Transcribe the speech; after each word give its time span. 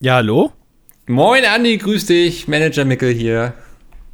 Ja, 0.00 0.14
hallo? 0.14 0.52
Moin 1.08 1.44
Andi, 1.44 1.76
grüß 1.76 2.06
dich. 2.06 2.46
Manager 2.46 2.84
Mickel 2.84 3.12
hier. 3.12 3.54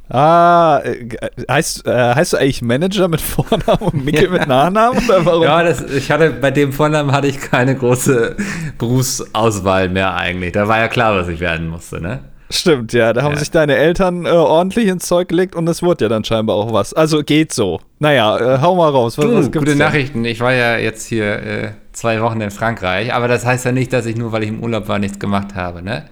Ah, 0.09 0.81
äh, 0.83 1.07
heißt, 1.47 1.85
äh, 1.85 2.15
heißt 2.15 2.33
du 2.33 2.37
eigentlich 2.37 2.63
Manager 2.63 3.07
mit 3.07 3.21
Vornamen 3.21 3.91
und 3.91 4.03
Mickel 4.03 4.29
mit 4.29 4.47
Nachnamen? 4.47 5.07
Oder 5.07 5.23
warum? 5.23 5.43
Ja, 5.43 5.61
das, 5.61 5.83
ich 5.83 6.09
hatte 6.09 6.31
bei 6.31 6.49
dem 6.49 6.73
Vornamen 6.73 7.11
hatte 7.11 7.27
ich 7.27 7.39
keine 7.39 7.75
große 7.75 8.35
Berufsauswahl 8.79 9.89
mehr 9.89 10.15
eigentlich. 10.15 10.53
Da 10.53 10.67
war 10.67 10.79
ja 10.79 10.87
klar, 10.87 11.15
was 11.17 11.27
ich 11.27 11.39
werden 11.39 11.67
musste, 11.67 12.01
ne? 12.01 12.21
Stimmt, 12.49 12.93
ja. 12.93 13.13
Da 13.13 13.21
haben 13.21 13.33
ja. 13.33 13.39
sich 13.39 13.51
deine 13.51 13.75
Eltern 13.75 14.25
äh, 14.25 14.29
ordentlich 14.29 14.87
ins 14.87 15.07
Zeug 15.07 15.27
gelegt 15.27 15.55
und 15.55 15.67
es 15.67 15.83
wurde 15.83 16.05
ja 16.05 16.09
dann 16.09 16.23
scheinbar 16.23 16.55
auch 16.55 16.73
was. 16.73 16.95
Also 16.95 17.21
geht 17.21 17.53
so. 17.53 17.79
Naja, 17.99 18.55
äh, 18.55 18.59
hau 18.59 18.75
mal 18.75 18.89
raus. 18.89 19.19
Was, 19.19 19.25
du, 19.25 19.35
was 19.35 19.51
gute 19.51 19.65
denn? 19.65 19.77
Nachrichten. 19.77 20.25
Ich 20.25 20.39
war 20.39 20.53
ja 20.53 20.77
jetzt 20.77 21.05
hier 21.05 21.25
äh, 21.25 21.71
zwei 21.95 22.21
Wochen 22.21 22.41
in 22.41 22.51
Frankreich, 22.51 23.13
aber 23.13 23.27
das 23.27 23.45
heißt 23.45 23.65
ja 23.65 23.71
nicht, 23.71 23.93
dass 23.93 24.05
ich 24.05 24.15
nur, 24.15 24.31
weil 24.31 24.43
ich 24.43 24.49
im 24.49 24.61
Urlaub 24.61 24.87
war, 24.87 24.99
nichts 24.99 25.17
gemacht 25.17 25.55
habe, 25.55 25.81
ne? 25.81 26.05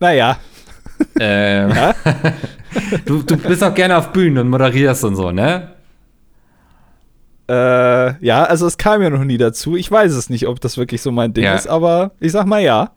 Naja. 0.00 0.38
Ähm, 1.20 1.70
ja? 1.70 1.94
du, 3.04 3.22
du 3.22 3.36
bist 3.36 3.62
auch 3.62 3.74
gerne 3.74 3.96
auf 3.96 4.12
Bühnen 4.12 4.38
und 4.38 4.48
moderierst 4.48 5.04
und 5.04 5.16
so, 5.16 5.30
ne? 5.30 5.72
Äh, 7.48 8.24
ja, 8.24 8.44
also 8.44 8.66
es 8.66 8.76
kam 8.76 9.02
ja 9.02 9.10
noch 9.10 9.24
nie 9.24 9.38
dazu. 9.38 9.76
Ich 9.76 9.90
weiß 9.90 10.12
es 10.12 10.28
nicht, 10.28 10.46
ob 10.46 10.60
das 10.60 10.76
wirklich 10.76 11.00
so 11.00 11.10
mein 11.10 11.32
Ding 11.32 11.44
ja. 11.44 11.54
ist, 11.54 11.66
aber 11.66 12.12
ich 12.20 12.32
sag 12.32 12.46
mal 12.46 12.60
ja. 12.60 12.90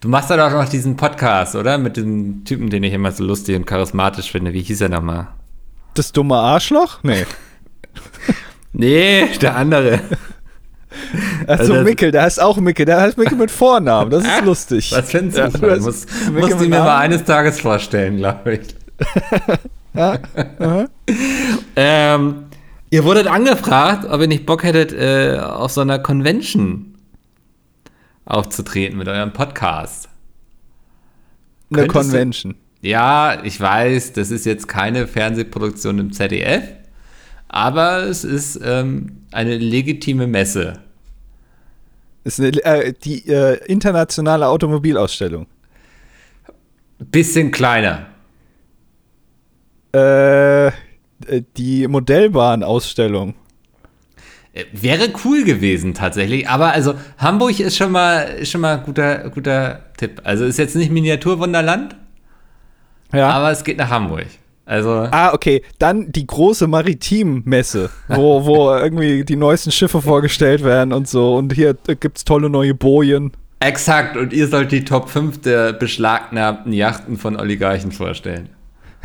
Du 0.00 0.08
machst 0.08 0.30
ja 0.30 0.36
doch 0.36 0.50
noch 0.50 0.68
diesen 0.68 0.96
Podcast, 0.96 1.56
oder? 1.56 1.78
Mit 1.78 1.96
dem 1.96 2.44
Typen, 2.44 2.70
den 2.70 2.82
ich 2.84 2.92
immer 2.92 3.12
so 3.12 3.24
lustig 3.24 3.56
und 3.56 3.66
charismatisch 3.66 4.30
finde. 4.30 4.52
Wie 4.52 4.62
hieß 4.62 4.82
er 4.82 4.88
nochmal? 4.88 5.28
Das 5.94 6.12
dumme 6.12 6.36
Arschloch? 6.36 7.00
Nee. 7.02 7.26
nee, 8.72 9.26
der 9.40 9.56
andere. 9.56 10.00
Also, 11.46 11.74
also 11.74 11.84
Mickel, 11.84 12.10
der 12.10 12.22
heißt 12.22 12.40
auch 12.40 12.56
Mickel, 12.58 12.86
der 12.86 13.00
heißt 13.00 13.18
Mickel 13.18 13.38
mit 13.38 13.50
Vornamen, 13.50 14.10
das 14.10 14.24
ist 14.24 14.44
lustig. 14.44 14.92
Was 14.92 15.10
findest 15.10 15.38
du? 15.38 15.42
Ja, 15.42 15.48
du 15.48 15.80
musst, 15.82 16.08
musst 16.32 16.52
du 16.52 16.68
mir 16.68 16.80
mal 16.80 16.98
eines 16.98 17.24
Tages 17.24 17.60
vorstellen, 17.60 18.16
glaube 18.16 18.54
ich. 18.54 18.74
ja. 19.94 20.18
ähm, 21.76 22.44
ihr 22.90 23.04
wurdet 23.04 23.26
angefragt, 23.26 24.06
ob 24.08 24.20
ihr 24.20 24.28
nicht 24.28 24.46
Bock 24.46 24.64
hättet, 24.64 24.92
äh, 24.92 25.38
auf 25.38 25.70
so 25.70 25.82
einer 25.82 25.98
Convention 25.98 26.96
aufzutreten 28.24 28.98
mit 28.98 29.08
eurem 29.08 29.32
Podcast. 29.32 30.08
Eine 31.70 31.86
Könntest 31.86 32.10
Convention. 32.10 32.52
Du, 32.52 32.88
ja, 32.88 33.42
ich 33.42 33.60
weiß, 33.60 34.12
das 34.12 34.30
ist 34.30 34.46
jetzt 34.46 34.68
keine 34.68 35.06
Fernsehproduktion 35.06 35.98
im 35.98 36.12
ZDF, 36.12 36.62
aber 37.48 38.02
es 38.04 38.24
ist 38.24 38.60
ähm, 38.62 39.22
eine 39.32 39.56
legitime 39.56 40.26
Messe. 40.26 40.74
Ist 42.26 42.40
eine, 42.40 42.48
äh, 42.64 42.92
die 42.92 43.28
äh, 43.28 43.64
internationale 43.66 44.48
Automobilausstellung. 44.48 45.46
Bisschen 46.98 47.52
kleiner. 47.52 48.06
Äh, 49.92 50.72
die 51.56 51.86
Modellbahnausstellung. 51.86 53.34
Äh, 54.54 54.64
wäre 54.72 55.12
cool 55.24 55.44
gewesen 55.44 55.94
tatsächlich, 55.94 56.48
aber 56.48 56.72
also 56.72 56.94
Hamburg 57.16 57.60
ist 57.60 57.76
schon 57.76 57.92
mal 57.92 58.22
ist 58.22 58.50
schon 58.50 58.62
mal 58.62 58.78
guter 58.78 59.30
guter 59.30 59.84
Tipp. 59.96 60.22
Also 60.24 60.46
ist 60.46 60.58
jetzt 60.58 60.74
nicht 60.74 60.90
Miniaturwunderland, 60.90 61.94
ja. 63.12 63.30
aber 63.30 63.52
es 63.52 63.62
geht 63.62 63.76
nach 63.78 63.90
Hamburg. 63.90 64.26
Also 64.66 65.08
ah, 65.12 65.32
okay. 65.32 65.62
Dann 65.78 66.10
die 66.10 66.26
große 66.26 66.66
Maritimmesse, 66.66 67.88
wo, 68.08 68.44
wo 68.44 68.74
irgendwie 68.74 69.24
die 69.24 69.36
neuesten 69.36 69.70
Schiffe 69.70 70.02
vorgestellt 70.02 70.64
werden 70.64 70.92
und 70.92 71.08
so. 71.08 71.36
Und 71.36 71.52
hier 71.52 71.74
gibt 72.00 72.18
es 72.18 72.24
tolle 72.24 72.50
neue 72.50 72.74
Bojen. 72.74 73.32
Exakt. 73.60 74.16
Und 74.16 74.32
ihr 74.32 74.48
sollt 74.48 74.72
die 74.72 74.84
Top 74.84 75.08
5 75.08 75.40
der 75.40 75.72
beschlagnahmten 75.72 76.72
Yachten 76.72 77.16
von 77.16 77.36
Oligarchen 77.36 77.92
vorstellen. 77.92 78.50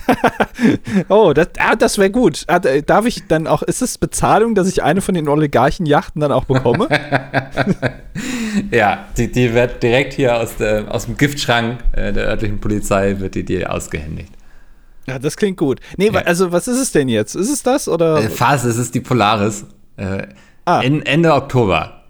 oh, 1.09 1.31
das, 1.31 1.49
ah, 1.59 1.75
das 1.75 1.99
wäre 1.99 2.09
gut. 2.09 2.43
Ah, 2.47 2.59
darf 2.59 3.05
ich 3.05 3.27
dann 3.27 3.45
auch, 3.45 3.61
ist 3.61 3.83
es 3.83 3.99
Bezahlung, 3.99 4.55
dass 4.55 4.67
ich 4.67 4.81
eine 4.81 5.01
von 5.01 5.13
den 5.13 5.27
Oligarchen-Yachten 5.27 6.19
dann 6.19 6.31
auch 6.31 6.45
bekomme? 6.45 6.87
ja, 8.71 9.05
die, 9.15 9.31
die 9.31 9.53
wird 9.53 9.83
direkt 9.83 10.13
hier 10.13 10.37
aus, 10.37 10.55
der, 10.57 10.93
aus 10.93 11.05
dem 11.05 11.17
Giftschrank 11.17 11.79
äh, 11.91 12.11
der 12.11 12.27
örtlichen 12.27 12.59
Polizei 12.59 13.19
wird 13.19 13.35
die 13.35 13.43
dir 13.43 13.71
ausgehändigt. 13.71 14.33
Ja, 15.07 15.19
das 15.19 15.37
klingt 15.37 15.57
gut. 15.57 15.79
Nee, 15.97 16.11
ja. 16.11 16.21
also 16.21 16.51
was 16.51 16.67
ist 16.67 16.79
es 16.79 16.91
denn 16.91 17.09
jetzt? 17.09 17.35
Ist 17.35 17.49
es 17.49 17.63
das 17.63 17.87
oder? 17.87 18.17
Äh, 18.23 18.29
fast, 18.29 18.65
es 18.65 18.77
ist 18.77 18.93
die 18.93 19.01
Polaris. 19.01 19.65
Äh, 19.97 20.27
ah. 20.65 20.81
in, 20.81 21.05
Ende 21.05 21.33
Oktober. 21.33 22.03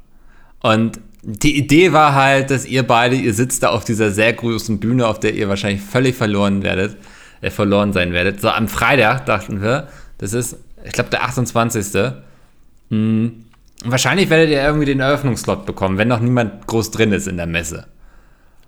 Und 0.62 1.00
die 1.24 1.58
Idee 1.58 1.94
war 1.94 2.16
halt, 2.16 2.52
dass 2.52 2.66
ihr 2.66 2.84
beide, 2.84 3.16
ihr 3.16 3.34
sitzt 3.34 3.64
da 3.64 3.70
auf 3.70 3.86
dieser 3.86 4.12
sehr 4.12 4.34
großen 4.34 4.80
Bühne, 4.80 5.08
auf 5.08 5.20
der 5.20 5.34
ihr 5.34 5.48
wahrscheinlich 5.50 5.82
völlig 5.82 6.16
verloren 6.16 6.64
werdet 6.64 6.98
äh, 7.42 7.50
verloren 7.50 7.92
sein 7.92 8.14
werdet. 8.14 8.40
So, 8.40 8.50
am 8.50 8.68
Freitag 8.68 9.26
dachten 9.26 9.62
wir, 9.62 9.88
das 10.20 10.34
ist, 10.34 10.58
ich 10.86 10.94
glaube, 10.94 11.10
der 11.10 11.24
28. 11.24 12.14
Hm, 12.90 13.46
wahrscheinlich 13.84 14.30
werdet 14.30 14.50
ihr 14.50 14.62
irgendwie 14.62 14.86
den 14.86 15.00
Eröffnungslot 15.00 15.66
bekommen, 15.66 15.98
wenn 15.98 16.08
noch 16.08 16.20
niemand 16.20 16.68
groß 16.68 16.92
drin 16.92 17.12
ist 17.12 17.28
in 17.28 17.38
der 17.38 17.48
Messe. 17.48 17.86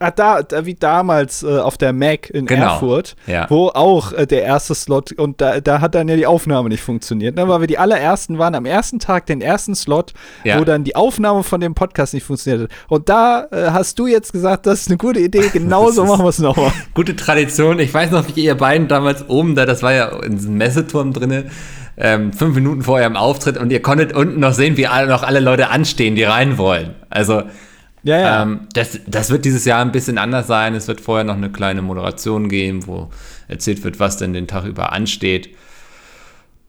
Ah, 0.04 0.12
da, 0.12 0.44
da 0.44 0.66
wie 0.66 0.74
damals 0.74 1.44
äh, 1.44 1.60
auf 1.60 1.78
der 1.78 1.94
Mac 1.94 2.30
in 2.30 2.46
genau. 2.46 2.74
Erfurt, 2.74 3.16
ja. 3.26 3.46
wo 3.50 3.70
auch 3.70 4.12
äh, 4.12 4.28
der 4.28 4.44
erste 4.44 4.76
Slot 4.76 5.14
und 5.14 5.40
da, 5.40 5.62
da 5.62 5.80
hat 5.80 5.96
dann 5.96 6.10
ja 6.10 6.18
die 6.18 6.26
Aufnahme 6.26 6.68
nicht 6.68 6.84
funktioniert, 6.84 7.38
ne? 7.38 7.48
weil 7.48 7.62
wir 7.62 7.68
die 7.68 7.78
allerersten 7.78 8.38
waren 8.38 8.54
am 8.54 8.66
ersten 8.66 9.00
Tag 9.00 9.28
den 9.28 9.40
ersten 9.40 9.76
Slot, 9.76 10.12
ja. 10.44 10.60
wo 10.60 10.66
dann 10.66 10.84
die 10.84 10.98
Aufnahme 10.98 11.44
von 11.44 11.62
dem 11.62 11.74
Podcast 11.74 12.14
nicht 12.14 12.26
funktioniert 12.26 12.64
hat. 12.64 12.78
Und 12.90 13.08
da 13.08 13.48
äh, 13.50 13.70
hast 13.72 13.98
du 13.98 14.06
jetzt 14.06 14.34
gesagt, 14.34 14.66
das 14.66 14.82
ist 14.82 14.88
eine 14.90 14.98
gute 14.98 15.22
Idee, 15.22 15.48
genauso 15.54 16.04
machen 16.04 16.26
wir 16.26 16.30
es 16.30 16.40
nochmal. 16.40 16.74
Gute 16.94 17.16
Tradition. 17.16 17.80
Ich 17.80 17.94
weiß 17.94 18.12
noch, 18.12 18.26
wie 18.36 18.44
ihr 18.44 18.56
beiden 18.56 18.90
damals 18.90 19.30
oben 19.30 19.56
da, 19.56 19.66
das 19.66 19.84
war 19.84 19.94
ja 19.94 20.10
in 20.22 20.36
diesem 20.36 20.58
Messeturm 20.58 21.14
drinne. 21.14 21.46
Ähm, 21.96 22.34
fünf 22.34 22.56
Minuten 22.56 22.82
vor 22.82 22.96
eurem 22.96 23.16
Auftritt 23.16 23.58
und 23.58 23.72
ihr 23.72 23.82
konntet 23.82 24.12
unten 24.14 24.42
noch 24.42 24.54
sehen, 24.54 24.76
wie 24.76 24.88
alle, 24.88 25.08
noch 25.08 25.24
alle 25.24 25.40
Leute 25.40 25.70
anstehen, 25.70 26.16
die 26.16 26.24
rein 26.24 26.58
wollen. 26.58 26.96
Also 27.10 27.44
ja, 28.04 28.20
ja. 28.20 28.42
Ähm, 28.44 28.68
das, 28.74 29.00
das 29.08 29.30
wird 29.30 29.46
dieses 29.46 29.66
Jahr 29.66 29.82
ein 29.82 29.92
bisschen 29.92 30.18
anders 30.18 30.48
sein. 30.48 30.76
Es 30.76 30.88
wird 30.88 31.02
vorher 31.02 31.24
noch 31.24 31.36
eine 31.36 31.52
kleine 31.52 31.82
Moderation 31.82 32.50
geben, 32.50 32.86
wo 32.86 33.10
erzählt 33.48 33.84
wird, 33.84 34.00
was 34.00 34.18
denn 34.18 34.34
den 34.34 34.48
Tag 34.48 34.66
über 34.66 34.92
ansteht. 34.92 35.50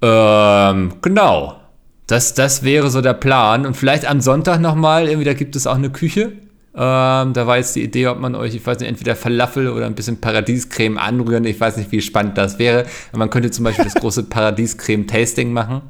Ähm, 0.01 0.95
genau. 1.03 1.61
Das, 2.07 2.35
das 2.35 2.63
wäre 2.63 2.91
so 2.91 3.01
der 3.01 3.15
Plan. 3.15 3.67
Und 3.67 3.77
vielleicht 3.77 4.07
am 4.07 4.21
Sonntag 4.21 4.61
nochmal, 4.61 5.09
irgendwie, 5.09 5.25
da 5.25 5.35
gibt 5.35 5.57
es 5.57 5.67
auch 5.67 5.77
eine 5.77 5.91
Küche. 5.91 6.33
Ähm, 6.77 7.33
da 7.33 7.47
war 7.47 7.57
jetzt 7.57 7.75
die 7.77 7.83
Idee, 7.83 8.09
ob 8.09 8.19
man 8.19 8.35
euch, 8.35 8.55
ich 8.55 8.67
weiß 8.67 8.81
nicht, 8.81 8.89
entweder 8.89 9.17
Falafel 9.17 9.69
oder 9.69 9.87
ein 9.87 9.95
bisschen 9.95 10.21
Paradiescreme 10.21 10.99
anrühren. 10.99 11.45
Ich 11.45 11.61
weiß 11.61 11.77
nicht, 11.77 11.91
wie 11.93 12.01
spannend 12.01 12.37
das 12.37 12.59
wäre. 12.59 12.85
Man 13.13 13.31
könnte 13.31 13.51
zum 13.51 13.65
Beispiel 13.65 13.85
das 13.85 13.95
große 14.01 14.25
Paradiescreme-Tasting 14.25 15.53
machen. 15.53 15.83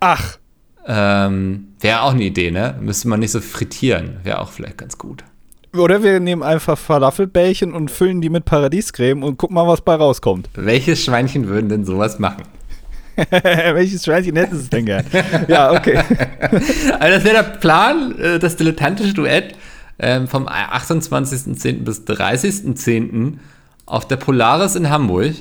Ach. 0.00 0.38
Ähm, 0.86 1.65
Wäre 1.80 2.02
auch 2.02 2.12
eine 2.12 2.24
Idee, 2.24 2.50
ne? 2.50 2.76
Müsste 2.80 3.08
man 3.08 3.20
nicht 3.20 3.32
so 3.32 3.40
frittieren. 3.40 4.18
Wäre 4.22 4.40
auch 4.40 4.50
vielleicht 4.50 4.78
ganz 4.78 4.96
gut. 4.96 5.24
Oder 5.74 6.02
wir 6.02 6.20
nehmen 6.20 6.42
einfach 6.42 6.78
Falafelbällchen 6.78 7.74
und 7.74 7.90
füllen 7.90 8.20
die 8.20 8.30
mit 8.30 8.44
Paradiescreme 8.44 9.22
und 9.22 9.36
gucken 9.36 9.54
mal, 9.54 9.66
was 9.66 9.82
bei 9.82 9.94
rauskommt. 9.94 10.48
Welches 10.54 11.04
Schweinchen 11.04 11.48
würden 11.48 11.68
denn 11.68 11.84
sowas 11.84 12.18
machen? 12.18 12.44
Welches 13.30 14.04
Schweinchen 14.04 14.36
hätten 14.36 14.58
sie 14.58 14.68
denn 14.68 14.86
gern? 14.86 15.04
ja, 15.48 15.72
okay. 15.72 15.96
also 17.00 17.16
das 17.16 17.24
wäre 17.24 17.34
der 17.34 17.42
Plan, 17.42 18.18
äh, 18.18 18.38
das 18.38 18.56
dilettantische 18.56 19.14
Duett 19.14 19.54
ähm, 19.98 20.28
vom 20.28 20.48
28.10. 20.48 21.84
bis 21.84 22.02
30.10. 22.02 23.38
auf 23.86 24.06
der 24.06 24.16
Polaris 24.16 24.76
in 24.76 24.90
Hamburg. 24.90 25.34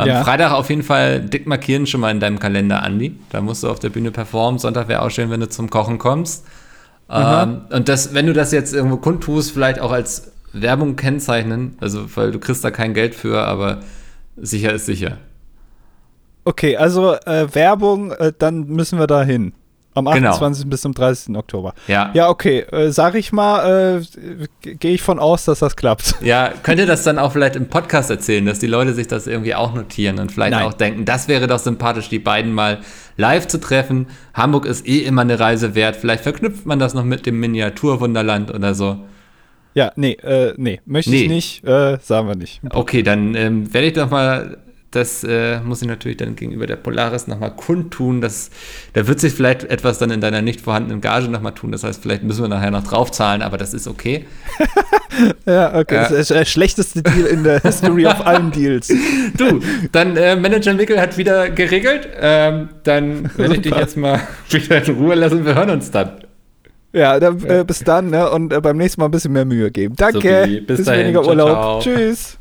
Am 0.00 0.08
ja. 0.08 0.24
Freitag 0.24 0.52
auf 0.52 0.70
jeden 0.70 0.82
Fall 0.82 1.20
dick 1.20 1.46
markieren 1.46 1.86
schon 1.86 2.00
mal 2.00 2.10
in 2.10 2.20
deinem 2.20 2.38
Kalender, 2.38 2.82
Andi. 2.82 3.18
Da 3.28 3.42
musst 3.42 3.62
du 3.62 3.68
auf 3.68 3.80
der 3.80 3.90
Bühne 3.90 4.10
performen. 4.10 4.58
Sonntag 4.58 4.88
wäre 4.88 5.02
auch 5.02 5.10
schön, 5.10 5.28
wenn 5.28 5.40
du 5.40 5.48
zum 5.48 5.68
Kochen 5.68 5.98
kommst. 5.98 6.46
Ähm, 7.10 7.62
und 7.70 7.90
das, 7.90 8.14
wenn 8.14 8.26
du 8.26 8.32
das 8.32 8.50
jetzt 8.50 8.72
irgendwo 8.72 8.96
kundtust, 8.96 9.52
vielleicht 9.52 9.78
auch 9.78 9.92
als 9.92 10.32
Werbung 10.54 10.96
kennzeichnen. 10.96 11.76
Also, 11.80 12.04
weil 12.16 12.32
du 12.32 12.38
kriegst 12.38 12.64
da 12.64 12.70
kein 12.70 12.94
Geld 12.94 13.14
für, 13.14 13.42
aber 13.42 13.80
sicher 14.36 14.72
ist 14.72 14.86
sicher. 14.86 15.18
Okay, 16.44 16.78
also 16.78 17.16
äh, 17.26 17.54
Werbung, 17.54 18.12
äh, 18.12 18.32
dann 18.38 18.68
müssen 18.68 18.98
wir 18.98 19.06
da 19.06 19.22
hin. 19.22 19.52
Am 19.94 20.06
28. 20.06 20.62
Genau. 20.62 20.70
bis 20.70 20.80
zum 20.82 20.94
30. 20.94 21.36
Oktober. 21.36 21.74
Ja. 21.88 22.10
Ja, 22.14 22.28
okay. 22.28 22.60
Äh, 22.60 22.92
sag 22.92 23.16
ich 23.16 23.32
mal, 23.32 24.00
äh, 24.62 24.74
gehe 24.76 24.94
ich 24.94 25.02
von 25.02 25.18
aus, 25.18 25.44
dass 25.44 25.58
das 25.60 25.76
klappt. 25.76 26.14
Ja, 26.30 26.52
könnt 26.62 26.78
ihr 26.78 26.86
das 26.86 27.02
dann 27.02 27.18
auch 27.18 27.32
vielleicht 27.32 27.56
im 27.56 27.68
Podcast 27.68 28.08
erzählen, 28.10 28.44
dass 28.46 28.60
die 28.60 28.66
Leute 28.66 28.94
sich 28.94 29.08
das 29.08 29.26
irgendwie 29.26 29.54
auch 29.54 29.74
notieren 29.74 30.18
und 30.18 30.30
vielleicht 30.30 30.52
Nein. 30.52 30.64
auch 30.64 30.74
denken, 30.74 31.04
das 31.04 31.26
wäre 31.26 31.46
doch 31.48 31.58
sympathisch, 31.58 32.08
die 32.08 32.20
beiden 32.20 32.52
mal 32.52 32.80
live 33.16 33.48
zu 33.48 33.58
treffen. 33.58 34.06
Hamburg 34.34 34.66
ist 34.66 34.86
eh 34.86 34.98
immer 34.98 35.22
eine 35.22 35.40
Reise 35.40 35.74
wert. 35.74 35.96
Vielleicht 35.96 36.22
verknüpft 36.22 36.66
man 36.66 36.78
das 36.78 36.94
noch 36.94 37.04
mit 37.04 37.26
dem 37.26 37.40
Miniaturwunderland 37.40 38.54
oder 38.54 38.74
so. 38.74 38.98
Ja, 39.74 39.92
nee, 39.96 40.12
äh, 40.22 40.54
nee, 40.56 40.80
möchte 40.84 41.10
nee. 41.10 41.22
ich 41.22 41.28
nicht, 41.28 41.64
äh, 41.64 41.98
sagen 42.00 42.28
wir 42.28 42.36
nicht. 42.36 42.60
Okay, 42.70 43.02
dann 43.02 43.34
ähm, 43.34 43.72
werde 43.72 43.86
ich 43.88 43.92
doch 43.94 44.10
mal 44.10 44.58
das 44.90 45.22
äh, 45.22 45.60
muss 45.60 45.82
ich 45.82 45.88
natürlich 45.88 46.16
dann 46.16 46.34
gegenüber 46.34 46.66
der 46.66 46.76
Polaris 46.76 47.28
nochmal 47.28 47.54
kundtun. 47.54 48.20
Das, 48.20 48.50
da 48.92 49.06
wird 49.06 49.20
sich 49.20 49.32
vielleicht 49.32 49.64
etwas 49.64 49.98
dann 49.98 50.10
in 50.10 50.20
deiner 50.20 50.42
nicht 50.42 50.60
vorhandenen 50.60 51.00
Gage 51.00 51.28
nochmal 51.28 51.54
tun. 51.54 51.70
Das 51.70 51.84
heißt, 51.84 52.02
vielleicht 52.02 52.24
müssen 52.24 52.42
wir 52.42 52.48
nachher 52.48 52.72
noch 52.72 52.82
draufzahlen, 52.82 53.42
aber 53.42 53.56
das 53.56 53.72
ist 53.72 53.86
okay. 53.86 54.26
ja, 55.46 55.78
okay. 55.78 55.94
Ja. 55.94 56.02
Das 56.02 56.10
ist 56.10 56.30
der 56.30 56.44
schlechteste 56.44 57.02
Deal 57.02 57.26
in 57.26 57.44
der 57.44 57.60
History 57.60 58.06
of 58.06 58.26
allen 58.26 58.50
Deals. 58.50 58.92
Du, 59.36 59.60
dann 59.92 60.16
äh, 60.16 60.34
Manager 60.34 60.74
Mickel 60.74 61.00
hat 61.00 61.16
wieder 61.16 61.50
geregelt. 61.50 62.08
Ähm, 62.20 62.68
dann 62.82 63.30
werde 63.36 63.54
ich 63.54 63.62
dich 63.62 63.74
jetzt 63.74 63.96
mal 63.96 64.20
wieder 64.50 64.84
in 64.84 64.94
Ruhe 64.96 65.14
lassen. 65.14 65.44
Wir 65.44 65.54
hören 65.54 65.70
uns 65.70 65.90
dann. 65.90 66.24
Ja, 66.92 67.20
dann, 67.20 67.42
äh, 67.44 67.64
bis 67.64 67.84
dann 67.84 68.10
ne? 68.10 68.28
und 68.30 68.52
äh, 68.52 68.60
beim 68.60 68.76
nächsten 68.76 69.00
Mal 69.00 69.06
ein 69.06 69.12
bisschen 69.12 69.32
mehr 69.32 69.44
Mühe 69.44 69.70
geben. 69.70 69.94
Danke. 69.96 70.44
So 70.46 70.66
bis, 70.66 70.78
bis 70.78 70.86
dahin. 70.86 71.02
weniger 71.02 71.24
Urlaub. 71.24 71.48
Ciao, 71.48 71.80
ciao. 71.80 71.96
Tschüss. 71.96 72.38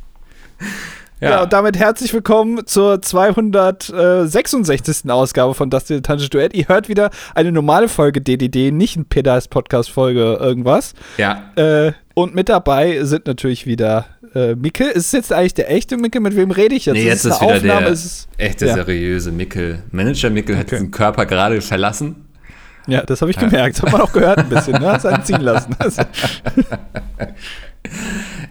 Ja. 1.21 1.31
ja. 1.31 1.43
und 1.43 1.51
damit 1.51 1.77
herzlich 1.77 2.13
willkommen 2.13 2.65
zur 2.65 3.01
266. 3.01 5.09
Ausgabe 5.09 5.53
von 5.53 5.69
Das 5.69 5.83
Dilettantische 5.83 6.29
Duett. 6.29 6.53
Ihr 6.53 6.69
hört 6.69 6.87
wieder 6.87 7.09
eine 7.35 7.51
normale 7.51 7.89
Folge 7.89 8.21
DDD, 8.21 8.71
nicht 8.71 8.95
ein 8.95 9.03
Pedals-Podcast-Folge 9.03 10.37
irgendwas. 10.39 10.93
Ja. 11.17 11.51
Äh, 11.57 11.91
und 12.13 12.35
mit 12.35 12.47
dabei 12.47 13.03
sind 13.03 13.27
natürlich 13.27 13.65
wieder 13.65 14.05
äh, 14.33 14.55
Micke. 14.55 14.85
Ist 14.85 15.07
es 15.07 15.11
jetzt 15.11 15.33
eigentlich 15.33 15.55
der 15.55 15.69
echte 15.69 15.97
Micke? 15.97 16.21
Mit 16.21 16.37
wem 16.37 16.51
rede 16.51 16.75
ich 16.75 16.85
jetzt? 16.85 16.95
Nee, 16.95 17.05
jetzt 17.05 17.25
ist, 17.25 17.33
ist 17.33 17.41
wieder 17.41 17.55
Aufnahme, 17.55 17.81
der 17.81 17.89
ist, 17.89 18.29
echte, 18.37 18.67
ja. 18.67 18.75
seriöse 18.75 19.33
Mickel. 19.33 19.83
Manager 19.91 20.29
Mickel 20.29 20.55
okay. 20.55 20.61
hat 20.61 20.71
diesen 20.71 20.89
Körper 20.89 21.25
gerade 21.25 21.59
verlassen. 21.59 22.27
Ja, 22.87 23.03
das 23.03 23.19
habe 23.19 23.29
ich 23.29 23.37
gemerkt. 23.37 23.75
Das 23.75 23.83
hat 23.83 23.91
man 23.91 23.99
auch 23.99 24.13
gehört 24.13 24.37
ein 24.37 24.47
bisschen. 24.47 24.81
Ne? 24.81 24.93
Hat 24.93 25.03
es 25.03 25.25
ziehen 25.25 25.41
lassen. 25.41 25.75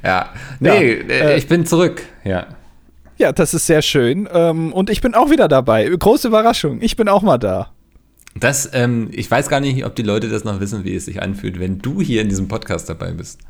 ja. 0.05 0.29
Nee, 0.61 0.97
ja, 0.97 1.15
äh, 1.15 1.38
ich 1.38 1.49
bin 1.49 1.65
zurück. 1.65 2.03
Ja. 2.25 2.47
Ja, 3.19 3.32
das 3.32 3.53
ist 3.53 3.67
sehr 3.67 3.82
schön. 3.82 4.29
Ähm, 4.32 4.73
und 4.73 4.91
ich 4.91 5.00
bin 5.00 5.15
auch 5.15 5.31
wieder 5.31 5.49
dabei. 5.49 5.88
Große 5.88 6.29
Überraschung. 6.29 6.81
Ich 6.81 6.97
bin 6.97 7.09
auch 7.09 7.23
mal 7.23 7.38
da. 7.38 7.73
Das, 8.37 8.70
ähm, 8.73 9.09
ich 9.12 9.29
weiß 9.29 9.49
gar 9.49 9.61
nicht, 9.61 9.85
ob 9.85 9.97
die 9.97 10.03
Leute 10.03 10.29
das 10.29 10.44
noch 10.44 10.61
wissen, 10.61 10.85
wie 10.85 10.94
es 10.94 11.06
sich 11.06 11.20
anfühlt, 11.20 11.59
wenn 11.59 11.81
du 11.81 12.00
hier 12.00 12.23
in 12.23 12.29
diesem 12.29 12.47
Podcast 12.47 12.88
dabei 12.88 13.11
bist. 13.11 13.41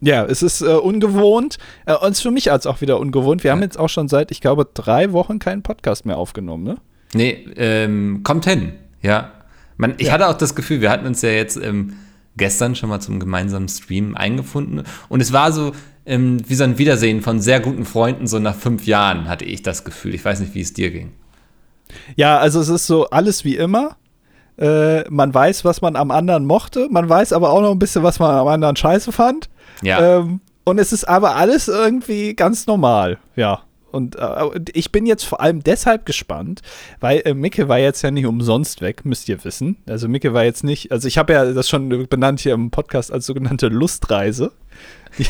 Ja, 0.00 0.24
es 0.24 0.42
ist 0.42 0.60
äh, 0.60 0.66
ungewohnt. 0.66 1.58
Äh, 1.86 1.94
und 1.96 2.16
für 2.16 2.30
mich 2.30 2.52
als 2.52 2.66
auch 2.66 2.80
wieder 2.80 3.00
ungewohnt. 3.00 3.42
Wir 3.42 3.48
ja. 3.48 3.52
haben 3.56 3.62
jetzt 3.62 3.78
auch 3.78 3.88
schon 3.88 4.06
seit, 4.06 4.30
ich 4.30 4.40
glaube, 4.40 4.68
drei 4.72 5.12
Wochen 5.12 5.40
keinen 5.40 5.62
Podcast 5.62 6.06
mehr 6.06 6.16
aufgenommen, 6.16 6.62
ne? 6.62 6.76
Nee, 7.14 7.48
ähm, 7.56 8.20
kommt 8.22 8.44
hin. 8.44 8.74
Ja. 9.02 9.32
Man, 9.76 9.94
ich 9.98 10.08
ja. 10.08 10.12
hatte 10.12 10.28
auch 10.28 10.34
das 10.34 10.54
Gefühl, 10.54 10.80
wir 10.80 10.90
hatten 10.90 11.06
uns 11.06 11.22
ja 11.22 11.30
jetzt 11.30 11.56
ähm, 11.56 11.94
gestern 12.38 12.74
schon 12.74 12.88
mal 12.88 13.00
zum 13.00 13.20
gemeinsamen 13.20 13.68
Stream 13.68 14.16
eingefunden. 14.16 14.84
Und 15.08 15.20
es 15.20 15.32
war 15.32 15.52
so, 15.52 15.72
ähm, 16.06 16.38
wie 16.48 16.54
so 16.54 16.64
ein 16.64 16.78
Wiedersehen 16.78 17.20
von 17.20 17.40
sehr 17.40 17.60
guten 17.60 17.84
Freunden, 17.84 18.26
so 18.26 18.38
nach 18.38 18.54
fünf 18.54 18.86
Jahren 18.86 19.28
hatte 19.28 19.44
ich 19.44 19.62
das 19.62 19.84
Gefühl. 19.84 20.14
Ich 20.14 20.24
weiß 20.24 20.40
nicht, 20.40 20.54
wie 20.54 20.62
es 20.62 20.72
dir 20.72 20.90
ging. 20.90 21.12
Ja, 22.16 22.38
also 22.38 22.60
es 22.60 22.68
ist 22.68 22.86
so 22.86 23.10
alles 23.10 23.44
wie 23.44 23.56
immer. 23.56 23.96
Äh, 24.58 25.08
man 25.10 25.32
weiß, 25.32 25.64
was 25.64 25.82
man 25.82 25.94
am 25.96 26.10
anderen 26.10 26.44
mochte. 26.44 26.88
Man 26.90 27.08
weiß 27.08 27.32
aber 27.32 27.50
auch 27.50 27.60
noch 27.60 27.70
ein 27.70 27.78
bisschen, 27.78 28.02
was 28.02 28.18
man 28.18 28.34
am 28.34 28.48
anderen 28.48 28.76
scheiße 28.76 29.12
fand. 29.12 29.48
Ja. 29.82 30.18
Ähm, 30.18 30.40
und 30.64 30.78
es 30.78 30.92
ist 30.92 31.08
aber 31.08 31.36
alles 31.36 31.68
irgendwie 31.68 32.34
ganz 32.34 32.66
normal. 32.66 33.18
Ja. 33.36 33.62
Und 33.90 34.16
äh, 34.16 34.60
ich 34.72 34.92
bin 34.92 35.06
jetzt 35.06 35.24
vor 35.24 35.40
allem 35.40 35.62
deshalb 35.62 36.06
gespannt, 36.06 36.62
weil 37.00 37.22
äh, 37.24 37.34
Micke 37.34 37.68
war 37.68 37.78
jetzt 37.78 38.02
ja 38.02 38.10
nicht 38.10 38.26
umsonst 38.26 38.80
weg, 38.80 39.04
müsst 39.04 39.28
ihr 39.28 39.42
wissen. 39.44 39.76
Also 39.88 40.08
Micke 40.08 40.34
war 40.34 40.44
jetzt 40.44 40.64
nicht, 40.64 40.92
also 40.92 41.08
ich 41.08 41.18
habe 41.18 41.32
ja 41.32 41.52
das 41.52 41.68
schon 41.68 42.06
benannt 42.08 42.40
hier 42.40 42.54
im 42.54 42.70
Podcast 42.70 43.12
als 43.12 43.26
sogenannte 43.26 43.68
Lustreise. 43.68 44.52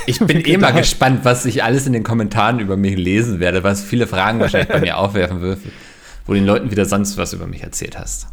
Ich 0.06 0.18
bin 0.18 0.40
eh 0.44 0.56
mal 0.56 0.72
gespannt, 0.72 1.20
was 1.24 1.44
ich 1.44 1.62
alles 1.62 1.86
in 1.86 1.92
den 1.92 2.02
Kommentaren 2.02 2.58
über 2.58 2.76
mich 2.76 2.96
lesen 2.96 3.40
werde, 3.40 3.62
was 3.62 3.82
viele 3.82 4.06
Fragen 4.06 4.40
wahrscheinlich 4.40 4.68
bei 4.68 4.80
mir 4.82 4.98
aufwerfen 4.98 5.40
wird, 5.40 5.60
wo 6.26 6.34
den 6.34 6.44
Leuten 6.46 6.70
wieder 6.70 6.84
sonst 6.84 7.16
was 7.16 7.32
über 7.32 7.46
mich 7.46 7.62
erzählt 7.62 7.98
hast. 7.98 8.28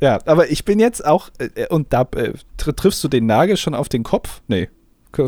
Ja, 0.00 0.18
aber 0.26 0.50
ich 0.50 0.64
bin 0.64 0.78
jetzt 0.78 1.04
auch, 1.04 1.30
äh, 1.38 1.66
und 1.68 1.92
da 1.92 2.06
äh, 2.16 2.32
triffst 2.56 3.02
du 3.02 3.08
den 3.08 3.26
Nagel 3.26 3.56
schon 3.56 3.74
auf 3.74 3.88
den 3.88 4.02
Kopf? 4.02 4.42
Nee. 4.46 4.68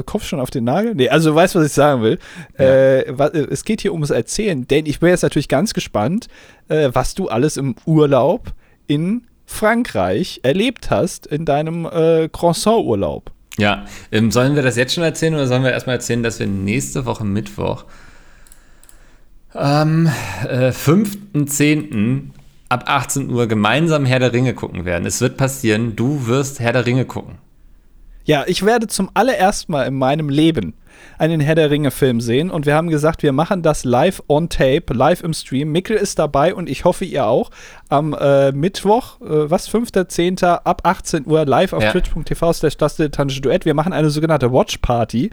Kopf 0.04 0.24
schon 0.24 0.40
auf 0.40 0.50
den 0.50 0.64
Nagel? 0.64 0.94
Nee, 0.94 1.08
also 1.08 1.30
du 1.30 1.36
weißt, 1.36 1.54
was 1.54 1.66
ich 1.66 1.72
sagen 1.72 2.02
will. 2.02 2.18
Ja. 2.58 2.64
Äh, 2.64 3.46
es 3.50 3.64
geht 3.64 3.80
hier 3.80 3.92
ums 3.92 4.10
Erzählen, 4.10 4.66
denn 4.66 4.86
ich 4.86 5.00
bin 5.00 5.08
jetzt 5.10 5.22
natürlich 5.22 5.48
ganz 5.48 5.74
gespannt, 5.74 6.28
äh, 6.68 6.90
was 6.92 7.14
du 7.14 7.28
alles 7.28 7.56
im 7.56 7.74
Urlaub 7.86 8.52
in 8.86 9.26
Frankreich 9.46 10.40
erlebt 10.42 10.90
hast, 10.90 11.26
in 11.26 11.44
deinem 11.44 11.86
äh, 11.86 12.28
Croissant-Urlaub. 12.28 13.32
Ja, 13.58 13.86
ähm, 14.12 14.30
sollen 14.30 14.54
wir 14.54 14.62
das 14.62 14.76
jetzt 14.76 14.94
schon 14.94 15.02
erzählen 15.02 15.34
oder 15.34 15.46
sollen 15.46 15.64
wir 15.64 15.72
erstmal 15.72 15.96
erzählen, 15.96 16.22
dass 16.22 16.38
wir 16.38 16.46
nächste 16.46 17.06
Woche 17.06 17.24
Mittwoch 17.24 17.86
am 19.52 20.06
äh, 20.46 20.68
5.10. 20.68 22.30
ab 22.68 22.84
18 22.86 23.30
Uhr 23.30 23.48
gemeinsam 23.48 24.04
Herr 24.04 24.20
der 24.20 24.32
Ringe 24.32 24.54
gucken 24.54 24.84
werden? 24.84 25.06
Es 25.06 25.20
wird 25.20 25.36
passieren, 25.36 25.96
du 25.96 26.26
wirst 26.26 26.60
Herr 26.60 26.72
der 26.72 26.86
Ringe 26.86 27.04
gucken. 27.04 27.38
Ja, 28.28 28.44
ich 28.46 28.62
werde 28.62 28.88
zum 28.88 29.08
allerersten 29.14 29.72
Mal 29.72 29.84
in 29.84 29.94
meinem 29.94 30.28
Leben 30.28 30.74
einen 31.16 31.40
Herr 31.40 31.54
der 31.54 31.70
Ringe-Film 31.70 32.20
sehen 32.20 32.50
und 32.50 32.66
wir 32.66 32.74
haben 32.74 32.90
gesagt, 32.90 33.22
wir 33.22 33.32
machen 33.32 33.62
das 33.62 33.86
live 33.86 34.22
on 34.28 34.50
tape, 34.50 34.92
live 34.92 35.22
im 35.22 35.32
Stream. 35.32 35.72
Mickel 35.72 35.96
ist 35.96 36.18
dabei 36.18 36.54
und 36.54 36.68
ich 36.68 36.84
hoffe, 36.84 37.06
ihr 37.06 37.24
auch. 37.24 37.50
Am 37.88 38.12
äh, 38.12 38.52
Mittwoch, 38.52 39.18
äh, 39.22 39.50
was, 39.50 39.70
5.10. 39.70 40.44
ab 40.44 40.82
18 40.84 41.26
Uhr 41.26 41.46
live 41.46 41.72
auf 41.72 41.82
ja. 41.82 41.90
twitch.tv 41.90 42.52
slash 42.52 42.76
das 42.76 42.96
Duett. 42.96 43.64
Wir 43.64 43.72
machen 43.72 43.94
eine 43.94 44.10
sogenannte 44.10 44.52
Watch 44.52 44.76
Party. 44.76 45.30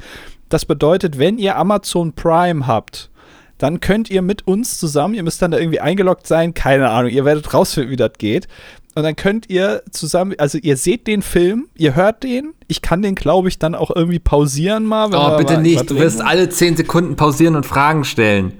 Das 0.47 0.63
bedeutet, 0.63 1.19
wenn 1.19 1.37
ihr 1.37 1.57
Amazon 1.57 2.13
Prime 2.13 2.65
habt, 2.65 3.09
dann 3.57 3.81
könnt 3.81 4.09
ihr 4.09 4.21
mit 4.21 4.47
uns 4.47 4.79
zusammen, 4.79 5.15
ihr 5.15 5.23
müsst 5.23 5.41
dann 5.41 5.51
da 5.51 5.57
irgendwie 5.57 5.81
eingeloggt 5.81 6.27
sein, 6.27 6.53
keine 6.53 6.89
Ahnung, 6.91 7.11
ihr 7.11 7.25
werdet 7.25 7.53
rausfinden, 7.53 7.91
wie 7.91 7.97
das 7.97 8.13
geht. 8.17 8.47
Und 8.95 9.03
dann 9.03 9.15
könnt 9.15 9.49
ihr 9.49 9.83
zusammen, 9.91 10.35
also 10.37 10.57
ihr 10.57 10.77
seht 10.77 11.05
den 11.05 11.21
Film, 11.21 11.67
ihr 11.75 11.95
hört 11.95 12.23
den. 12.23 12.53
Ich 12.67 12.81
kann 12.81 13.01
den, 13.01 13.15
glaube 13.15 13.49
ich, 13.49 13.59
dann 13.59 13.75
auch 13.75 13.93
irgendwie 13.93 14.19
pausieren 14.19 14.85
mal. 14.85 15.09
oh, 15.13 15.37
bitte 15.37 15.55
mal 15.55 15.61
nicht. 15.61 15.89
Du 15.89 15.97
wirst 15.97 16.21
alle 16.21 16.49
zehn 16.49 16.77
Sekunden 16.77 17.17
pausieren 17.17 17.55
und 17.55 17.65
Fragen 17.65 18.05
stellen. 18.05 18.53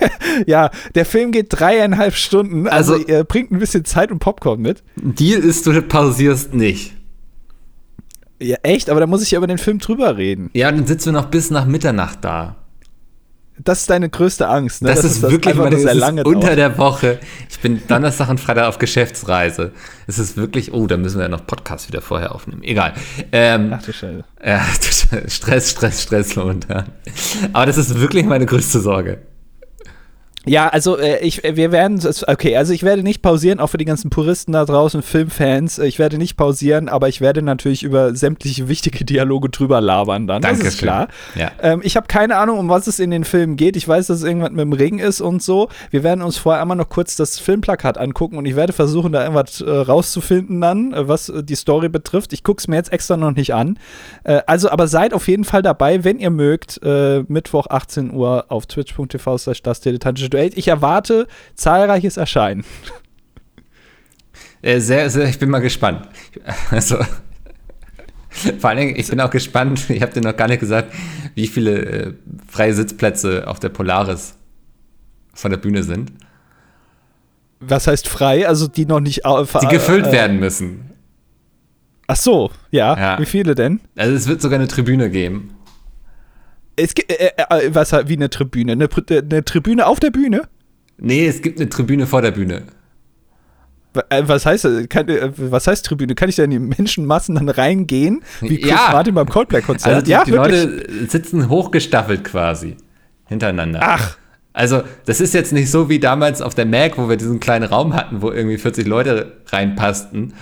ja, 0.46 0.70
der 0.94 1.06
Film 1.06 1.32
geht 1.32 1.46
dreieinhalb 1.48 2.14
Stunden. 2.14 2.68
Also, 2.68 2.94
also 2.94 3.06
er 3.06 3.24
bringt 3.24 3.50
ein 3.50 3.58
bisschen 3.58 3.86
Zeit 3.86 4.12
und 4.12 4.18
Popcorn 4.18 4.60
mit. 4.60 4.82
Deal 4.96 5.40
ist, 5.40 5.66
du 5.66 5.80
pausierst 5.80 6.52
nicht. 6.52 6.94
Ja, 8.38 8.58
echt? 8.62 8.90
Aber 8.90 9.00
da 9.00 9.06
muss 9.06 9.22
ich 9.22 9.30
ja 9.30 9.38
über 9.38 9.46
den 9.46 9.58
Film 9.58 9.78
drüber 9.78 10.18
reden. 10.18 10.50
Ja, 10.52 10.70
dann 10.70 10.86
sitzen 10.86 11.06
wir 11.06 11.20
noch 11.20 11.30
bis 11.30 11.50
nach 11.50 11.64
Mitternacht 11.64 12.22
da 12.22 12.56
das 13.64 13.80
ist 13.80 13.90
deine 13.90 14.08
größte 14.08 14.48
Angst. 14.48 14.82
Ne? 14.82 14.88
Das, 14.88 15.02
das 15.02 15.12
ist 15.12 15.22
das 15.22 15.30
wirklich 15.30 15.54
meine, 15.54 15.78
sehr 15.78 15.94
lange 15.94 16.24
unter 16.24 16.56
der 16.56 16.78
Woche. 16.78 17.18
Ich 17.50 17.58
bin 17.60 17.80
Donnerstag 17.86 18.28
und 18.28 18.40
Freitag 18.40 18.66
auf 18.66 18.78
Geschäftsreise. 18.78 19.72
Es 20.06 20.18
ist 20.18 20.36
wirklich, 20.36 20.72
oh, 20.72 20.86
da 20.86 20.96
müssen 20.96 21.18
wir 21.18 21.24
ja 21.24 21.28
noch 21.28 21.46
Podcast 21.46 21.88
wieder 21.88 22.00
vorher 22.00 22.34
aufnehmen. 22.34 22.62
Egal. 22.62 22.94
Ähm, 23.32 23.72
Ach 23.74 23.82
du 23.82 23.92
Scheiße. 23.92 24.24
Ja, 24.44 24.60
Stress, 25.28 25.70
Stress, 25.70 26.02
Stress 26.02 26.36
momentan. 26.36 26.86
Aber 27.52 27.66
das 27.66 27.78
ist 27.78 27.98
wirklich 28.00 28.24
meine 28.24 28.46
größte 28.46 28.80
Sorge. 28.80 29.18
Ja, 30.48 30.68
also 30.68 30.98
äh, 30.98 31.18
ich, 31.20 31.44
äh, 31.44 31.56
wir 31.56 31.72
werden, 31.72 32.00
okay, 32.26 32.56
also 32.56 32.72
ich 32.72 32.82
werde 32.82 33.02
nicht 33.02 33.22
pausieren, 33.22 33.60
auch 33.60 33.68
für 33.68 33.78
die 33.78 33.84
ganzen 33.84 34.10
Puristen 34.10 34.52
da 34.52 34.64
draußen, 34.64 35.02
Filmfans. 35.02 35.78
Äh, 35.78 35.86
ich 35.86 35.98
werde 35.98 36.18
nicht 36.18 36.36
pausieren, 36.36 36.88
aber 36.88 37.08
ich 37.08 37.20
werde 37.20 37.42
natürlich 37.42 37.82
über 37.82 38.14
sämtliche 38.14 38.68
wichtige 38.68 39.04
Dialoge 39.04 39.50
drüber 39.50 39.80
labern 39.80 40.26
dann. 40.26 40.42
Dankeschön. 40.42 40.64
Das 40.64 40.74
ist 40.74 40.80
klar. 40.80 41.08
Ja. 41.34 41.50
Ähm, 41.62 41.80
ich 41.84 41.96
habe 41.96 42.06
keine 42.06 42.36
Ahnung, 42.36 42.58
um 42.58 42.68
was 42.68 42.86
es 42.86 42.98
in 42.98 43.10
den 43.10 43.24
Filmen 43.24 43.56
geht. 43.56 43.76
Ich 43.76 43.86
weiß, 43.86 44.06
dass 44.06 44.18
es 44.18 44.24
irgendwas 44.24 44.50
mit 44.50 44.60
dem 44.60 44.72
Ring 44.72 44.98
ist 44.98 45.20
und 45.20 45.42
so. 45.42 45.68
Wir 45.90 46.02
werden 46.02 46.22
uns 46.22 46.38
vorher 46.38 46.62
einmal 46.62 46.76
noch 46.76 46.88
kurz 46.88 47.16
das 47.16 47.38
Filmplakat 47.38 47.98
angucken 47.98 48.38
und 48.38 48.46
ich 48.46 48.56
werde 48.56 48.72
versuchen, 48.72 49.12
da 49.12 49.22
irgendwas 49.22 49.60
äh, 49.60 49.70
rauszufinden 49.70 50.60
dann, 50.60 50.94
äh, 50.94 51.08
was 51.08 51.32
die 51.42 51.56
Story 51.56 51.88
betrifft. 51.88 52.32
Ich 52.32 52.42
gucke 52.42 52.60
es 52.60 52.68
mir 52.68 52.76
jetzt 52.76 52.92
extra 52.92 53.16
noch 53.16 53.32
nicht 53.32 53.54
an. 53.54 53.78
Also, 54.46 54.70
aber 54.70 54.88
seid 54.88 55.12
auf 55.12 55.28
jeden 55.28 55.44
Fall 55.44 55.62
dabei, 55.62 56.04
wenn 56.04 56.18
ihr 56.18 56.30
mögt, 56.30 56.80
Mittwoch 56.82 57.66
18 57.68 58.12
Uhr 58.12 58.46
auf 58.48 58.66
twitch.tv 58.66 59.38
slash 59.38 59.62
das 59.62 59.80
dilettantische 59.80 60.30
Welt. 60.38 60.56
Ich 60.56 60.68
erwarte 60.68 61.26
zahlreiches 61.54 62.16
Erscheinen. 62.16 62.64
Äh, 64.62 64.80
sehr, 64.80 65.10
sehr, 65.10 65.28
ich 65.28 65.38
bin 65.38 65.50
mal 65.50 65.60
gespannt. 65.60 66.08
Also, 66.70 66.96
vor 68.58 68.70
allen 68.70 68.78
Dingen, 68.78 68.96
ich 68.96 69.08
bin 69.08 69.20
auch 69.20 69.30
gespannt, 69.30 69.90
ich 69.90 70.02
habe 70.02 70.12
dir 70.12 70.20
noch 70.20 70.36
gar 70.36 70.48
nicht 70.48 70.60
gesagt, 70.60 70.94
wie 71.34 71.46
viele 71.46 71.82
äh, 71.82 72.14
freie 72.48 72.74
Sitzplätze 72.74 73.46
auf 73.46 73.58
der 73.60 73.70
Polaris 73.70 74.34
von 75.34 75.50
der 75.50 75.58
Bühne 75.58 75.82
sind. 75.82 76.12
Was 77.60 77.86
heißt 77.86 78.06
frei? 78.06 78.46
Also 78.46 78.68
die 78.68 78.86
noch 78.86 79.00
nicht 79.00 79.22
Die 79.24 79.66
gefüllt 79.66 80.06
äh, 80.06 80.12
werden 80.12 80.38
müssen. 80.38 80.90
Ach 82.06 82.16
so, 82.16 82.50
ja. 82.70 82.96
ja. 82.96 83.18
Wie 83.18 83.26
viele 83.26 83.54
denn? 83.54 83.80
Also 83.96 84.14
es 84.14 84.28
wird 84.28 84.40
sogar 84.40 84.58
eine 84.58 84.68
Tribüne 84.68 85.10
geben. 85.10 85.54
Es 86.78 86.94
gibt, 86.94 87.10
äh, 87.10 87.30
äh, 87.36 87.66
äh, 87.66 87.74
was 87.74 87.92
wie 87.92 88.16
eine 88.16 88.30
Tribüne? 88.30 88.72
Eine, 88.72 88.88
eine, 89.10 89.44
Tribüne 89.44 89.86
auf 89.86 90.00
der 90.00 90.10
Bühne? 90.10 90.42
Nee, 90.98 91.26
es 91.26 91.42
gibt 91.42 91.60
eine 91.60 91.68
Tribüne 91.68 92.06
vor 92.06 92.22
der 92.22 92.30
Bühne. 92.30 92.62
Äh, 94.10 94.22
was 94.26 94.46
heißt, 94.46 94.66
kann, 94.88 95.06
was 95.36 95.66
heißt 95.66 95.86
Tribüne? 95.86 96.14
Kann 96.14 96.28
ich 96.28 96.36
da 96.36 96.44
in 96.44 96.50
die 96.50 96.58
Menschenmassen 96.58 97.34
dann 97.34 97.48
reingehen? 97.48 98.22
Wie 98.40 98.60
Chris 98.60 98.70
ja. 98.70 98.90
Martin 98.92 99.14
beim 99.14 99.28
Coldplay-Konzert? 99.28 99.92
Also 99.92 100.04
die, 100.04 100.10
ja, 100.10 100.24
die 100.24 100.30
Leute 100.30 100.86
sitzen 101.08 101.48
hochgestaffelt 101.48 102.24
quasi 102.24 102.76
hintereinander. 103.26 103.80
Ach, 103.82 104.16
Also, 104.52 104.82
das 105.04 105.20
ist 105.20 105.34
jetzt 105.34 105.52
nicht 105.52 105.70
so 105.70 105.88
wie 105.88 105.98
damals 105.98 106.42
auf 106.42 106.54
der 106.54 106.66
Mac, 106.66 106.96
wo 106.98 107.08
wir 107.08 107.16
diesen 107.16 107.40
kleinen 107.40 107.64
Raum 107.64 107.94
hatten, 107.94 108.22
wo 108.22 108.30
irgendwie 108.30 108.58
40 108.58 108.86
Leute 108.86 109.38
reinpassten. 109.46 110.34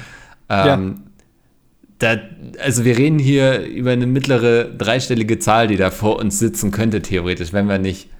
Ähm, 0.49 0.66
ja. 0.66 1.06
Da, 1.99 2.19
also 2.62 2.85
wir 2.85 2.99
reden 2.99 3.19
hier 3.19 3.65
über 3.65 3.93
eine 3.93 4.07
mittlere 4.07 4.65
dreistellige 4.65 5.38
Zahl, 5.38 5.67
die 5.67 5.76
da 5.76 5.91
vor 5.91 6.19
uns 6.19 6.38
sitzen 6.38 6.71
könnte, 6.71 7.00
theoretisch, 7.00 7.53
wenn 7.53 7.69
wir 7.69 7.79
nicht 7.79 8.11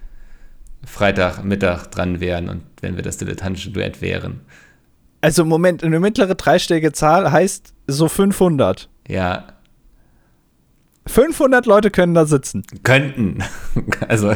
Freitagmittag 0.87 1.87
dran 1.89 2.21
wären 2.21 2.49
und 2.49 2.63
wenn 2.81 2.97
wir 2.97 3.03
das 3.03 3.19
dilettantische 3.19 3.71
Duett 3.71 4.01
wären. 4.01 4.41
Also 5.21 5.45
Moment, 5.45 5.83
eine 5.83 6.01
mittlere 6.01 6.35
dreistellige 6.35 6.93
Zahl 6.93 7.33
heißt 7.33 7.75
so 7.87 8.09
500. 8.09 8.89
Ja. 9.09 9.45
500 11.07 11.67
Leute 11.67 11.91
können 11.91 12.15
da 12.15 12.27
sitzen. 12.27 12.65
Könnten. 12.83 13.43
Also 14.09 14.35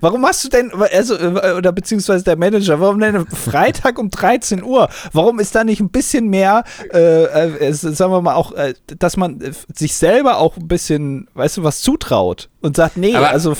Warum 0.00 0.20
machst 0.20 0.44
du 0.44 0.48
denn, 0.48 0.72
also, 0.72 1.16
oder 1.16 1.72
beziehungsweise 1.72 2.24
der 2.24 2.36
Manager, 2.36 2.80
warum 2.80 3.00
denn 3.00 3.26
Freitag 3.26 3.98
um 3.98 4.10
13 4.10 4.62
Uhr? 4.62 4.88
Warum 5.12 5.38
ist 5.40 5.54
da 5.54 5.64
nicht 5.64 5.80
ein 5.80 5.90
bisschen 5.90 6.28
mehr, 6.28 6.64
äh, 6.92 7.24
äh, 7.24 7.72
sagen 7.72 8.12
wir 8.12 8.20
mal 8.22 8.34
auch, 8.34 8.52
äh, 8.52 8.74
dass 8.98 9.16
man 9.16 9.40
sich 9.74 9.94
selber 9.94 10.38
auch 10.38 10.56
ein 10.56 10.68
bisschen, 10.68 11.28
weißt 11.34 11.58
du, 11.58 11.64
was 11.64 11.80
zutraut 11.80 12.48
und 12.60 12.76
sagt, 12.76 12.96
nee, 12.96 13.14
Aber 13.14 13.30
also 13.30 13.54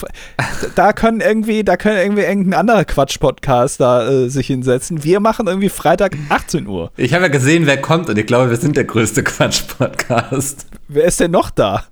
da 0.75 0.93
können 0.93 1.21
irgendwie, 1.21 1.65
da 1.65 1.77
können 1.77 1.99
irgendwie 1.99 2.23
irgendein 2.23 2.55
anderer 2.61 2.85
Quatsch-Podcast 2.85 3.81
da 3.81 4.09
äh, 4.09 4.29
sich 4.29 4.49
hinsetzen. 4.49 5.05
Wir 5.05 5.21
machen 5.21 5.47
irgendwie 5.47 5.69
Freitag 5.69 6.17
18 6.29 6.67
Uhr. 6.67 6.91
Ich 6.97 7.15
habe 7.15 7.25
ja 7.25 7.29
gesehen, 7.29 7.67
wer 7.67 7.81
kommt 7.81 8.09
und 8.09 8.19
ich 8.19 8.27
glaube, 8.27 8.51
wir 8.51 8.57
sind 8.57 8.77
der 8.77 8.85
größte 8.85 9.23
Quatsch-Podcast. 9.23 10.67
Wer 10.89 11.05
ist 11.05 11.21
denn 11.21 11.31
noch 11.31 11.51
da? 11.51 11.85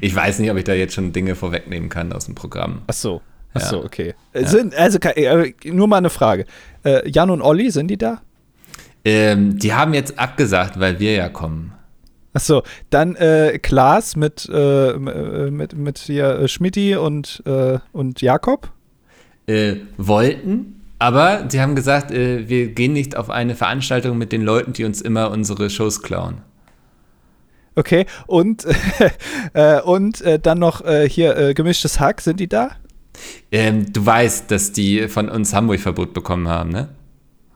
Ich 0.00 0.14
weiß 0.14 0.38
nicht, 0.38 0.50
ob 0.50 0.56
ich 0.56 0.64
da 0.64 0.72
jetzt 0.72 0.94
schon 0.94 1.12
Dinge 1.12 1.34
vorwegnehmen 1.34 1.88
kann 1.88 2.12
aus 2.12 2.26
dem 2.26 2.34
Programm. 2.34 2.82
Ach 2.86 2.94
so. 2.94 3.20
Ach 3.54 3.60
so, 3.60 3.84
okay. 3.84 4.14
Ja. 4.32 4.46
Sind, 4.46 4.74
also 4.74 4.98
äh, 4.98 5.52
nur 5.64 5.88
mal 5.88 5.98
eine 5.98 6.10
Frage. 6.10 6.46
Äh, 6.84 7.08
Jan 7.08 7.30
und 7.30 7.42
Olli, 7.42 7.70
sind 7.70 7.88
die 7.88 7.98
da? 7.98 8.20
Ähm, 9.04 9.58
die 9.58 9.72
haben 9.72 9.94
jetzt 9.94 10.18
abgesagt, 10.18 10.78
weil 10.78 11.00
wir 11.00 11.14
ja 11.14 11.28
kommen. 11.28 11.72
Ach 12.32 12.40
so, 12.40 12.62
dann 12.90 13.16
äh, 13.16 13.58
Klaas 13.60 14.14
mit, 14.14 14.48
äh, 14.48 14.90
äh 14.92 15.50
mit, 15.50 15.76
mit 15.76 15.98
hier, 15.98 16.38
äh, 16.40 16.48
Schmidti 16.48 16.94
und, 16.96 17.42
äh, 17.46 17.78
und 17.92 18.20
Jakob? 18.20 18.70
wollten, 19.96 20.80
aber 21.00 21.46
sie 21.48 21.60
haben 21.60 21.74
gesagt, 21.74 22.12
wir 22.12 22.68
gehen 22.68 22.92
nicht 22.92 23.16
auf 23.16 23.30
eine 23.30 23.56
Veranstaltung 23.56 24.16
mit 24.16 24.30
den 24.30 24.42
Leuten, 24.42 24.74
die 24.74 24.84
uns 24.84 25.00
immer 25.00 25.32
unsere 25.32 25.70
Shows 25.70 26.02
klauen. 26.02 26.42
Okay, 27.74 28.06
und, 28.28 28.64
und 29.84 30.22
dann 30.42 30.60
noch 30.60 30.86
hier 31.08 31.52
gemischtes 31.54 31.98
Hack, 31.98 32.20
sind 32.20 32.38
die 32.38 32.48
da? 32.48 32.76
Ähm, 33.52 33.92
du 33.92 34.04
weißt, 34.04 34.50
dass 34.50 34.72
die 34.72 35.08
von 35.08 35.28
uns 35.28 35.54
Hamburg-Verbot 35.54 36.12
bekommen 36.12 36.48
haben, 36.48 36.70
ne? 36.70 36.88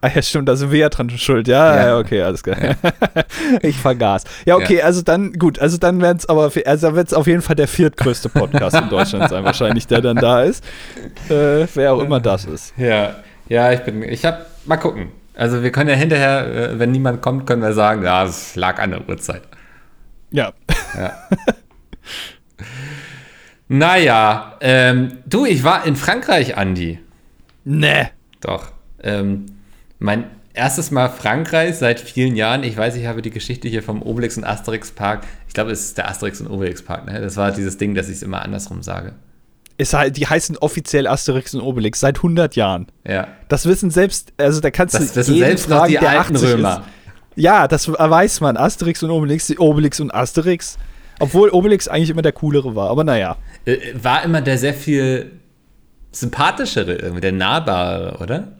Ah 0.04 0.10
ja, 0.14 0.20
stimmt, 0.20 0.50
da 0.50 0.56
sind 0.56 0.70
wir 0.70 0.80
ja 0.80 0.90
dran 0.90 1.08
schuld. 1.08 1.48
Ja, 1.48 1.86
ja. 1.86 1.98
okay, 1.98 2.20
alles 2.20 2.42
klar. 2.42 2.58
Ja. 2.62 2.74
ich 3.62 3.78
vergaß. 3.78 4.24
Ja, 4.44 4.56
okay, 4.56 4.80
ja. 4.80 4.84
also 4.84 5.00
dann, 5.00 5.32
gut, 5.32 5.58
also 5.58 5.78
dann 5.78 6.02
werden 6.02 6.18
es 6.18 6.28
aber, 6.28 6.52
also 6.66 6.94
wird 6.94 7.06
es 7.08 7.14
auf 7.14 7.26
jeden 7.26 7.40
Fall 7.40 7.56
der 7.56 7.68
viertgrößte 7.68 8.28
Podcast 8.28 8.76
in 8.76 8.90
Deutschland 8.90 9.30
sein, 9.30 9.44
wahrscheinlich, 9.44 9.86
der 9.86 10.02
dann 10.02 10.16
da 10.16 10.42
ist. 10.42 10.62
Äh, 11.30 11.66
wer 11.74 11.94
auch 11.94 12.00
immer 12.00 12.20
das 12.20 12.44
ist. 12.44 12.74
Ja, 12.76 13.14
ja, 13.48 13.72
ich 13.72 13.80
bin, 13.80 14.02
ich 14.02 14.26
hab, 14.26 14.46
mal 14.66 14.76
gucken. 14.76 15.08
Also 15.36 15.62
wir 15.62 15.72
können 15.72 15.88
ja 15.88 15.96
hinterher, 15.96 16.72
äh, 16.72 16.78
wenn 16.78 16.92
niemand 16.92 17.22
kommt, 17.22 17.46
können 17.46 17.62
wir 17.62 17.72
sagen, 17.72 18.04
ja, 18.04 18.24
es 18.24 18.56
lag 18.56 18.82
an 18.82 18.90
der 18.90 19.08
Uhrzeit. 19.08 19.42
Ja. 20.30 20.52
Ja. 20.98 21.14
Naja, 23.68 24.56
ähm, 24.60 25.18
du, 25.26 25.46
ich 25.46 25.64
war 25.64 25.86
in 25.86 25.96
Frankreich, 25.96 26.56
Andi. 26.56 26.98
Nee. 27.64 28.08
Doch. 28.40 28.72
Ähm, 29.02 29.46
mein 29.98 30.24
erstes 30.52 30.90
Mal 30.90 31.08
Frankreich 31.08 31.76
seit 31.76 32.00
vielen 32.00 32.36
Jahren. 32.36 32.62
Ich 32.62 32.76
weiß, 32.76 32.96
ich 32.96 33.06
habe 33.06 33.22
die 33.22 33.30
Geschichte 33.30 33.68
hier 33.68 33.82
vom 33.82 34.02
Obelix 34.02 34.36
und 34.36 34.44
Asterix 34.44 34.92
Park. 34.92 35.24
Ich 35.48 35.54
glaube, 35.54 35.72
es 35.72 35.84
ist 35.86 35.98
der 35.98 36.08
Asterix 36.08 36.40
und 36.40 36.48
Obelix 36.48 36.82
Park. 36.82 37.06
Ne? 37.06 37.20
Das 37.20 37.36
war 37.36 37.52
dieses 37.52 37.78
Ding, 37.78 37.94
dass 37.94 38.08
ich 38.08 38.16
es 38.16 38.22
immer 38.22 38.42
andersrum 38.42 38.82
sage. 38.82 39.14
Es, 39.76 39.96
die 40.10 40.26
heißen 40.26 40.56
offiziell 40.58 41.08
Asterix 41.08 41.52
und 41.54 41.60
Obelix 41.60 41.98
seit 41.98 42.18
100 42.18 42.54
Jahren. 42.54 42.86
Ja. 43.04 43.28
Das 43.48 43.66
wissen 43.66 43.90
selbst, 43.90 44.32
also 44.36 44.60
da 44.60 44.70
kannst 44.70 44.94
das 44.94 45.12
du 45.12 45.16
wissen 45.16 45.38
selbst 45.38 45.66
fragen, 45.66 45.90
die 45.90 45.98
alten 45.98 46.36
Römer. 46.36 46.78
Ist. 46.78 47.42
Ja, 47.42 47.66
das 47.66 47.88
weiß 47.88 48.40
man. 48.40 48.56
Asterix 48.56 49.02
und 49.02 49.10
Obelix, 49.10 49.58
Obelix 49.58 49.98
und 49.98 50.14
Asterix. 50.14 50.78
Obwohl 51.18 51.50
Obelix 51.50 51.88
eigentlich 51.88 52.10
immer 52.10 52.22
der 52.22 52.32
coolere 52.32 52.74
war, 52.74 52.90
aber 52.90 53.04
naja. 53.04 53.36
Äh, 53.64 53.78
war 53.94 54.24
immer 54.24 54.40
der 54.40 54.58
sehr 54.58 54.74
viel 54.74 55.32
sympathischere, 56.12 56.94
irgendwie, 56.94 57.20
der 57.20 57.32
nahbare, 57.32 58.18
oder? 58.20 58.58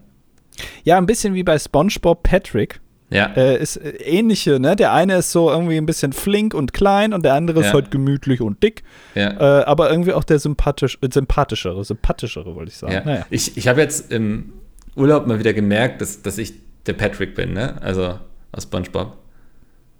Ja, 0.83 0.97
ein 0.97 1.05
bisschen 1.05 1.33
wie 1.33 1.43
bei 1.43 1.57
SpongeBob 1.57 2.23
Patrick. 2.23 2.79
Ja. 3.09 3.27
Äh, 3.35 3.61
ist 3.61 3.77
äh, 3.77 3.91
ähnliche, 3.91 4.59
ne? 4.59 4.75
Der 4.75 4.91
eine 4.91 5.17
ist 5.17 5.31
so 5.31 5.49
irgendwie 5.49 5.77
ein 5.77 5.85
bisschen 5.85 6.11
flink 6.11 6.53
und 6.53 6.73
klein 6.73 7.13
und 7.13 7.23
der 7.23 7.35
andere 7.35 7.61
ja. 7.61 7.67
ist 7.67 7.73
halt 7.73 7.91
gemütlich 7.91 8.41
und 8.41 8.63
dick. 8.63 8.83
Ja. 9.13 9.59
Äh, 9.59 9.63
aber 9.65 9.91
irgendwie 9.91 10.13
auch 10.13 10.23
der 10.23 10.39
sympathisch, 10.39 10.97
äh, 11.01 11.09
sympathischere, 11.11 11.83
sympathischere, 11.83 12.55
wollte 12.55 12.71
ich 12.71 12.77
sagen. 12.77 12.93
Ja. 12.93 13.05
Naja. 13.05 13.25
Ich, 13.29 13.57
ich 13.57 13.67
habe 13.67 13.81
jetzt 13.81 14.11
im 14.11 14.53
Urlaub 14.95 15.27
mal 15.27 15.37
wieder 15.37 15.53
gemerkt, 15.53 16.01
dass, 16.01 16.23
dass 16.23 16.37
ich 16.37 16.53
der 16.87 16.93
Patrick 16.93 17.35
bin, 17.35 17.53
ne? 17.53 17.79
Also 17.81 18.19
aus 18.51 18.63
SpongeBob. 18.63 19.17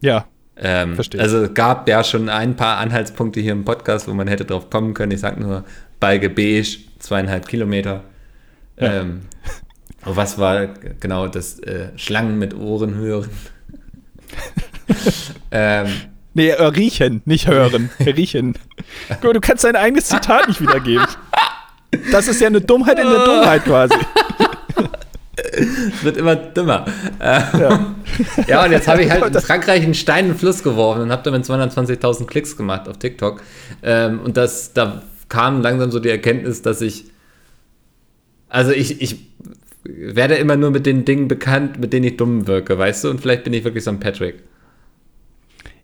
Ja. 0.02 0.28
Ähm, 0.58 0.96
Verstehe. 0.96 1.22
Also 1.22 1.48
gab 1.54 1.88
ja 1.90 2.04
schon 2.04 2.30
ein 2.30 2.56
paar 2.56 2.78
Anhaltspunkte 2.78 3.40
hier 3.42 3.52
im 3.52 3.66
Podcast, 3.66 4.08
wo 4.08 4.14
man 4.14 4.28
hätte 4.28 4.46
drauf 4.46 4.70
kommen 4.70 4.94
können. 4.94 5.12
Ich 5.12 5.20
sag 5.20 5.40
nur 5.40 5.66
Balge 6.00 6.30
Beige, 6.30 6.78
zweieinhalb 7.00 7.48
Kilometer. 7.48 8.04
Ja. 8.80 9.02
Ähm, 9.02 9.22
was 10.04 10.38
war 10.38 10.68
genau 11.00 11.28
das 11.28 11.60
äh, 11.60 11.90
Schlangen 11.96 12.38
mit 12.38 12.56
Ohren 12.56 12.96
hören? 12.96 13.30
ähm, 15.52 15.88
nee, 16.34 16.50
äh, 16.50 16.64
riechen, 16.64 17.22
nicht 17.26 17.48
hören. 17.48 17.90
riechen. 18.00 18.58
Guck 19.22 19.34
du 19.34 19.42
kannst 19.42 19.64
dein 19.64 19.76
eigenes 19.76 20.08
Zitat 20.08 20.48
nicht 20.48 20.62
wiedergeben. 20.62 21.06
Das 22.12 22.28
ist 22.28 22.40
ja 22.40 22.48
eine 22.48 22.62
Dummheit 22.62 23.00
in 23.00 23.10
der 23.10 23.20
Dummheit 23.26 23.64
quasi 23.64 23.96
es 25.36 26.04
wird 26.04 26.18
immer 26.18 26.36
dümmer. 26.36 26.86
Ja, 27.20 27.96
ja 28.48 28.66
und 28.66 28.72
jetzt 28.72 28.88
habe 28.88 29.04
ich 29.04 29.12
halt 29.12 29.24
in 29.24 29.42
Frankreich 29.42 29.84
einen 29.84 29.94
Stein 29.94 30.26
in 30.26 30.32
den 30.32 30.38
Fluss 30.38 30.64
geworfen 30.64 31.04
und 31.04 31.12
habe 31.12 31.24
damit 31.24 31.46
220.000 31.46 32.26
Klicks 32.26 32.56
gemacht 32.56 32.88
auf 32.88 32.98
TikTok. 32.98 33.42
Ähm, 33.84 34.22
und 34.22 34.38
das, 34.38 34.74
da 34.74 35.04
kam 35.30 35.62
langsam 35.62 35.92
so 35.92 36.00
die 36.00 36.10
Erkenntnis, 36.10 36.62
dass 36.62 36.82
ich, 36.82 37.06
also 38.50 38.72
ich, 38.72 39.02
ich 39.02 39.18
werde 39.84 40.36
immer 40.36 40.56
nur 40.56 40.72
mit 40.72 40.86
den 40.86 41.06
Dingen 41.06 41.28
bekannt, 41.28 41.80
mit 41.80 41.94
denen 41.94 42.06
ich 42.06 42.18
dumm 42.18 42.48
wirke, 42.48 42.78
weißt 42.78 43.04
du? 43.04 43.10
Und 43.10 43.22
vielleicht 43.22 43.44
bin 43.44 43.54
ich 43.54 43.64
wirklich 43.64 43.84
so 43.84 43.92
ein 43.92 44.00
Patrick. 44.00 44.44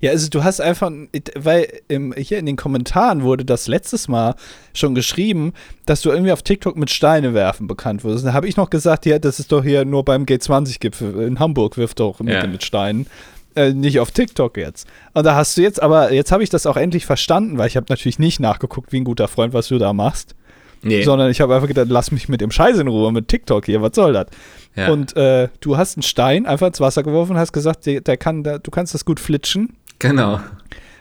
Ja, 0.01 0.11
also 0.11 0.29
du 0.29 0.43
hast 0.43 0.59
einfach, 0.59 0.91
weil 1.35 1.67
im, 1.87 2.13
hier 2.13 2.39
in 2.39 2.47
den 2.47 2.55
Kommentaren 2.55 3.21
wurde 3.21 3.45
das 3.45 3.67
letztes 3.67 4.07
Mal 4.07 4.35
schon 4.73 4.95
geschrieben, 4.95 5.53
dass 5.85 6.01
du 6.01 6.09
irgendwie 6.09 6.31
auf 6.31 6.41
TikTok 6.41 6.75
mit 6.75 6.89
Steine 6.89 7.33
werfen 7.33 7.67
bekannt 7.67 8.03
wurdest. 8.03 8.25
Da 8.25 8.33
habe 8.33 8.47
ich 8.47 8.57
noch 8.57 8.71
gesagt, 8.71 9.05
ja, 9.05 9.19
das 9.19 9.39
ist 9.39 9.51
doch 9.51 9.63
hier 9.63 9.85
nur 9.85 10.03
beim 10.03 10.25
G20-Gipfel 10.25 11.21
in 11.21 11.39
Hamburg, 11.39 11.77
wirft 11.77 11.99
doch 11.99 12.19
mit, 12.19 12.33
ja. 12.33 12.47
mit 12.47 12.63
Steinen. 12.63 13.05
Äh, 13.53 13.73
nicht 13.73 13.99
auf 13.99 14.11
TikTok 14.11 14.57
jetzt. 14.57 14.87
Und 15.13 15.25
da 15.25 15.35
hast 15.35 15.57
du 15.57 15.61
jetzt, 15.61 15.81
aber 15.81 16.11
jetzt 16.13 16.31
habe 16.31 16.41
ich 16.41 16.49
das 16.49 16.65
auch 16.65 16.77
endlich 16.77 17.05
verstanden, 17.05 17.57
weil 17.57 17.67
ich 17.67 17.75
habe 17.75 17.85
natürlich 17.89 18.17
nicht 18.17 18.39
nachgeguckt, 18.39 18.91
wie 18.91 19.01
ein 19.01 19.03
guter 19.03 19.27
Freund, 19.27 19.53
was 19.53 19.67
du 19.67 19.77
da 19.77 19.93
machst. 19.93 20.35
Nee. 20.83 21.03
Sondern 21.03 21.29
ich 21.29 21.41
habe 21.41 21.53
einfach 21.53 21.67
gedacht, 21.67 21.87
lass 21.89 22.11
mich 22.11 22.27
mit 22.27 22.41
dem 22.41 22.49
Scheiß 22.49 22.79
in 22.79 22.87
Ruhe, 22.87 23.11
mit 23.11 23.27
TikTok 23.27 23.65
hier, 23.65 23.81
was 23.81 23.91
soll 23.93 24.13
das? 24.13 24.27
Ja. 24.75 24.89
Und 24.89 25.15
äh, 25.15 25.49
du 25.59 25.77
hast 25.77 25.97
einen 25.97 26.03
Stein 26.03 26.45
einfach 26.45 26.67
ins 26.67 26.79
Wasser 26.79 27.03
geworfen 27.03 27.33
und 27.33 27.37
hast 27.37 27.51
gesagt, 27.51 27.85
der, 27.85 28.01
der 28.01 28.17
kann, 28.17 28.43
der, 28.43 28.59
du 28.59 28.71
kannst 28.71 28.93
das 28.93 29.05
gut 29.05 29.19
flitschen. 29.19 29.77
Genau. 30.01 30.39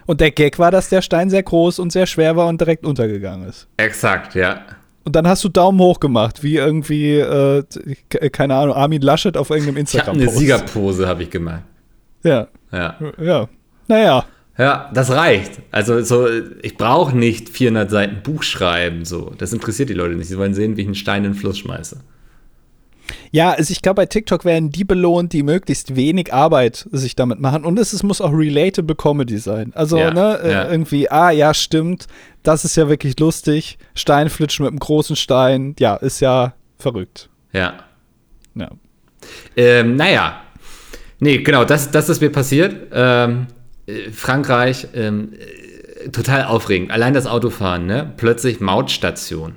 Und 0.07 0.21
der 0.21 0.31
Gag 0.31 0.59
war, 0.59 0.71
dass 0.71 0.89
der 0.89 1.03
Stein 1.03 1.31
sehr 1.31 1.43
groß 1.43 1.79
und 1.79 1.91
sehr 1.91 2.07
schwer 2.07 2.37
war 2.37 2.49
und 2.49 2.61
direkt 2.61 2.85
untergegangen 2.85 3.49
ist. 3.49 3.67
Exakt, 3.77 4.35
ja. 4.35 4.63
Und 5.05 5.17
dann 5.17 5.27
hast 5.27 5.43
du 5.43 5.49
Daumen 5.49 5.81
hoch 5.81 6.01
gemacht, 6.01 6.43
wie 6.43 6.57
irgendwie, 6.57 7.15
äh, 7.15 7.65
keine 8.31 8.57
Ahnung, 8.57 8.75
Armin 8.75 9.01
Laschet 9.01 9.37
auf 9.37 9.51
irgendeinem 9.51 9.79
Instagram-Post. 9.79 10.29
Eine 10.29 10.37
Siegerpose 10.37 11.09
habe 11.09 11.23
ich 11.23 11.31
gemacht. 11.31 11.63
Ja. 12.23 12.49
Ja. 12.71 12.97
Ja. 13.19 13.49
Naja. 13.89 14.25
Ja, 14.59 14.91
das 14.93 15.11
reicht. 15.11 15.53
Also 15.71 16.03
so, 16.03 16.29
ich 16.61 16.77
brauche 16.77 17.17
nicht 17.17 17.49
400 17.49 17.91
Seiten 17.91 18.23
Buch 18.23 18.43
schreiben. 18.43 19.07
So, 19.07 19.33
das 19.39 19.55
interessiert 19.55 19.89
die 19.89 19.95
Leute 19.95 20.17
nicht. 20.17 20.29
Sie 20.29 20.37
wollen 20.37 20.53
sehen, 20.53 20.77
wie 20.77 20.83
ich 20.83 20.87
einen 20.87 20.95
Stein 20.95 21.25
in 21.25 21.33
den 21.33 21.39
Fluss 21.39 21.59
schmeiße. 21.59 21.97
Ja, 23.31 23.53
also 23.53 23.73
ich 23.73 23.83
glaube, 23.83 23.97
bei 23.97 24.07
TikTok 24.07 24.45
werden 24.45 24.71
die 24.71 24.85
belohnt, 24.85 25.33
die 25.33 25.43
möglichst 25.43 25.97
wenig 25.97 26.33
Arbeit 26.33 26.89
sich 26.91 27.17
damit 27.17 27.41
machen. 27.41 27.65
Und 27.65 27.79
es, 27.79 27.93
es 27.93 28.03
muss 28.03 28.21
auch 28.21 28.33
relatable 28.33 28.95
Comedy 28.97 29.39
sein. 29.39 29.73
Also, 29.75 29.99
ja, 29.99 30.13
ne, 30.13 30.41
äh, 30.43 30.53
ja. 30.53 30.71
irgendwie, 30.71 31.11
ah, 31.11 31.31
ja, 31.31 31.55
stimmt, 31.55 32.07
das 32.43 32.65
ist 32.65 32.77
ja 32.77 32.89
wirklich 32.89 33.19
lustig. 33.19 33.79
Steinflitschen 33.95 34.65
mit 34.65 34.73
einem 34.73 34.79
großen 34.79 35.17
Stein, 35.17 35.75
ja, 35.79 35.97
ist 35.97 36.21
ja 36.21 36.55
verrückt. 36.79 37.29
Ja. 37.53 37.75
Ja. 38.55 38.71
Ähm, 39.57 39.97
naja. 39.97 40.43
Nee, 41.19 41.39
genau, 41.39 41.65
das, 41.65 41.91
das 41.91 42.09
ist 42.09 42.21
mir 42.21 42.31
passiert. 42.31 42.89
Ähm, 42.93 43.47
äh, 43.87 44.11
Frankreich, 44.11 44.89
ähm, 44.95 45.35
total 46.13 46.45
aufregend. 46.45 46.91
Allein 46.91 47.15
das 47.15 47.27
Autofahren, 47.27 47.87
ne? 47.87 48.13
Plötzlich 48.17 48.61
Mautstation. 48.61 49.57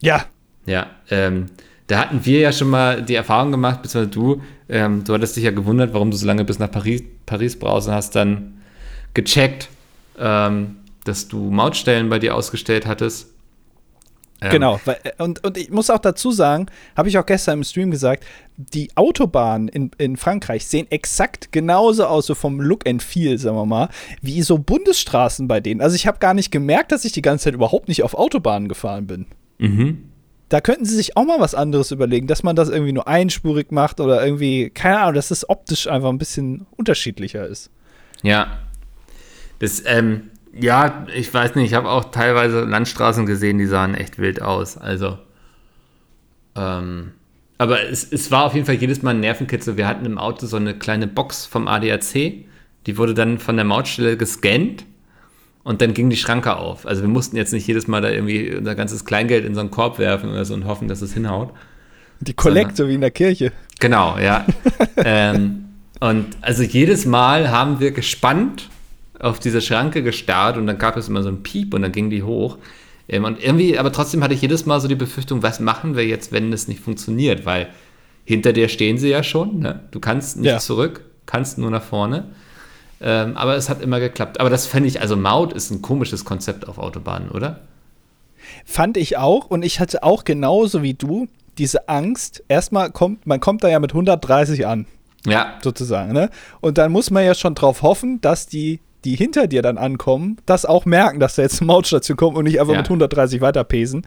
Ja. 0.00 0.24
Ja, 0.66 0.86
ähm, 1.10 1.46
da 1.86 1.98
hatten 1.98 2.24
wir 2.24 2.40
ja 2.40 2.52
schon 2.52 2.70
mal 2.70 3.02
die 3.02 3.14
Erfahrung 3.14 3.50
gemacht, 3.50 3.82
beziehungsweise 3.82 4.10
du, 4.10 4.42
ähm, 4.68 5.04
du 5.04 5.12
hattest 5.12 5.36
dich 5.36 5.44
ja 5.44 5.50
gewundert, 5.50 5.92
warum 5.92 6.10
du 6.10 6.16
so 6.16 6.26
lange 6.26 6.44
bis 6.44 6.58
nach 6.58 6.70
Paris, 6.70 7.02
Paris 7.26 7.58
brauchst 7.58 7.88
und 7.88 7.94
hast 7.94 8.14
dann 8.14 8.62
gecheckt, 9.12 9.68
ähm, 10.18 10.76
dass 11.04 11.28
du 11.28 11.50
Mautstellen 11.50 12.08
bei 12.08 12.18
dir 12.18 12.34
ausgestellt 12.34 12.86
hattest. 12.86 13.30
Ähm, 14.40 14.50
genau, 14.50 14.80
und, 15.18 15.44
und 15.44 15.58
ich 15.58 15.70
muss 15.70 15.90
auch 15.90 15.98
dazu 15.98 16.32
sagen, 16.32 16.66
habe 16.96 17.08
ich 17.08 17.18
auch 17.18 17.26
gestern 17.26 17.58
im 17.58 17.64
Stream 17.64 17.90
gesagt, 17.90 18.24
die 18.56 18.90
Autobahnen 18.94 19.68
in, 19.68 19.90
in 19.98 20.16
Frankreich 20.16 20.66
sehen 20.66 20.86
exakt 20.90 21.52
genauso 21.52 22.06
aus, 22.06 22.26
so 22.26 22.34
vom 22.34 22.60
Look 22.60 22.88
and 22.88 23.02
Feel, 23.02 23.38
sagen 23.38 23.56
wir 23.56 23.66
mal, 23.66 23.90
wie 24.22 24.42
so 24.42 24.58
Bundesstraßen 24.58 25.48
bei 25.48 25.60
denen. 25.60 25.82
Also 25.82 25.96
ich 25.96 26.06
habe 26.06 26.18
gar 26.18 26.34
nicht 26.34 26.50
gemerkt, 26.50 26.92
dass 26.92 27.04
ich 27.04 27.12
die 27.12 27.22
ganze 27.22 27.44
Zeit 27.44 27.54
überhaupt 27.54 27.88
nicht 27.88 28.02
auf 28.02 28.14
Autobahnen 28.14 28.68
gefahren 28.68 29.06
bin. 29.06 29.26
Mhm 29.58 30.13
da 30.54 30.60
könnten 30.60 30.84
sie 30.84 30.94
sich 30.94 31.16
auch 31.16 31.24
mal 31.24 31.40
was 31.40 31.56
anderes 31.56 31.90
überlegen, 31.90 32.28
dass 32.28 32.44
man 32.44 32.54
das 32.54 32.68
irgendwie 32.68 32.92
nur 32.92 33.08
einspurig 33.08 33.72
macht 33.72 33.98
oder 33.98 34.24
irgendwie, 34.24 34.70
keine 34.70 35.00
Ahnung, 35.00 35.14
dass 35.14 35.32
es 35.32 35.48
optisch 35.48 35.88
einfach 35.88 36.10
ein 36.10 36.18
bisschen 36.18 36.64
unterschiedlicher 36.76 37.44
ist. 37.44 37.72
Ja. 38.22 38.58
Das, 39.58 39.82
ähm, 39.84 40.30
ja, 40.52 41.08
ich 41.12 41.34
weiß 41.34 41.56
nicht, 41.56 41.72
ich 41.72 41.74
habe 41.74 41.90
auch 41.90 42.04
teilweise 42.12 42.60
Landstraßen 42.60 43.26
gesehen, 43.26 43.58
die 43.58 43.66
sahen 43.66 43.96
echt 43.96 44.20
wild 44.20 44.42
aus. 44.42 44.78
Also, 44.78 45.18
ähm, 46.54 47.14
aber 47.58 47.88
es, 47.88 48.04
es 48.12 48.30
war 48.30 48.44
auf 48.44 48.54
jeden 48.54 48.66
Fall 48.66 48.76
jedes 48.76 49.02
Mal 49.02 49.10
ein 49.10 49.20
Nervenkitzel. 49.20 49.76
Wir 49.76 49.88
hatten 49.88 50.06
im 50.06 50.18
Auto 50.18 50.46
so 50.46 50.56
eine 50.56 50.78
kleine 50.78 51.08
Box 51.08 51.46
vom 51.46 51.66
ADAC, 51.66 52.44
die 52.86 52.96
wurde 52.96 53.14
dann 53.14 53.40
von 53.40 53.56
der 53.56 53.64
Mautstelle 53.64 54.16
gescannt 54.16 54.84
und 55.64 55.80
dann 55.80 55.94
ging 55.94 56.10
die 56.10 56.16
Schranke 56.16 56.56
auf. 56.56 56.86
Also 56.86 57.02
wir 57.02 57.08
mussten 57.08 57.36
jetzt 57.36 57.52
nicht 57.52 57.66
jedes 57.66 57.88
Mal 57.88 58.02
da 58.02 58.10
irgendwie 58.10 58.54
unser 58.54 58.74
ganzes 58.74 59.04
Kleingeld 59.04 59.44
in 59.44 59.54
so 59.54 59.60
einen 59.60 59.70
Korb 59.70 59.98
werfen 59.98 60.30
oder 60.30 60.44
so 60.44 60.54
und 60.54 60.66
hoffen, 60.66 60.88
dass 60.88 61.02
es 61.02 61.14
hinhaut. 61.14 61.52
Die 62.20 62.34
Kollekte 62.34 62.86
wie 62.88 62.94
in 62.94 63.00
der 63.00 63.10
Kirche. 63.10 63.52
Genau, 63.80 64.18
ja. 64.18 64.46
ähm, 64.96 65.64
und 66.00 66.26
also 66.42 66.62
jedes 66.62 67.06
Mal 67.06 67.50
haben 67.50 67.80
wir 67.80 67.90
gespannt 67.90 68.68
auf 69.18 69.40
diese 69.40 69.60
Schranke 69.60 70.02
gestarrt 70.02 70.58
und 70.58 70.66
dann 70.66 70.78
gab 70.78 70.96
es 70.96 71.08
immer 71.08 71.22
so 71.22 71.30
ein 71.30 71.42
Piep 71.42 71.72
und 71.74 71.82
dann 71.82 71.92
ging 71.92 72.10
die 72.10 72.22
hoch. 72.22 72.58
Ähm, 73.08 73.24
und 73.24 73.42
irgendwie, 73.42 73.78
aber 73.78 73.90
trotzdem 73.90 74.22
hatte 74.22 74.34
ich 74.34 74.42
jedes 74.42 74.66
Mal 74.66 74.80
so 74.80 74.88
die 74.88 74.94
Befürchtung, 74.94 75.42
was 75.42 75.60
machen 75.60 75.96
wir 75.96 76.06
jetzt, 76.06 76.30
wenn 76.30 76.50
das 76.50 76.68
nicht 76.68 76.80
funktioniert? 76.80 77.46
Weil 77.46 77.68
hinter 78.24 78.52
dir 78.52 78.68
stehen 78.68 78.98
sie 78.98 79.08
ja 79.08 79.22
schon. 79.22 79.60
Ne? 79.60 79.80
Du 79.90 80.00
kannst 80.00 80.36
nicht 80.36 80.46
ja. 80.46 80.58
zurück, 80.58 81.04
kannst 81.26 81.58
nur 81.58 81.70
nach 81.70 81.82
vorne. 81.82 82.28
Ähm, 83.00 83.36
aber 83.36 83.56
es 83.56 83.68
hat 83.68 83.82
immer 83.82 84.00
geklappt. 84.00 84.40
Aber 84.40 84.50
das 84.50 84.66
fände 84.66 84.88
ich, 84.88 85.00
also 85.00 85.16
Maut 85.16 85.52
ist 85.52 85.70
ein 85.70 85.82
komisches 85.82 86.24
Konzept 86.24 86.68
auf 86.68 86.78
Autobahnen, 86.78 87.30
oder? 87.30 87.60
Fand 88.64 88.96
ich 88.96 89.16
auch 89.16 89.46
und 89.46 89.64
ich 89.64 89.80
hatte 89.80 90.02
auch 90.02 90.24
genauso 90.24 90.82
wie 90.82 90.94
du 90.94 91.28
diese 91.58 91.88
Angst. 91.88 92.42
Erstmal 92.48 92.90
kommt, 92.90 93.26
man 93.26 93.40
kommt 93.40 93.64
da 93.64 93.68
ja 93.68 93.80
mit 93.80 93.92
130 93.92 94.66
an. 94.66 94.86
Ja. 95.26 95.58
Sozusagen, 95.62 96.12
ne? 96.12 96.30
Und 96.60 96.76
dann 96.78 96.92
muss 96.92 97.10
man 97.10 97.24
ja 97.24 97.34
schon 97.34 97.54
drauf 97.54 97.82
hoffen, 97.82 98.20
dass 98.20 98.46
die 98.46 98.80
die 99.04 99.16
hinter 99.16 99.46
dir 99.46 99.62
dann 99.62 99.78
ankommen, 99.78 100.38
das 100.46 100.64
auch 100.64 100.86
merken, 100.86 101.20
dass 101.20 101.36
da 101.36 101.42
jetzt 101.42 101.60
eine 101.60 101.66
Mautstation 101.66 102.16
kommt 102.16 102.36
und 102.36 102.44
nicht 102.44 102.60
einfach 102.60 102.72
ja. 102.72 102.80
mit 102.80 102.86
130 102.86 103.40
weiterpesen 103.40 104.06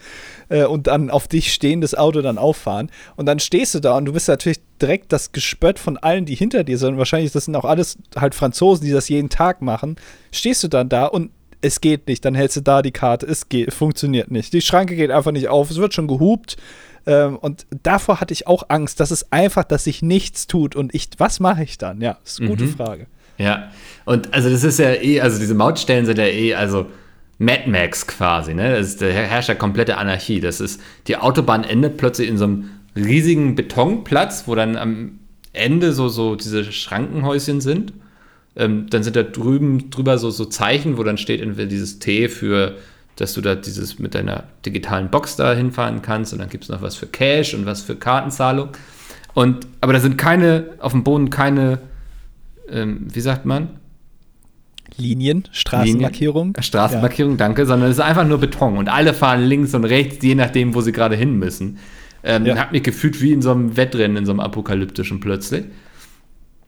äh, 0.49 0.65
und 0.65 0.87
dann 0.87 1.09
auf 1.09 1.27
dich 1.27 1.53
stehendes 1.53 1.95
Auto 1.95 2.21
dann 2.21 2.37
auffahren. 2.37 2.89
Und 3.15 3.25
dann 3.25 3.39
stehst 3.39 3.75
du 3.75 3.79
da 3.79 3.97
und 3.97 4.05
du 4.05 4.13
bist 4.13 4.27
natürlich 4.27 4.59
direkt 4.81 5.11
das 5.11 5.31
Gespött 5.31 5.79
von 5.79 5.97
allen, 5.97 6.25
die 6.25 6.35
hinter 6.35 6.63
dir 6.63 6.77
sind. 6.77 6.97
Wahrscheinlich, 6.97 7.31
das 7.31 7.45
sind 7.45 7.55
auch 7.55 7.65
alles 7.65 7.97
halt 8.15 8.35
Franzosen, 8.35 8.85
die 8.85 8.91
das 8.91 9.09
jeden 9.09 9.29
Tag 9.29 9.61
machen. 9.61 9.95
Stehst 10.31 10.63
du 10.63 10.67
dann 10.67 10.89
da 10.89 11.05
und 11.05 11.31
es 11.61 11.81
geht 11.81 12.07
nicht. 12.07 12.23
Dann 12.25 12.35
hältst 12.35 12.57
du 12.57 12.61
da 12.61 12.81
die 12.81 12.91
Karte. 12.91 13.25
Es 13.25 13.49
geht, 13.49 13.73
funktioniert 13.73 14.31
nicht. 14.31 14.53
Die 14.53 14.61
Schranke 14.61 14.95
geht 14.95 15.11
einfach 15.11 15.31
nicht 15.31 15.47
auf. 15.47 15.71
Es 15.71 15.77
wird 15.77 15.93
schon 15.93 16.07
gehupt. 16.07 16.57
Ähm, 17.05 17.37
und 17.37 17.65
davor 17.83 18.19
hatte 18.19 18.33
ich 18.33 18.47
auch 18.47 18.63
Angst, 18.69 18.99
dass 18.99 19.11
es 19.11 19.31
einfach, 19.31 19.63
dass 19.63 19.85
sich 19.85 20.01
nichts 20.01 20.47
tut. 20.47 20.75
Und 20.75 20.93
ich, 20.93 21.09
was 21.17 21.39
mache 21.39 21.63
ich 21.63 21.77
dann? 21.77 22.01
Ja, 22.01 22.17
ist 22.23 22.39
eine 22.39 22.49
gute 22.49 22.65
mhm. 22.65 22.75
Frage. 22.75 23.07
Ja, 23.37 23.71
und 24.05 24.33
also 24.33 24.49
das 24.49 24.63
ist 24.63 24.79
ja 24.79 24.93
eh, 24.93 25.21
also 25.21 25.39
diese 25.39 25.53
Mautstellen 25.53 26.05
sind 26.05 26.17
ja 26.17 26.25
eh, 26.25 26.55
also 26.55 26.87
Mad 27.39 27.69
Max 27.69 28.07
quasi, 28.07 28.53
ne? 28.53 28.71
Das 28.77 28.87
ist, 28.87 29.01
da 29.01 29.05
herrscht 29.05 29.49
ja 29.49 29.55
komplette 29.55 29.97
Anarchie. 29.97 30.39
Das 30.39 30.59
ist, 30.59 30.81
die 31.07 31.17
Autobahn 31.17 31.63
endet 31.63 31.97
plötzlich 31.97 32.29
in 32.29 32.37
so 32.37 32.45
einem 32.45 32.69
riesigen 32.95 33.55
Betonplatz, 33.55 34.47
wo 34.47 34.55
dann 34.55 34.75
am 34.75 35.19
Ende 35.53 35.93
so, 35.93 36.09
so 36.09 36.35
diese 36.35 36.63
Schrankenhäuschen 36.71 37.61
sind. 37.61 37.93
Ähm, 38.55 38.87
dann 38.89 39.03
sind 39.03 39.15
da 39.15 39.23
drüben 39.23 39.91
drüber 39.91 40.17
so, 40.17 40.31
so 40.31 40.45
Zeichen, 40.45 40.97
wo 40.97 41.03
dann 41.03 41.17
steht 41.17 41.41
entweder 41.41 41.67
dieses 41.67 41.99
T 41.99 42.27
für, 42.27 42.75
dass 43.17 43.33
du 43.33 43.41
da 43.41 43.53
dieses 43.53 43.99
mit 43.99 44.15
deiner 44.15 44.45
digitalen 44.65 45.11
Box 45.11 45.35
da 45.35 45.53
hinfahren 45.53 46.01
kannst 46.01 46.33
und 46.33 46.39
dann 46.39 46.49
gibt 46.49 46.63
es 46.63 46.69
noch 46.69 46.81
was 46.81 46.95
für 46.95 47.05
Cash 47.05 47.53
und 47.53 47.67
was 47.67 47.81
für 47.83 47.95
Kartenzahlung. 47.95 48.69
Und, 49.35 49.67
aber 49.81 49.93
da 49.93 49.99
sind 49.99 50.17
keine, 50.17 50.71
auf 50.79 50.93
dem 50.93 51.03
Boden 51.03 51.29
keine 51.29 51.79
ähm, 52.69 53.07
wie 53.11 53.21
sagt 53.21 53.45
man? 53.45 53.69
Linien, 54.95 55.43
Straßenmarkierung. 55.51 56.47
Linien, 56.47 56.63
Straßenmarkierung, 56.63 57.33
ja. 57.33 57.37
danke, 57.37 57.65
sondern 57.65 57.89
es 57.89 57.97
ist 57.97 58.03
einfach 58.03 58.25
nur 58.25 58.39
Beton 58.39 58.77
und 58.77 58.89
alle 58.89 59.13
fahren 59.13 59.43
links 59.43 59.73
und 59.73 59.83
rechts, 59.85 60.23
je 60.23 60.35
nachdem, 60.35 60.73
wo 60.73 60.81
sie 60.81 60.91
gerade 60.91 61.15
hin 61.15 61.37
müssen. 61.37 61.79
Ähm, 62.23 62.45
ja. 62.45 62.57
Hab 62.57 62.71
mich 62.71 62.83
gefühlt 62.83 63.21
wie 63.21 63.31
in 63.31 63.41
so 63.41 63.51
einem 63.51 63.77
Wettrennen, 63.77 64.17
in 64.17 64.25
so 64.25 64.31
einem 64.31 64.39
apokalyptischen 64.39 65.19
plötzlich. 65.19 65.65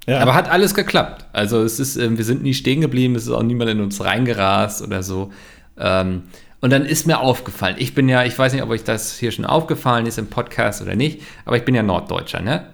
Ja. 0.07 0.19
Aber 0.19 0.33
hat 0.33 0.49
alles 0.49 0.73
geklappt. 0.73 1.25
Also 1.33 1.61
es 1.61 1.79
ist, 1.79 1.97
äh, 1.97 2.17
wir 2.17 2.25
sind 2.25 2.43
nie 2.43 2.53
stehen 2.53 2.81
geblieben, 2.81 3.15
es 3.15 3.23
ist 3.23 3.29
auch 3.29 3.43
niemand 3.43 3.69
in 3.69 3.81
uns 3.81 4.03
reingerast 4.03 4.81
oder 4.81 5.03
so. 5.03 5.31
Ähm, 5.77 6.23
und 6.61 6.71
dann 6.71 6.85
ist 6.85 7.07
mir 7.07 7.19
aufgefallen, 7.19 7.75
ich 7.79 7.95
bin 7.95 8.09
ja, 8.09 8.25
ich 8.25 8.37
weiß 8.37 8.53
nicht, 8.53 8.63
ob 8.63 8.69
euch 8.69 8.83
das 8.83 9.17
hier 9.17 9.31
schon 9.31 9.45
aufgefallen 9.45 10.05
ist 10.05 10.17
im 10.17 10.27
Podcast 10.27 10.81
oder 10.81 10.95
nicht, 10.95 11.21
aber 11.45 11.57
ich 11.57 11.63
bin 11.63 11.73
ja 11.73 11.83
Norddeutscher, 11.83 12.41
ne? 12.41 12.65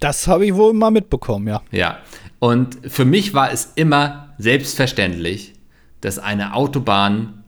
Das 0.00 0.28
habe 0.28 0.46
ich 0.46 0.54
wohl 0.54 0.72
mal 0.72 0.90
mitbekommen, 0.90 1.48
ja. 1.48 1.62
Ja. 1.70 1.98
Und 2.38 2.78
für 2.86 3.04
mich 3.04 3.34
war 3.34 3.50
es 3.50 3.72
immer 3.74 4.34
selbstverständlich, 4.38 5.54
dass 6.00 6.18
eine 6.18 6.54
Autobahn 6.54 7.44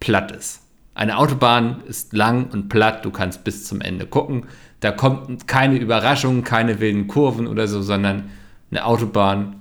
platt 0.00 0.32
ist. 0.32 0.62
Eine 0.94 1.18
Autobahn 1.18 1.82
ist 1.86 2.12
lang 2.12 2.50
und 2.50 2.68
platt, 2.68 3.04
du 3.04 3.10
kannst 3.10 3.44
bis 3.44 3.64
zum 3.64 3.80
Ende 3.80 4.06
gucken. 4.06 4.46
Da 4.80 4.90
kommt 4.90 5.46
keine 5.46 5.76
Überraschung, 5.76 6.44
keine 6.44 6.80
wilden 6.80 7.08
Kurven 7.08 7.46
oder 7.46 7.68
so, 7.68 7.82
sondern 7.82 8.30
eine 8.70 8.84
Autobahn 8.84 9.56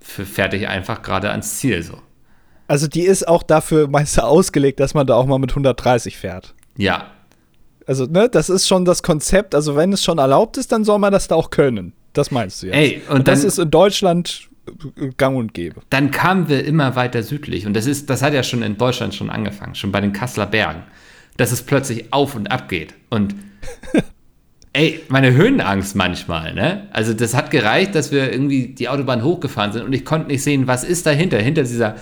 fährt 0.00 0.52
dich 0.52 0.68
einfach 0.68 1.02
gerade 1.02 1.30
ans 1.30 1.58
Ziel 1.58 1.82
so. 1.82 1.98
Also 2.66 2.86
die 2.86 3.02
ist 3.02 3.26
auch 3.26 3.42
dafür 3.42 3.88
meist 3.88 4.20
ausgelegt, 4.22 4.80
dass 4.80 4.94
man 4.94 5.06
da 5.06 5.14
auch 5.14 5.26
mal 5.26 5.38
mit 5.38 5.50
130 5.50 6.16
fährt. 6.16 6.54
Ja, 6.76 7.06
also, 7.90 8.04
ne, 8.04 8.28
das 8.28 8.48
ist 8.48 8.68
schon 8.68 8.84
das 8.84 9.02
Konzept. 9.02 9.52
Also, 9.52 9.74
wenn 9.74 9.92
es 9.92 10.04
schon 10.04 10.18
erlaubt 10.18 10.56
ist, 10.56 10.70
dann 10.70 10.84
soll 10.84 11.00
man 11.00 11.12
das 11.12 11.26
da 11.26 11.34
auch 11.34 11.50
können. 11.50 11.92
Das 12.12 12.30
meinst 12.30 12.62
du 12.62 12.68
jetzt. 12.68 12.76
Ey, 12.76 13.02
und, 13.08 13.16
und 13.16 13.28
das 13.28 13.42
ist 13.42 13.58
in 13.58 13.68
Deutschland 13.68 14.48
äh, 14.96 15.08
gang 15.16 15.36
und 15.36 15.54
gäbe. 15.54 15.80
Dann 15.90 16.12
kamen 16.12 16.48
wir 16.48 16.64
immer 16.64 16.94
weiter 16.94 17.24
südlich. 17.24 17.66
Und 17.66 17.74
das 17.74 17.86
ist, 17.86 18.08
das 18.08 18.22
hat 18.22 18.32
ja 18.32 18.44
schon 18.44 18.62
in 18.62 18.78
Deutschland 18.78 19.16
schon 19.16 19.28
angefangen, 19.28 19.74
schon 19.74 19.90
bei 19.90 20.00
den 20.00 20.12
Kasseler 20.12 20.46
Bergen. 20.46 20.84
Dass 21.36 21.50
es 21.50 21.62
plötzlich 21.62 22.12
auf 22.12 22.36
und 22.36 22.52
ab 22.52 22.68
geht. 22.68 22.94
Und 23.08 23.34
ey, 24.72 25.00
meine 25.08 25.32
Höhenangst 25.32 25.96
manchmal, 25.96 26.54
ne? 26.54 26.86
Also, 26.92 27.12
das 27.12 27.34
hat 27.34 27.50
gereicht, 27.50 27.96
dass 27.96 28.12
wir 28.12 28.30
irgendwie 28.30 28.68
die 28.68 28.88
Autobahn 28.88 29.24
hochgefahren 29.24 29.72
sind 29.72 29.82
und 29.82 29.92
ich 29.92 30.04
konnte 30.04 30.28
nicht 30.28 30.44
sehen, 30.44 30.68
was 30.68 30.84
ist 30.84 31.06
dahinter, 31.06 31.38
hinter 31.38 31.64
dieser, 31.64 31.96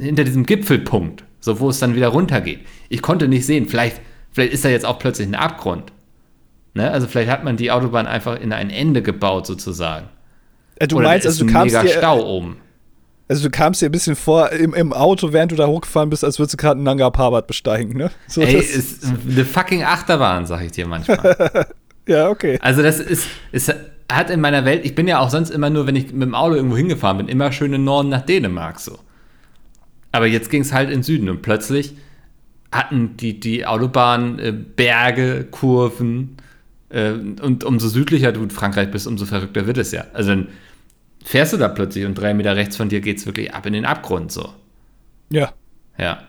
hinter 0.00 0.24
diesem 0.24 0.46
Gipfelpunkt, 0.46 1.24
so 1.40 1.60
wo 1.60 1.68
es 1.68 1.78
dann 1.78 1.94
wieder 1.94 2.08
runtergeht. 2.08 2.60
Ich 2.88 3.02
konnte 3.02 3.28
nicht 3.28 3.44
sehen, 3.44 3.68
vielleicht 3.68 4.00
Vielleicht 4.32 4.52
ist 4.52 4.64
da 4.64 4.68
jetzt 4.68 4.86
auch 4.86 4.98
plötzlich 4.98 5.28
ein 5.28 5.34
Abgrund. 5.34 5.92
Ne? 6.74 6.90
Also 6.90 7.06
vielleicht 7.06 7.30
hat 7.30 7.44
man 7.44 7.56
die 7.56 7.70
Autobahn 7.70 8.06
einfach 8.06 8.38
in 8.38 8.52
ein 8.52 8.70
Ende 8.70 9.02
gebaut 9.02 9.46
sozusagen. 9.46 10.08
Äh, 10.76 10.88
du 10.88 10.96
Oder 10.96 11.08
meinst, 11.08 11.26
also 11.26 11.44
du 11.44 11.52
kamst 11.52 11.74
mega 11.74 11.82
dir, 11.82 11.98
Stau 11.98 12.24
oben. 12.24 12.58
Also 13.28 13.44
du 13.44 13.50
kamst 13.50 13.80
dir 13.80 13.86
ein 13.86 13.92
bisschen 13.92 14.16
vor 14.16 14.50
im, 14.50 14.74
im 14.74 14.92
Auto, 14.92 15.32
während 15.32 15.52
du 15.52 15.56
da 15.56 15.66
hochgefahren 15.66 16.10
bist, 16.10 16.24
als 16.24 16.38
würdest 16.38 16.54
du 16.54 16.56
gerade 16.56 16.76
einen 16.76 16.84
Nanga 16.84 17.10
Parbat 17.10 17.46
besteigen, 17.46 17.96
ne? 17.96 18.10
So, 18.26 18.40
Ey, 18.40 18.56
ist 18.56 19.04
eine 19.04 19.44
fucking 19.44 19.84
Achterbahn, 19.84 20.46
sag 20.46 20.62
ich 20.62 20.72
dir 20.72 20.86
manchmal. 20.86 21.66
ja, 22.08 22.28
okay. 22.28 22.58
Also 22.60 22.82
das 22.82 22.98
ist, 22.98 23.28
ist, 23.52 23.72
hat 24.10 24.30
in 24.30 24.40
meiner 24.40 24.64
Welt, 24.64 24.84
ich 24.84 24.94
bin 24.94 25.06
ja 25.06 25.20
auch 25.20 25.30
sonst 25.30 25.50
immer 25.50 25.70
nur, 25.70 25.86
wenn 25.86 25.94
ich 25.94 26.12
mit 26.12 26.22
dem 26.22 26.34
Auto 26.34 26.54
irgendwo 26.56 26.76
hingefahren 26.76 27.18
bin, 27.18 27.28
immer 27.28 27.52
schön 27.52 27.72
in 27.72 27.84
Norden 27.84 28.08
nach 28.08 28.22
Dänemark 28.22 28.80
so. 28.80 28.98
Aber 30.12 30.26
jetzt 30.26 30.50
ging 30.50 30.62
es 30.62 30.72
halt 30.72 30.90
in 30.90 31.04
Süden 31.04 31.28
und 31.28 31.42
plötzlich 31.42 31.94
hatten 32.72 33.16
die, 33.16 33.40
die 33.40 33.66
Autobahn 33.66 34.38
äh, 34.38 34.52
Berge, 34.52 35.46
Kurven 35.50 36.36
äh, 36.88 37.10
und 37.12 37.64
umso 37.64 37.88
südlicher 37.88 38.32
du 38.32 38.42
in 38.42 38.50
Frankreich 38.50 38.90
bist, 38.90 39.06
umso 39.06 39.26
verrückter 39.26 39.66
wird 39.66 39.78
es 39.78 39.92
ja. 39.92 40.04
Also 40.12 40.30
dann 40.30 40.48
fährst 41.24 41.52
du 41.52 41.56
da 41.56 41.68
plötzlich 41.68 42.04
und 42.04 42.14
drei 42.14 42.34
Meter 42.34 42.56
rechts 42.56 42.76
von 42.76 42.88
dir 42.88 43.00
geht 43.00 43.18
es 43.18 43.26
wirklich 43.26 43.52
ab 43.52 43.66
in 43.66 43.72
den 43.72 43.84
Abgrund 43.84 44.32
so. 44.32 44.54
Ja. 45.30 45.52
Ja. 45.98 46.22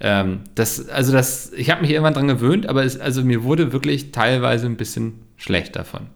Ähm, 0.00 0.40
das, 0.54 0.88
also 0.88 1.12
das, 1.12 1.52
ich 1.52 1.70
habe 1.70 1.82
mich 1.82 1.90
irgendwann 1.90 2.14
dran 2.14 2.28
gewöhnt, 2.28 2.66
aber 2.66 2.84
es, 2.84 2.98
also 2.98 3.22
mir 3.22 3.44
wurde 3.44 3.72
wirklich 3.72 4.10
teilweise 4.12 4.66
ein 4.66 4.76
bisschen 4.76 5.20
schlecht 5.36 5.76
davon. 5.76 6.08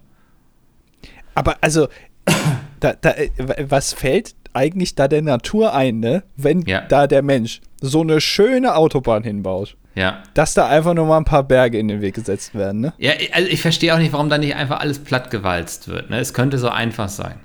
Aber 1.34 1.56
also, 1.60 1.88
da, 2.80 2.94
da, 2.94 3.14
was 3.60 3.92
fällt 3.92 4.34
eigentlich 4.52 4.94
da 4.96 5.06
der 5.06 5.22
Natur 5.22 5.74
ein, 5.74 6.00
ne? 6.00 6.24
Wenn 6.36 6.62
Ja. 6.62 6.80
da 6.82 7.06
der 7.06 7.22
Mensch 7.22 7.60
so 7.80 8.00
eine 8.02 8.20
schöne 8.20 8.74
Autobahn 8.76 9.22
hinbaut, 9.22 9.76
Ja. 9.94 10.22
dass 10.34 10.54
da 10.54 10.66
einfach 10.68 10.94
nur 10.94 11.06
mal 11.06 11.16
ein 11.18 11.24
paar 11.24 11.44
Berge 11.44 11.78
in 11.78 11.88
den 11.88 12.00
Weg 12.00 12.14
gesetzt 12.14 12.54
werden, 12.54 12.80
ne? 12.80 12.92
Ja, 12.98 13.12
also 13.32 13.48
ich 13.48 13.60
verstehe 13.62 13.94
auch 13.94 13.98
nicht, 13.98 14.12
warum 14.12 14.28
da 14.28 14.38
nicht 14.38 14.54
einfach 14.56 14.80
alles 14.80 14.98
platt 14.98 15.30
gewalzt 15.30 15.88
wird. 15.88 16.10
Ne? 16.10 16.18
Es 16.18 16.34
könnte 16.34 16.58
so 16.58 16.68
einfach 16.68 17.08
sein. 17.08 17.40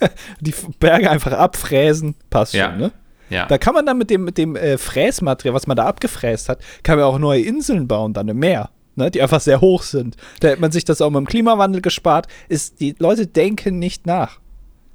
Die 0.40 0.54
Berge 0.80 1.10
einfach 1.10 1.32
abfräsen, 1.32 2.14
passt 2.30 2.54
Ja. 2.54 2.70
schon, 2.70 2.78
ne? 2.78 2.92
Ja. 3.30 3.44
Da 3.46 3.58
kann 3.58 3.74
man 3.74 3.84
dann 3.84 3.98
mit 3.98 4.08
dem, 4.08 4.24
mit 4.24 4.38
dem 4.38 4.56
äh, 4.56 4.78
Fräsmaterial, 4.78 5.54
was 5.54 5.66
man 5.66 5.76
da 5.76 5.84
abgefräst 5.84 6.48
hat, 6.48 6.60
kann 6.82 6.96
man 6.98 7.04
auch 7.06 7.18
neue 7.18 7.42
Inseln 7.42 7.86
bauen, 7.86 8.14
dann 8.14 8.26
im 8.28 8.38
Meer, 8.38 8.70
ne? 8.96 9.10
Die 9.10 9.20
einfach 9.20 9.40
sehr 9.40 9.60
hoch 9.60 9.82
sind. 9.82 10.16
Da 10.40 10.48
hätte 10.48 10.60
man 10.62 10.72
sich 10.72 10.84
das 10.84 11.02
auch 11.02 11.10
mit 11.10 11.18
dem 11.18 11.26
Klimawandel 11.26 11.82
gespart. 11.82 12.26
Ist, 12.48 12.80
die 12.80 12.94
Leute 12.98 13.26
denken 13.26 13.78
nicht 13.78 14.06
nach. 14.06 14.38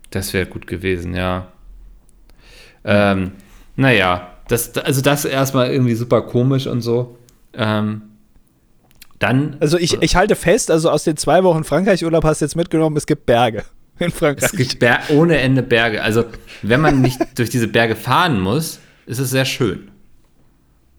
Das 0.10 0.34
wäre 0.34 0.47
gut 0.47 0.65
gewesen, 0.67 1.13
ja. 1.15 1.47
Ähm, 2.86 3.32
naja, 3.75 4.33
das, 4.47 4.75
also 4.77 5.01
das 5.01 5.25
erstmal 5.25 5.71
irgendwie 5.71 5.95
super 5.95 6.21
komisch 6.21 6.67
und 6.67 6.82
so. 6.82 7.17
Ähm, 7.53 8.01
dann, 9.19 9.56
Also 9.60 9.77
ich, 9.77 10.01
ich 10.01 10.15
halte 10.15 10.36
fest, 10.36 10.69
also 10.69 10.89
aus 10.89 11.06
den 11.06 11.15
zwei 11.17 11.43
Wochen 11.43 11.63
Frankreich-Urlaub 11.63 12.25
hast 12.25 12.41
du 12.41 12.45
jetzt 12.45 12.56
mitgenommen, 12.56 12.97
es 12.97 13.06
gibt 13.06 13.25
Berge 13.25 13.63
in 13.99 14.12
Frankreich. 14.12 14.51
es 14.51 14.58
gibt 14.58 14.79
Ber 14.79 14.99
ohne 15.10 15.38
Ende 15.38 15.63
Berge. 15.63 16.01
Also, 16.03 16.25
wenn 16.62 16.82
man 16.82 17.01
nicht 17.01 17.19
durch 17.38 17.49
diese 17.49 17.67
Berge 17.67 17.95
fahren 17.95 18.41
muss, 18.41 18.79
ist 19.06 19.19
es 19.19 19.29
sehr 19.29 19.45
schön. 19.45 19.91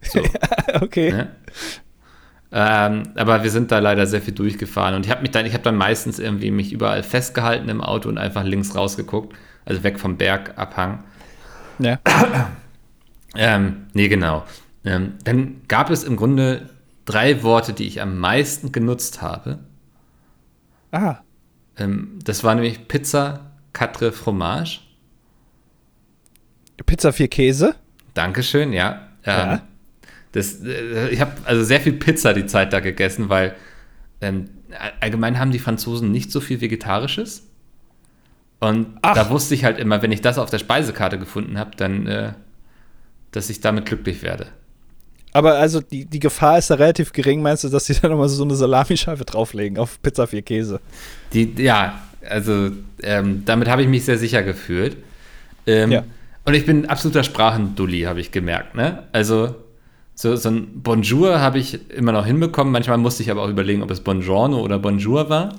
So, 0.03 0.23
okay. 0.81 1.13
ne? 1.13 1.29
ähm, 2.53 3.03
aber 3.15 3.43
wir 3.43 3.51
sind 3.51 3.73
da 3.73 3.79
leider 3.79 4.07
sehr 4.07 4.23
viel 4.23 4.35
durchgefahren 4.35 4.95
und 4.95 5.07
ich 5.07 5.13
habe 5.13 5.23
mich 5.23 5.31
dann, 5.31 5.45
ich 5.45 5.53
habe 5.53 5.65
dann 5.65 5.77
meistens 5.77 6.19
irgendwie 6.19 6.51
mich 6.51 6.73
überall 6.73 7.03
festgehalten 7.03 7.69
im 7.69 7.81
Auto 7.81 8.09
und 8.09 8.19
einfach 8.19 8.45
links 8.45 8.75
rausgeguckt, 8.75 9.35
also 9.65 9.83
weg 9.83 9.99
vom 9.99 10.17
Bergabhang. 10.17 11.05
Ja. 11.79 11.99
Ähm, 13.37 13.87
nee, 13.95 14.09
genau. 14.09 14.45
Ähm, 14.85 15.15
dann 15.25 15.63
gab 15.69 15.91
es 15.91 16.05
im 16.05 16.17
Grunde 16.17 16.69
drei 17.05 17.43
Worte, 17.43 17.73
die 17.73 17.87
ich 17.87 18.01
am 18.01 18.19
meisten 18.19 18.73
genutzt 18.73 19.23
habe. 19.23 19.59
Ah, 20.93 21.19
Ähm, 21.77 22.19
das 22.25 22.45
war 22.45 22.55
nämlich 22.55 22.87
Pizza, 22.87 23.51
Quatre 23.73 24.13
Fromage. 24.13 24.79
Pizza 26.87 27.13
vier 27.13 27.29
Käse. 27.29 27.75
Dankeschön, 28.15 28.73
ja. 28.73 29.09
Ähm, 29.25 29.37
Ja. 29.51 29.63
Das, 30.33 30.61
äh, 30.65 31.09
ich 31.11 31.21
habe 31.21 31.33
also 31.45 31.63
sehr 31.65 31.81
viel 31.81 31.93
Pizza 31.95 32.33
die 32.35 32.47
Zeit 32.47 32.73
da 32.73 32.81
gegessen, 32.81 33.29
weil 33.29 33.55
ähm, 34.21 34.51
allgemein 35.01 35.39
haben 35.39 35.53
die 35.53 35.59
Franzosen 35.61 36.11
nicht 36.11 36.31
so 36.33 36.41
viel 36.41 36.61
Vegetarisches. 36.61 37.49
Und 38.61 38.99
Ach. 39.03 39.15
da 39.15 39.31
wusste 39.31 39.55
ich 39.55 39.65
halt 39.65 39.79
immer, 39.79 40.03
wenn 40.03 40.11
ich 40.13 40.21
das 40.23 40.39
auf 40.39 40.51
der 40.51 40.59
Speisekarte 40.59 41.19
gefunden 41.19 41.59
habe, 41.59 41.73
dann, 41.77 42.07
äh, 42.07 42.33
dass 43.35 43.51
ich 43.51 43.61
damit 43.61 43.87
glücklich 43.87 44.23
werde. 44.23 44.47
Aber 45.33 45.55
also 45.59 45.81
die, 45.81 46.05
die 46.05 46.21
Gefahr 46.21 46.59
ist 46.59 46.71
da 46.71 46.77
relativ 46.77 47.13
gering, 47.13 47.43
meinst 47.43 47.65
du, 47.65 47.69
dass 47.69 47.87
sie 47.87 47.95
dann 48.01 48.11
nochmal 48.13 48.29
so 48.29 48.45
eine 48.45 48.55
Salamischeibe 48.55 49.25
drauflegen 49.25 49.79
auf 49.79 50.01
Pizza 50.01 50.27
vier 50.27 50.43
Käse? 50.43 50.81
Die, 51.33 51.53
ja, 51.59 52.01
also 52.29 52.71
ähm, 53.03 53.43
damit 53.45 53.69
habe 53.69 53.83
ich 53.83 53.89
mich 53.89 54.05
sehr 54.05 54.19
sicher 54.19 54.43
gefühlt. 54.43 54.97
Ähm, 55.67 55.91
Ja. 55.93 56.05
Und 56.47 56.53
ich 56.55 56.67
bin 56.67 56.83
ein 56.85 56.91
absoluter 56.91 57.25
Sprachendulli, 57.25 58.03
habe 58.03 58.21
ich 58.21 58.31
gemerkt. 58.31 58.75
Ne? 58.75 59.05
Also 59.13 59.55
so, 60.15 60.37
so 60.37 60.51
ein 60.51 60.83
Bonjour 60.83 61.41
habe 61.41 61.59
ich 61.59 61.91
immer 61.91 62.13
noch 62.13 62.27
hinbekommen. 62.27 62.71
Manchmal 62.71 62.99
musste 62.99 63.23
ich 63.23 63.31
aber 63.31 63.43
auch 63.43 63.49
überlegen, 63.49 63.83
ob 63.83 63.91
es 63.91 64.01
Buongiorno 64.01 64.61
oder 64.61 64.79
Bonjour 64.79 65.29
war. 65.31 65.55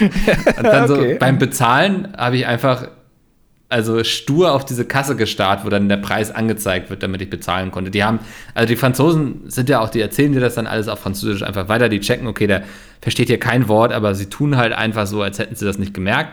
Und 0.00 0.64
dann 0.64 0.90
Okay. 0.90 1.12
so 1.14 1.18
beim 1.18 1.38
Bezahlen 1.38 2.14
habe 2.16 2.36
ich 2.36 2.46
einfach 2.46 2.88
also 3.68 4.04
stur 4.04 4.52
auf 4.52 4.64
diese 4.64 4.84
Kasse 4.84 5.16
gestarrt, 5.16 5.64
wo 5.64 5.68
dann 5.68 5.88
der 5.88 5.96
Preis 5.96 6.30
angezeigt 6.30 6.88
wird, 6.88 7.02
damit 7.02 7.20
ich 7.20 7.30
bezahlen 7.30 7.72
konnte. 7.72 7.90
Die 7.90 8.04
haben, 8.04 8.20
also 8.54 8.68
die 8.68 8.76
Franzosen 8.76 9.50
sind 9.50 9.68
ja 9.68 9.80
auch, 9.80 9.88
die 9.88 10.00
erzählen 10.00 10.32
dir 10.32 10.40
das 10.40 10.54
dann 10.54 10.66
alles 10.66 10.86
auf 10.88 11.00
Französisch 11.00 11.42
einfach 11.42 11.68
weiter, 11.68 11.88
die 11.88 12.00
checken, 12.00 12.28
okay, 12.28 12.46
der 12.46 12.62
versteht 13.00 13.28
hier 13.28 13.40
kein 13.40 13.66
Wort, 13.66 13.92
aber 13.92 14.14
sie 14.14 14.26
tun 14.26 14.56
halt 14.56 14.72
einfach 14.72 15.06
so, 15.06 15.22
als 15.22 15.38
hätten 15.38 15.56
sie 15.56 15.64
das 15.64 15.78
nicht 15.78 15.94
gemerkt. 15.94 16.30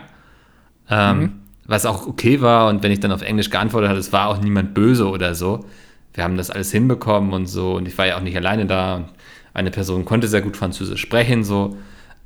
Ähm, 0.88 1.40
Was 1.66 1.86
auch 1.86 2.06
okay 2.06 2.40
war 2.40 2.68
und 2.68 2.82
wenn 2.82 2.92
ich 2.92 3.00
dann 3.00 3.10
auf 3.10 3.22
Englisch 3.22 3.50
geantwortet 3.50 3.88
habe, 3.88 3.98
es 3.98 4.12
war 4.12 4.28
auch 4.28 4.38
niemand 4.38 4.74
böse 4.74 5.08
oder 5.08 5.34
so. 5.34 5.64
Wir 6.12 6.22
haben 6.22 6.36
das 6.36 6.50
alles 6.50 6.70
hinbekommen 6.70 7.32
und 7.32 7.46
so 7.46 7.74
und 7.74 7.88
ich 7.88 7.96
war 7.98 8.06
ja 8.06 8.16
auch 8.16 8.20
nicht 8.20 8.36
alleine 8.36 8.66
da 8.66 8.96
und 8.96 9.06
eine 9.54 9.70
Person 9.70 10.04
konnte 10.04 10.28
sehr 10.28 10.42
gut 10.42 10.56
Französisch 10.56 11.00
sprechen, 11.00 11.42
so. 11.42 11.76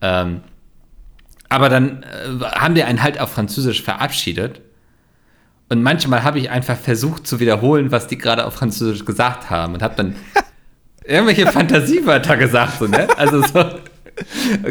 Ähm, 0.03 0.41
aber 1.49 1.69
dann 1.69 2.03
äh, 2.03 2.45
haben 2.45 2.75
die 2.75 2.83
einen 2.83 3.03
halt 3.03 3.21
auf 3.21 3.31
Französisch 3.31 3.83
verabschiedet. 3.83 4.61
Und 5.69 5.83
manchmal 5.83 6.23
habe 6.23 6.39
ich 6.39 6.51
einfach 6.51 6.77
versucht 6.77 7.27
zu 7.27 7.41
wiederholen, 7.41 7.91
was 7.91 8.07
die 8.07 8.17
gerade 8.17 8.47
auf 8.47 8.55
Französisch 8.55 9.05
gesagt 9.05 9.51
haben 9.51 9.75
und 9.75 9.83
habe 9.83 9.95
dann 9.97 10.17
irgendwelche 11.05 11.47
Fantasiewörter 11.47 12.37
gesagt, 12.37 12.79
so, 12.79 12.87
ne? 12.87 13.07
Also 13.19 13.43
so, 13.43 13.65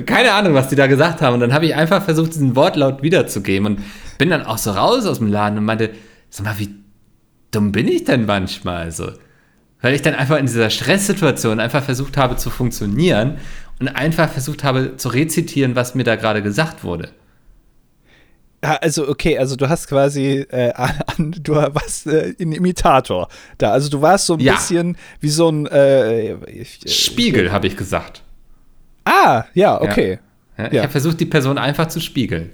keine 0.05 0.33
Ahnung, 0.33 0.53
was 0.53 0.69
die 0.69 0.75
da 0.75 0.87
gesagt 0.87 1.21
haben. 1.21 1.35
Und 1.35 1.39
dann 1.39 1.53
habe 1.53 1.65
ich 1.65 1.75
einfach 1.75 2.03
versucht, 2.03 2.33
diesen 2.33 2.55
Wortlaut 2.55 3.03
wiederzugeben 3.03 3.67
und 3.67 3.83
bin 4.17 4.29
dann 4.29 4.43
auch 4.43 4.57
so 4.57 4.71
raus 4.71 5.05
aus 5.05 5.19
dem 5.19 5.27
Laden 5.27 5.57
und 5.59 5.65
meinte, 5.65 5.91
sag 6.29 6.45
mal, 6.45 6.59
wie 6.59 6.75
dumm 7.51 7.71
bin 7.71 7.87
ich 7.87 8.03
denn 8.03 8.25
manchmal 8.25 8.91
so? 8.91 9.11
Weil 9.81 9.93
ich 9.93 10.01
dann 10.01 10.15
einfach 10.15 10.37
in 10.37 10.47
dieser 10.47 10.71
Stresssituation 10.71 11.59
einfach 11.59 11.83
versucht 11.83 12.17
habe 12.17 12.35
zu 12.35 12.49
funktionieren 12.49 13.37
und 13.79 13.89
einfach 13.89 14.29
versucht 14.29 14.63
habe 14.63 14.97
zu 14.97 15.09
rezitieren, 15.09 15.75
was 15.75 15.93
mir 15.93 16.03
da 16.03 16.15
gerade 16.15 16.41
gesagt 16.41 16.83
wurde. 16.83 17.09
Also 18.61 19.07
okay, 19.07 19.37
also 19.37 19.55
du 19.55 19.69
hast 19.69 19.87
quasi, 19.87 20.45
äh, 20.49 20.73
an, 20.73 21.35
du 21.39 21.53
warst 21.55 22.07
äh, 22.07 22.33
ein 22.39 22.51
Imitator 22.53 23.27
da. 23.59 23.71
Also 23.71 23.89
du 23.89 24.01
warst 24.01 24.25
so 24.25 24.33
ein 24.33 24.39
Ja. 24.39 24.53
bisschen 24.55 24.97
wie 25.19 25.29
so 25.29 25.49
ein 25.49 25.67
äh, 25.67 26.33
ich, 26.49 26.79
äh, 26.85 26.89
Spiegel, 26.89 27.51
habe 27.51 27.67
ich 27.67 27.77
gesagt. 27.77 28.23
Ah, 29.05 29.45
ja, 29.53 29.79
okay. 29.79 30.19
Ja, 30.57 30.67
ich 30.67 30.73
Ja. 30.73 30.81
habe 30.81 30.91
versucht, 30.91 31.19
die 31.19 31.25
Person 31.27 31.57
einfach 31.59 31.87
zu 31.87 31.99
spiegeln. 32.01 32.49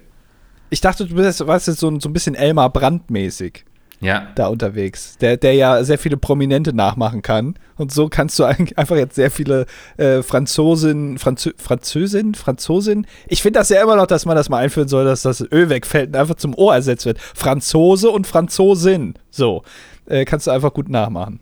Ich 0.69 0.81
dachte, 0.81 1.05
du 1.05 1.15
bist, 1.15 1.45
warst 1.47 1.67
jetzt 1.67 1.79
so, 1.79 1.87
ein- 1.89 1.99
so 2.01 2.09
ein 2.09 2.13
bisschen 2.13 2.35
Elmar 2.35 2.69
Brandt-mäßig 2.71 3.63
Ja. 4.03 4.27
da 4.35 4.47
unterwegs, 4.47 5.17
der, 5.17 5.37
der 5.37 5.53
ja 5.53 5.83
sehr 5.83 5.97
viele 5.97 6.17
Prominente 6.17 6.73
nachmachen 6.75 7.21
kann. 7.21 7.55
Und 7.77 7.91
so 7.91 8.09
kannst 8.09 8.37
du 8.37 8.43
eigentlich 8.43 8.77
einfach 8.77 8.95
jetzt 8.97 9.15
sehr 9.15 9.31
viele 9.31 9.65
äh, 9.97 10.21
Franzosen, 10.21 11.17
Franzö 11.17 11.51
Französin, 11.57 12.35
Franzosin. 12.35 13.07
Ich 13.27 13.41
finde 13.41 13.59
das 13.59 13.69
ja 13.69 13.81
immer 13.81 13.95
noch, 13.95 14.05
dass 14.07 14.25
man 14.25 14.35
das 14.35 14.49
mal 14.49 14.57
einführen 14.59 14.87
soll, 14.87 15.05
dass 15.05 15.21
das 15.23 15.41
Ö 15.41 15.69
wegfällt 15.69 16.09
und 16.09 16.15
einfach 16.17 16.35
zum 16.35 16.53
O 16.55 16.69
ersetzt 16.69 17.05
wird. 17.05 17.19
Franzose 17.19 18.09
und 18.09 18.27
Franzosin. 18.27 19.15
So. 19.31 19.63
Äh, 20.05 20.25
kannst 20.25 20.47
du 20.47 20.51
einfach 20.51 20.73
gut 20.73 20.89
nachmachen. 20.89 21.39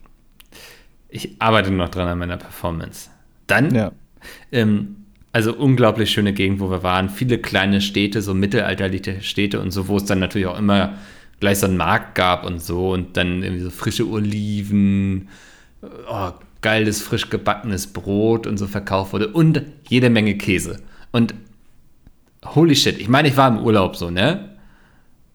Ich 1.10 1.36
arbeite 1.39 1.71
noch 1.71 1.89
dran 1.89 2.08
an 2.08 2.19
meiner 2.19 2.38
Performance. 2.38 3.10
Dann, 3.47 3.74
Ja. 3.76 3.91
ähm, 4.52 4.97
also 5.34 5.54
unglaublich 5.56 6.12
schöne 6.12 6.34
Gegend, 6.34 6.60
wo 6.60 6.69
wir 6.69 6.84
waren. 6.84 7.10
Viele 7.10 7.38
kleine 7.38 7.82
Städte, 7.82 8.21
so 8.21 8.34
mittelalterliche 8.34 9.21
Städte 9.21 9.60
und 9.60 9.71
so, 9.71 9.88
wo 9.88 9.97
es 9.97 10.06
dann 10.06 10.19
natürlich 10.19 10.47
auch 10.47 10.58
immer 10.60 10.93
gleich 11.41 11.60
so 11.60 11.67
einen 11.67 11.75
Markt 11.75 12.15
gab 12.15 12.45
und 12.45 12.62
so 12.62 12.91
und 12.91 13.17
dann 13.17 13.43
irgendwie 13.43 13.63
so 13.63 13.69
frische 13.69 14.08
Oliven, 14.08 15.27
oh, 16.10 16.30
geiles, 16.62 17.01
frisch 17.01 17.30
gebackenes 17.30 17.88
Brot 17.88 18.47
und 18.47 18.58
so 18.58 18.67
verkauft 18.67 19.12
wurde 19.12 19.27
und 19.27 19.63
jede 19.89 20.10
Menge 20.10 20.38
Käse. 20.38 20.80
Und 21.12 21.34
holy 22.45 22.75
shit, 22.75 22.99
ich 22.99 23.10
meine, 23.10 23.27
ich 23.27 23.36
war 23.36 23.49
im 23.49 23.60
Urlaub 23.60 23.97
so, 23.97 24.10
ne? 24.10 24.47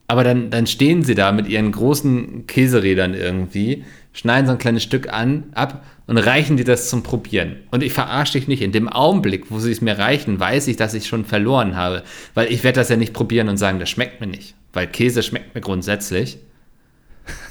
Aber 0.08 0.22
dann, 0.22 0.50
dann 0.50 0.68
stehen 0.68 1.02
sie 1.02 1.16
da 1.16 1.32
mit 1.32 1.48
ihren 1.48 1.72
großen 1.72 2.46
Käserädern 2.46 3.12
irgendwie, 3.12 3.84
schneiden 4.12 4.46
so 4.46 4.52
ein 4.52 4.58
kleines 4.58 4.84
Stück 4.84 5.12
an, 5.12 5.44
ab 5.52 5.84
und 6.06 6.16
reichen 6.18 6.56
dir 6.56 6.64
das 6.64 6.88
zum 6.88 7.02
Probieren. 7.02 7.56
Und 7.72 7.82
ich 7.82 7.92
verarsche 7.92 8.34
dich 8.38 8.46
nicht. 8.46 8.62
In 8.62 8.70
dem 8.70 8.88
Augenblick, 8.88 9.50
wo 9.50 9.58
sie 9.58 9.72
es 9.72 9.80
mir 9.80 9.98
reichen, 9.98 10.38
weiß 10.38 10.68
ich, 10.68 10.76
dass 10.76 10.94
ich 10.94 11.08
schon 11.08 11.24
verloren 11.24 11.74
habe. 11.74 12.04
Weil 12.34 12.52
ich 12.52 12.62
werde 12.62 12.78
das 12.78 12.88
ja 12.88 12.96
nicht 12.96 13.12
probieren 13.12 13.48
und 13.48 13.56
sagen, 13.56 13.80
das 13.80 13.90
schmeckt 13.90 14.20
mir 14.20 14.28
nicht. 14.28 14.54
Weil 14.76 14.86
Käse 14.86 15.22
schmeckt 15.22 15.54
mir 15.54 15.62
grundsätzlich. 15.62 16.38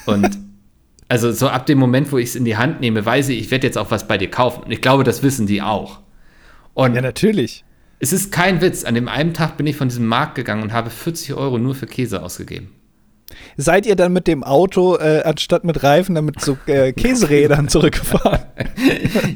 Und 0.06 0.38
also 1.10 1.32
so 1.32 1.48
ab 1.50 1.66
dem 1.66 1.80
Moment, 1.80 2.12
wo 2.12 2.18
ich 2.20 2.30
es 2.30 2.36
in 2.36 2.46
die 2.46 2.56
Hand 2.56 2.80
nehme, 2.82 3.06
weiß 3.06 3.30
ich, 3.30 3.40
ich 3.40 3.52
werde 3.52 3.66
jetzt 3.66 3.78
auch 3.78 3.92
was 3.92 4.08
bei 4.08 4.18
dir 4.18 4.30
kaufen. 4.30 4.64
Und 4.64 4.72
ich 4.72 4.82
glaube, 4.82 5.04
das 5.04 5.24
wissen 5.24 5.48
die 5.48 5.62
auch. 5.62 6.00
Und 6.76 6.94
Ja, 6.94 7.02
natürlich. 7.02 7.66
es 8.00 8.14
ist 8.14 8.32
kein 8.32 8.62
Witz. 8.62 8.84
An 8.84 8.94
dem 8.94 9.08
einen 9.08 9.34
Tag 9.34 9.58
bin 9.58 9.66
ich 9.66 9.76
von 9.76 9.90
diesem 9.90 10.06
Markt 10.06 10.36
gegangen 10.36 10.62
und 10.64 10.72
habe 10.72 10.90
40 10.92 11.34
Euro 11.34 11.58
nur 11.58 11.74
für 11.74 11.88
Käse 11.88 12.22
ausgegeben. 12.22 12.70
Seid 13.58 13.86
ihr 13.88 13.96
dann 13.96 14.14
mit 14.14 14.28
dem 14.28 14.44
Auto, 14.44 14.98
äh, 14.98 15.24
anstatt 15.24 15.64
mit 15.64 15.82
Reifen, 15.82 16.14
dann 16.16 16.26
mit 16.26 16.40
so 16.40 16.58
äh, 16.68 16.94
Käserädern 16.94 17.68
zurückgefahren? 17.70 18.42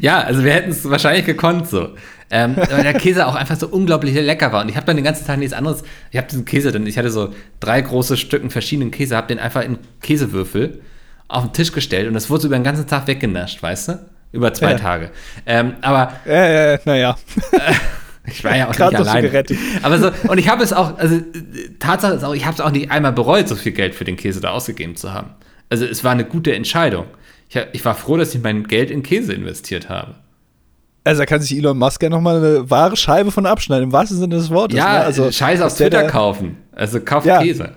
Ja, 0.01 0.21
also 0.21 0.43
wir 0.43 0.53
hätten 0.53 0.71
es 0.71 0.87
wahrscheinlich 0.89 1.25
gekonnt 1.25 1.67
so. 1.67 1.89
Ähm, 2.31 2.55
weil 2.57 2.83
der 2.83 2.93
Käse 2.93 3.25
auch 3.25 3.35
einfach 3.35 3.55
so 3.57 3.67
unglaublich 3.67 4.13
lecker 4.13 4.51
war. 4.51 4.61
Und 4.61 4.69
ich 4.69 4.75
habe 4.75 4.85
dann 4.85 4.95
den 4.95 5.05
ganzen 5.05 5.25
Tag 5.25 5.39
nichts 5.39 5.53
anderes. 5.53 5.83
Ich 6.11 6.17
habe 6.17 6.27
diesen 6.27 6.45
Käse, 6.45 6.71
denn 6.71 6.85
ich 6.85 6.97
hatte 6.97 7.09
so 7.09 7.33
drei 7.59 7.81
große 7.81 8.17
Stücken 8.17 8.49
verschiedenen 8.49 8.91
Käse, 8.91 9.15
habe 9.15 9.27
den 9.27 9.39
einfach 9.39 9.63
in 9.63 9.79
Käsewürfel 10.01 10.81
auf 11.27 11.43
den 11.43 11.53
Tisch 11.53 11.71
gestellt 11.71 12.07
und 12.07 12.13
das 12.13 12.29
wurde 12.29 12.41
so 12.41 12.47
über 12.47 12.57
den 12.57 12.63
ganzen 12.63 12.87
Tag 12.87 13.07
weggenascht, 13.07 13.61
weißt 13.61 13.87
du? 13.89 13.99
Über 14.31 14.53
zwei 14.53 14.71
Ja. 14.71 14.77
Tage. 14.77 15.11
Ähm, 15.45 15.73
aber 15.81 16.13
äh, 16.25 16.75
äh, 16.75 16.79
naja. 16.85 17.17
Ich 18.25 18.43
war 18.43 18.55
ja 18.55 18.65
auch 18.65 18.77
nicht 18.77 18.81
alleine. 18.81 19.43
Aber 19.81 19.97
so, 19.97 20.11
und 20.27 20.37
ich 20.37 20.49
habe 20.49 20.63
es 20.63 20.71
auch, 20.71 20.97
also 20.99 21.19
Tatsache 21.79 22.13
ist 22.13 22.23
auch, 22.23 22.35
ich 22.35 22.45
habe 22.45 22.53
es 22.53 22.61
auch 22.61 22.69
nicht 22.71 22.91
einmal 22.91 23.11
bereut, 23.11 23.47
so 23.47 23.55
viel 23.55 23.71
Geld 23.71 23.95
für 23.95 24.03
den 24.03 24.17
Käse 24.17 24.39
da 24.39 24.51
ausgegeben 24.51 24.95
zu 24.95 25.13
haben. 25.13 25.31
Also 25.69 25.85
es 25.85 26.03
war 26.03 26.11
eine 26.11 26.25
gute 26.25 26.53
Entscheidung. 26.53 27.05
Ich, 27.49 27.59
ich 27.73 27.85
war 27.85 27.95
froh, 27.95 28.17
dass 28.17 28.35
ich 28.35 28.41
mein 28.43 28.65
Geld 28.65 28.91
in 28.91 29.01
Käse 29.01 29.33
investiert 29.33 29.89
habe. 29.89 30.15
Also 31.03 31.21
da 31.21 31.25
kann 31.25 31.41
sich 31.41 31.57
Elon 31.57 31.77
Musk 31.77 32.03
ja 32.03 32.09
nochmal 32.09 32.37
eine 32.37 32.69
wahre 32.69 32.95
Scheibe 32.95 33.31
von 33.31 33.45
abschneiden, 33.45 33.85
im 33.85 33.91
wahrsten 33.91 34.17
Sinne 34.17 34.35
des 34.35 34.49
Wortes. 34.49 34.77
Ja, 34.77 34.99
ne? 34.99 35.05
also 35.05 35.31
Scheiß 35.31 35.61
auf 35.61 35.75
Twitter 35.75 36.01
der, 36.01 36.07
kaufen. 36.07 36.57
Also 36.73 36.99
kauf 36.99 37.25
ja, 37.25 37.41
Käse. 37.41 37.71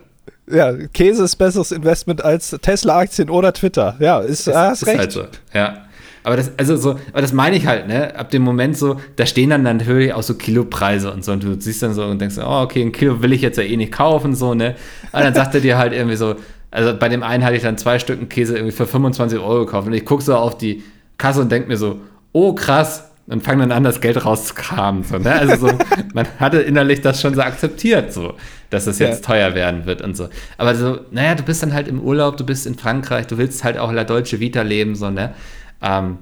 Ja, 0.50 0.72
Käse 0.88 1.24
ist 1.24 1.36
besseres 1.36 1.72
Investment 1.72 2.24
als 2.24 2.50
Tesla-Aktien 2.50 3.30
oder 3.30 3.52
Twitter. 3.52 3.96
Ja, 4.00 4.20
ist, 4.20 4.46
das, 4.46 4.56
hast 4.56 4.82
ist 4.82 4.88
recht. 4.88 4.98
Halt 4.98 5.12
so. 5.12 5.24
Ja. 5.54 5.86
Aber 6.24 6.36
das, 6.36 6.52
also 6.56 6.76
so, 6.76 6.90
aber 7.12 7.22
das 7.22 7.32
meine 7.32 7.56
ich 7.56 7.66
halt, 7.66 7.88
ne? 7.88 8.14
Ab 8.14 8.30
dem 8.30 8.42
Moment 8.42 8.76
so, 8.76 9.00
da 9.16 9.26
stehen 9.26 9.50
dann 9.50 9.62
natürlich 9.62 10.12
auch 10.14 10.22
so 10.22 10.34
Kilopreise 10.34 11.12
und 11.12 11.24
so 11.24 11.32
und 11.32 11.42
du 11.42 11.60
siehst 11.60 11.82
dann 11.82 11.94
so 11.94 12.04
und 12.04 12.20
denkst, 12.20 12.36
oh, 12.38 12.62
okay, 12.62 12.82
ein 12.82 12.92
Kilo 12.92 13.22
will 13.22 13.32
ich 13.32 13.42
jetzt 13.42 13.58
ja 13.58 13.64
eh 13.64 13.76
nicht 13.76 13.92
kaufen, 13.92 14.34
so, 14.34 14.54
ne? 14.54 14.76
Und 15.12 15.20
dann 15.20 15.34
sagt 15.34 15.54
er 15.54 15.60
dir 15.60 15.78
halt 15.78 15.92
irgendwie 15.92 16.16
so, 16.16 16.36
also 16.70 16.96
bei 16.96 17.08
dem 17.08 17.22
einen 17.22 17.44
hatte 17.44 17.56
ich 17.56 17.62
dann 17.62 17.76
zwei 17.76 17.98
Stücken 17.98 18.28
Käse 18.28 18.54
irgendwie 18.54 18.72
für 18.72 18.86
25 18.86 19.38
Euro 19.38 19.64
gekauft 19.64 19.86
und 19.88 19.94
ich 19.94 20.04
gucke 20.04 20.22
so 20.22 20.36
auf 20.36 20.56
die 20.56 20.84
Kasse 21.18 21.40
und 21.40 21.50
denke 21.50 21.68
mir 21.68 21.76
so, 21.76 22.00
oh 22.32 22.54
krass, 22.54 23.11
und 23.32 23.42
fangen 23.42 23.60
dann 23.60 23.72
an, 23.72 23.82
das 23.82 24.00
Geld 24.00 24.24
rauszukramen. 24.24 25.04
So, 25.04 25.18
ne? 25.18 25.32
Also 25.32 25.68
so, 25.68 25.78
man 26.14 26.26
hatte 26.38 26.60
innerlich 26.60 27.00
das 27.00 27.20
schon 27.20 27.34
so 27.34 27.40
akzeptiert, 27.40 28.12
so, 28.12 28.34
dass 28.70 28.86
es 28.86 28.98
jetzt 28.98 29.24
ja. 29.24 29.34
teuer 29.34 29.54
werden 29.54 29.86
wird 29.86 30.02
und 30.02 30.16
so. 30.16 30.28
Aber 30.58 30.74
so, 30.74 31.00
naja, 31.10 31.34
du 31.34 31.42
bist 31.42 31.62
dann 31.62 31.72
halt 31.72 31.88
im 31.88 32.00
Urlaub, 32.00 32.36
du 32.36 32.44
bist 32.44 32.66
in 32.66 32.76
Frankreich, 32.76 33.26
du 33.26 33.38
willst 33.38 33.64
halt 33.64 33.78
auch 33.78 33.90
La 33.90 34.04
Deutsche 34.04 34.38
Vita 34.38 34.62
leben, 34.62 34.94
so, 34.94 35.10
ne? 35.10 35.34
Ähm, 35.80 36.18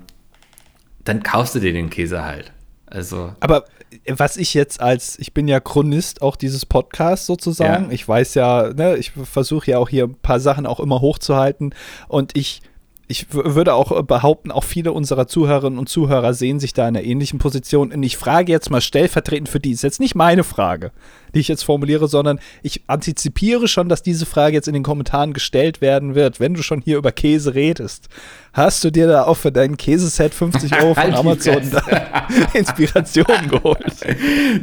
dann 1.04 1.22
kaufst 1.22 1.54
du 1.54 1.58
dir 1.58 1.72
den 1.72 1.90
Käse 1.90 2.24
halt. 2.24 2.52
Also. 2.86 3.34
Aber 3.40 3.64
was 4.06 4.36
ich 4.36 4.54
jetzt 4.54 4.80
als, 4.80 5.18
ich 5.18 5.34
bin 5.34 5.48
ja 5.48 5.58
Chronist 5.58 6.22
auch 6.22 6.36
dieses 6.36 6.64
Podcasts 6.64 7.26
sozusagen. 7.26 7.86
Ja. 7.86 7.90
Ich 7.90 8.06
weiß 8.06 8.34
ja, 8.34 8.72
ne, 8.72 8.96
ich 8.96 9.10
versuche 9.10 9.72
ja 9.72 9.78
auch 9.78 9.88
hier 9.88 10.04
ein 10.04 10.14
paar 10.14 10.38
Sachen 10.38 10.66
auch 10.66 10.78
immer 10.78 11.00
hochzuhalten 11.00 11.74
und 12.08 12.36
ich 12.36 12.62
ich 13.10 13.26
würde 13.32 13.74
auch 13.74 13.90
äh, 13.90 14.04
behaupten, 14.04 14.52
auch 14.52 14.62
viele 14.62 14.92
unserer 14.92 15.26
Zuhörerinnen 15.26 15.80
und 15.80 15.88
Zuhörer 15.88 16.32
sehen 16.32 16.60
sich 16.60 16.74
da 16.74 16.86
in 16.86 16.96
einer 16.96 17.04
ähnlichen 17.04 17.40
Position. 17.40 17.92
Und 17.92 18.04
ich 18.04 18.16
frage 18.16 18.52
jetzt 18.52 18.70
mal 18.70 18.80
stellvertretend 18.80 19.48
für 19.48 19.58
die, 19.58 19.72
ist 19.72 19.82
jetzt 19.82 19.98
nicht 19.98 20.14
meine 20.14 20.44
Frage, 20.44 20.92
die 21.34 21.40
ich 21.40 21.48
jetzt 21.48 21.64
formuliere, 21.64 22.06
sondern 22.06 22.38
ich 22.62 22.82
antizipiere 22.86 23.66
schon, 23.66 23.88
dass 23.88 24.04
diese 24.04 24.26
Frage 24.26 24.54
jetzt 24.54 24.68
in 24.68 24.74
den 24.74 24.84
Kommentaren 24.84 25.32
gestellt 25.32 25.80
werden 25.80 26.14
wird, 26.14 26.38
wenn 26.38 26.54
du 26.54 26.62
schon 26.62 26.82
hier 26.82 26.98
über 26.98 27.10
Käse 27.10 27.56
redest. 27.56 28.08
Hast 28.52 28.84
du 28.84 28.92
dir 28.92 29.08
da 29.08 29.24
auch 29.24 29.36
für 29.36 29.50
dein 29.50 29.76
Käseset 29.76 30.32
50 30.32 30.80
Euro 30.80 30.94
von 30.94 31.14
Amazon 31.14 31.62
Inspiration 32.54 33.48
geholt? 33.50 33.96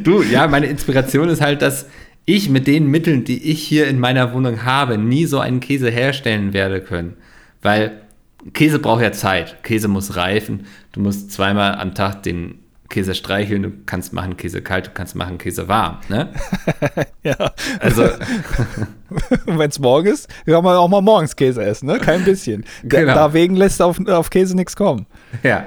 Du, 0.02 0.22
ja, 0.22 0.48
meine 0.48 0.66
Inspiration 0.66 1.28
ist 1.28 1.42
halt, 1.42 1.60
dass 1.60 1.84
ich 2.24 2.48
mit 2.48 2.66
den 2.66 2.86
Mitteln, 2.86 3.24
die 3.24 3.50
ich 3.50 3.62
hier 3.62 3.88
in 3.88 4.00
meiner 4.00 4.32
Wohnung 4.32 4.64
habe, 4.64 4.96
nie 4.96 5.26
so 5.26 5.38
einen 5.38 5.60
Käse 5.60 5.90
herstellen 5.90 6.54
werde 6.54 6.80
können. 6.80 7.18
Weil 7.60 8.07
Käse 8.52 8.78
braucht 8.78 9.02
ja 9.02 9.12
Zeit. 9.12 9.62
Käse 9.62 9.88
muss 9.88 10.16
reifen. 10.16 10.66
Du 10.92 11.00
musst 11.00 11.32
zweimal 11.32 11.74
am 11.74 11.94
Tag 11.94 12.22
den 12.22 12.58
Käse 12.88 13.14
streicheln. 13.14 13.62
Du 13.62 13.72
kannst 13.86 14.12
machen 14.12 14.36
Käse 14.36 14.62
kalt, 14.62 14.86
du 14.86 14.90
kannst 14.92 15.14
machen 15.14 15.38
Käse 15.38 15.68
warm. 15.68 15.98
Ne? 16.08 16.30
ja. 17.22 17.36
Also. 17.80 18.04
Wenn 19.46 19.70
es 19.70 19.78
morgen 19.78 20.08
ist, 20.08 20.28
kann 20.46 20.64
man 20.64 20.76
auch 20.76 20.88
mal 20.88 21.00
morgens 21.00 21.36
Käse 21.36 21.62
essen, 21.62 21.86
ne? 21.86 21.98
Kein 21.98 22.24
bisschen. 22.24 22.64
Genau. 22.82 23.14
Dagegen 23.14 23.56
lässt 23.56 23.80
auf, 23.82 23.98
auf 24.06 24.30
Käse 24.30 24.54
nichts 24.54 24.76
kommen. 24.76 25.06
Ja. 25.42 25.66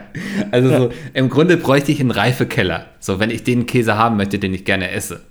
Also 0.51 0.69
ja. 0.69 0.77
So, 0.77 0.89
im 1.13 1.29
Grunde 1.29 1.57
bräuchte 1.57 1.91
ich 1.91 1.99
einen 1.99 2.11
Reifekeller. 2.11 2.87
So, 2.99 3.19
wenn 3.19 3.29
ich 3.29 3.43
den 3.43 3.65
Käse 3.65 3.97
haben 3.97 4.17
möchte, 4.17 4.39
den 4.39 4.53
ich 4.53 4.65
gerne 4.65 4.91
esse. 4.91 5.21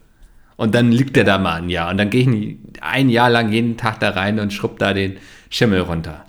Und 0.57 0.75
dann 0.75 0.93
liegt 0.93 1.17
der 1.17 1.25
da 1.25 1.39
mal 1.39 1.63
ein 1.63 1.71
Jahr. 1.71 1.91
Und 1.91 1.99
dann 1.99 2.11
gehe 2.11 2.29
ich 2.29 2.57
ein 2.81 3.09
Jahr 3.09 3.31
lang 3.31 3.51
jeden 3.51 3.77
Tag 3.77 3.99
da 4.01 4.11
rein 4.11 4.39
und 4.39 4.53
schrubb 4.53 4.79
da 4.79 4.93
den 4.93 5.17
Schimmel 5.49 5.81
runter. 5.81 6.27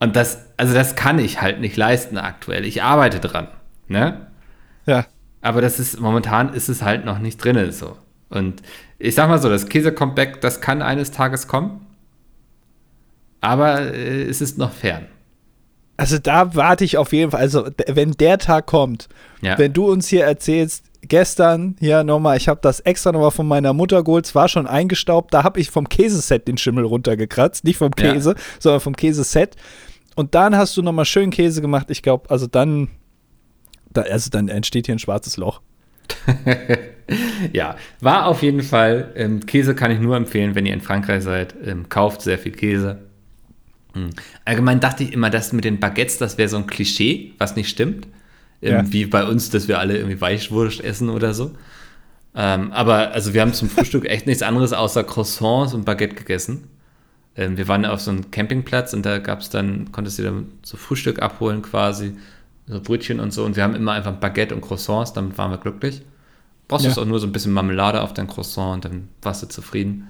Und 0.00 0.16
das, 0.16 0.46
also 0.56 0.74
das 0.74 0.96
kann 0.96 1.18
ich 1.18 1.40
halt 1.40 1.60
nicht 1.60 1.76
leisten 1.76 2.18
aktuell. 2.18 2.64
Ich 2.64 2.82
arbeite 2.82 3.20
dran, 3.20 3.48
ne? 3.86 4.26
Ja. 4.86 5.06
Aber 5.42 5.60
das 5.60 5.78
ist, 5.78 6.00
momentan 6.00 6.52
ist 6.54 6.68
es 6.68 6.82
halt 6.82 7.04
noch 7.04 7.18
nicht 7.18 7.36
drin, 7.36 7.70
so. 7.70 7.96
Und 8.30 8.62
ich 8.98 9.14
sag 9.14 9.28
mal 9.28 9.38
so, 9.38 9.48
das 9.48 9.68
Käse-Comeback, 9.68 10.40
das 10.40 10.60
kann 10.60 10.82
eines 10.82 11.10
Tages 11.10 11.48
kommen. 11.48 11.86
Aber 13.40 13.80
äh, 13.80 14.22
es 14.22 14.40
ist 14.40 14.58
noch 14.58 14.72
fern. 14.72 15.06
Also 15.96 16.18
da 16.18 16.54
warte 16.54 16.84
ich 16.84 16.96
auf 16.96 17.12
jeden 17.12 17.30
Fall. 17.30 17.40
Also 17.40 17.68
wenn 17.86 18.12
der 18.12 18.38
Tag 18.38 18.66
kommt, 18.66 19.08
ja. 19.42 19.58
wenn 19.58 19.74
du 19.74 19.90
uns 19.90 20.08
hier 20.08 20.24
erzählst, 20.24 20.84
gestern 21.02 21.76
hier 21.78 22.04
nochmal, 22.04 22.36
ich 22.36 22.48
habe 22.48 22.60
das 22.62 22.80
extra 22.80 23.12
nochmal 23.12 23.30
von 23.30 23.46
meiner 23.46 23.72
Mutter 23.72 24.02
geholt, 24.02 24.26
es 24.26 24.34
war 24.34 24.48
schon 24.48 24.66
eingestaubt, 24.66 25.34
da 25.34 25.44
habe 25.44 25.60
ich 25.60 25.70
vom 25.70 25.88
Käseset 25.88 26.48
den 26.48 26.56
Schimmel 26.56 26.84
runtergekratzt, 26.84 27.64
nicht 27.64 27.78
vom 27.78 27.90
Käse, 27.94 28.30
ja. 28.30 28.36
sondern 28.58 28.80
vom 28.80 28.96
Käseset. 28.96 29.56
Und 30.20 30.34
dann 30.34 30.54
hast 30.54 30.76
du 30.76 30.82
nochmal 30.82 31.06
schön 31.06 31.30
Käse 31.30 31.62
gemacht. 31.62 31.86
Ich 31.88 32.02
glaube, 32.02 32.28
also 32.28 32.46
dann, 32.46 32.88
da, 33.90 34.02
also 34.02 34.28
dann 34.28 34.48
entsteht 34.48 34.84
hier 34.84 34.94
ein 34.94 34.98
schwarzes 34.98 35.38
Loch. 35.38 35.62
ja, 37.54 37.76
war 38.02 38.26
auf 38.26 38.42
jeden 38.42 38.62
Fall. 38.62 39.12
Ähm, 39.16 39.46
Käse 39.46 39.74
kann 39.74 39.90
ich 39.90 39.98
nur 39.98 40.18
empfehlen, 40.18 40.54
wenn 40.54 40.66
ihr 40.66 40.74
in 40.74 40.82
Frankreich 40.82 41.22
seid. 41.22 41.54
Ähm, 41.64 41.88
kauft 41.88 42.20
sehr 42.20 42.38
viel 42.38 42.52
Käse. 42.52 42.98
Mhm. 43.94 44.10
Allgemein 44.44 44.78
dachte 44.80 45.04
ich 45.04 45.14
immer, 45.14 45.30
dass 45.30 45.54
mit 45.54 45.64
den 45.64 45.80
Baguettes, 45.80 46.18
das 46.18 46.36
wäre 46.36 46.50
so 46.50 46.58
ein 46.58 46.66
Klischee, 46.66 47.32
was 47.38 47.56
nicht 47.56 47.70
stimmt. 47.70 48.06
Ähm, 48.60 48.72
ja. 48.72 48.92
Wie 48.92 49.06
bei 49.06 49.24
uns, 49.24 49.48
dass 49.48 49.68
wir 49.68 49.78
alle 49.78 49.96
irgendwie 49.96 50.20
Weichwurst 50.20 50.84
essen 50.84 51.08
oder 51.08 51.32
so. 51.32 51.52
Ähm, 52.34 52.72
aber 52.72 53.12
also 53.12 53.32
wir 53.32 53.40
haben 53.40 53.54
zum 53.54 53.70
Frühstück 53.70 54.04
echt 54.04 54.26
nichts 54.26 54.42
anderes 54.42 54.74
außer 54.74 55.02
Croissants 55.02 55.72
und 55.72 55.86
Baguette 55.86 56.14
gegessen. 56.14 56.68
Ähm, 57.36 57.56
wir 57.56 57.68
waren 57.68 57.84
auf 57.84 58.00
so 58.00 58.10
einem 58.10 58.30
Campingplatz 58.30 58.92
und 58.92 59.04
da 59.06 59.18
gab 59.18 59.40
es 59.40 59.50
dann, 59.50 59.92
konntest 59.92 60.18
du 60.18 60.22
dann 60.22 60.52
so 60.62 60.76
Frühstück 60.76 61.20
abholen 61.20 61.62
quasi, 61.62 62.16
so 62.66 62.80
Brötchen 62.80 63.20
und 63.20 63.32
so. 63.32 63.44
Und 63.44 63.56
wir 63.56 63.62
haben 63.62 63.74
immer 63.74 63.92
einfach 63.92 64.12
Baguette 64.12 64.54
und 64.54 64.60
Croissants, 64.60 65.12
damit 65.12 65.38
waren 65.38 65.50
wir 65.50 65.58
glücklich. 65.58 66.02
Brauchst 66.68 66.86
du 66.86 66.90
ja. 66.90 66.96
auch 66.96 67.04
nur 67.04 67.18
so 67.18 67.26
ein 67.26 67.32
bisschen 67.32 67.52
Marmelade 67.52 68.00
auf 68.00 68.14
dein 68.14 68.28
Croissant 68.28 68.74
und 68.76 68.84
dann 68.84 69.08
warst 69.22 69.42
du 69.42 69.48
zufrieden. 69.48 70.08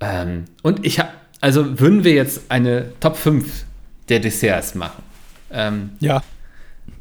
Ähm, 0.00 0.44
und 0.62 0.84
ich 0.84 0.98
habe, 0.98 1.10
also 1.40 1.80
würden 1.80 2.04
wir 2.04 2.12
jetzt 2.12 2.50
eine 2.50 2.92
Top 3.00 3.16
5 3.16 3.64
der 4.08 4.20
Desserts 4.20 4.74
machen. 4.74 5.02
Ähm, 5.50 5.90
ja. 6.00 6.22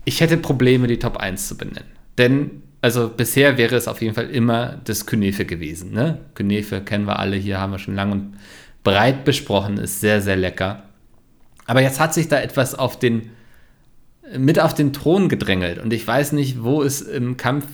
Ich 0.05 0.21
hätte 0.21 0.37
Probleme, 0.37 0.87
die 0.87 0.99
Top 0.99 1.17
1 1.17 1.47
zu 1.47 1.57
benennen. 1.57 1.89
Denn, 2.17 2.63
also 2.81 3.09
bisher 3.09 3.57
wäre 3.57 3.75
es 3.75 3.87
auf 3.87 4.01
jeden 4.01 4.15
Fall 4.15 4.29
immer 4.29 4.77
das 4.83 5.05
Künefe 5.05 5.45
gewesen. 5.45 5.91
Ne? 5.93 6.19
Künefe 6.33 6.81
kennen 6.81 7.05
wir 7.05 7.19
alle, 7.19 7.35
hier 7.35 7.59
haben 7.59 7.71
wir 7.71 7.79
schon 7.79 7.95
lange 7.95 8.13
und 8.13 8.33
breit 8.83 9.25
besprochen, 9.25 9.77
ist 9.77 9.99
sehr, 9.99 10.21
sehr 10.21 10.35
lecker. 10.35 10.83
Aber 11.65 11.81
jetzt 11.81 11.99
hat 11.99 12.13
sich 12.13 12.27
da 12.27 12.39
etwas 12.39 12.75
auf 12.75 12.97
den, 12.97 13.31
mit 14.37 14.59
auf 14.59 14.73
den 14.73 14.93
Thron 14.93 15.29
gedrängelt 15.29 15.79
und 15.79 15.93
ich 15.93 16.05
weiß 16.05 16.31
nicht, 16.33 16.63
wo 16.63 16.83
es 16.83 17.01
im 17.01 17.37
Kampf 17.37 17.65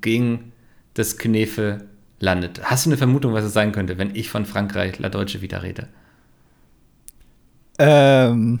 gegen 0.00 0.52
das 0.94 1.18
Knefe 1.18 1.84
landet. 2.20 2.62
Hast 2.64 2.86
du 2.86 2.90
eine 2.90 2.96
Vermutung, 2.96 3.34
was 3.34 3.44
es 3.44 3.52
sein 3.52 3.72
könnte, 3.72 3.98
wenn 3.98 4.14
ich 4.14 4.28
von 4.28 4.46
Frankreich 4.46 4.98
La 4.98 5.08
Deutsche 5.08 5.42
wieder 5.42 5.62
rede? 5.62 5.88
Ähm, 7.78 8.60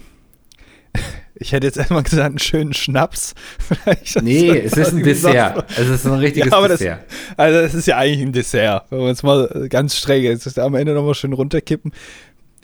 ich 1.36 1.52
hätte 1.52 1.66
jetzt 1.66 1.78
einmal 1.90 2.02
gesagt, 2.02 2.26
einen 2.26 2.38
schönen 2.38 2.72
Schnaps. 2.72 3.34
Vielleicht 3.58 4.22
nee, 4.22 4.50
es 4.50 4.76
ist 4.76 4.92
ein 4.92 5.02
Dessert. 5.02 5.66
Es 5.76 5.88
ist 5.88 6.06
ein 6.06 6.14
richtiges 6.14 6.50
ja, 6.50 6.68
Dessert. 6.68 7.04
Das, 7.08 7.38
also, 7.38 7.58
es 7.58 7.74
ist 7.74 7.86
ja 7.86 7.96
eigentlich 7.96 8.26
ein 8.26 8.32
Dessert. 8.32 8.86
Wenn 8.90 9.00
man 9.00 9.10
es 9.10 9.22
mal 9.22 9.66
ganz 9.68 9.96
streng 9.96 10.22
jetzt 10.22 10.58
am 10.58 10.74
Ende 10.74 10.94
nochmal 10.94 11.14
schön 11.14 11.32
runterkippen. 11.32 11.92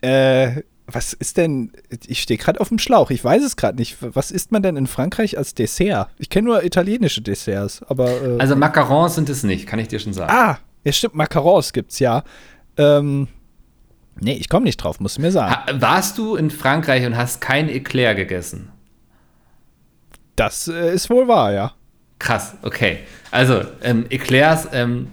Äh, 0.03 0.63
was 0.93 1.13
ist 1.13 1.37
denn, 1.37 1.73
ich 2.07 2.21
stehe 2.21 2.39
gerade 2.39 2.61
auf 2.61 2.69
dem 2.69 2.79
Schlauch, 2.79 3.11
ich 3.11 3.23
weiß 3.23 3.45
es 3.45 3.57
gerade 3.57 3.79
nicht. 3.79 3.99
Was 4.01 4.31
isst 4.31 4.51
man 4.51 4.63
denn 4.63 4.77
in 4.77 4.87
Frankreich 4.87 5.39
als 5.39 5.55
Dessert? 5.55 6.09
Ich 6.19 6.31
kenne 6.31 6.47
nur 6.47 6.65
italienische 6.65 7.23
Desserts, 7.23 7.83
aber. 7.89 8.11
Äh, 8.11 8.39
also 8.39 8.57
Macarons 8.57 9.15
sind 9.15 9.29
es 9.29 9.43
nicht, 9.43 9.67
kann 9.67 9.79
ich 9.79 9.89
dir 9.89 9.99
schon 9.99 10.13
sagen. 10.13 10.33
Ah, 10.33 10.59
ja, 10.85 10.93
stimmt, 10.93 11.15
Macarons 11.15 11.73
gibt's 11.73 11.99
ja. 11.99 12.25
Ähm, 12.77 13.29
Nee, 14.19 14.35
ich 14.35 14.49
komme 14.49 14.65
nicht 14.65 14.77
drauf, 14.79 15.01
musst 15.01 15.19
du 15.19 15.23
mir 15.23 15.33
sagen. 15.33 15.53
Ha, 15.53 15.67
warst 15.81 16.19
du 16.19 16.37
in 16.37 16.51
Frankreich 16.51 17.07
und 17.07 17.17
hast 17.17 17.41
kein 17.41 17.69
Eclair 17.69 18.15
gegessen? 18.15 18.71
Das 20.37 20.69
äh, 20.69 20.95
ist 20.95 21.11
wohl 21.11 21.29
wahr, 21.29 21.53
ja. 21.53 21.73
Krass, 22.19 22.55
okay. 22.63 22.99
Also, 23.31 23.63
ähm, 23.83 24.07
Eclairs, 24.11 24.69
ähm, 24.73 25.09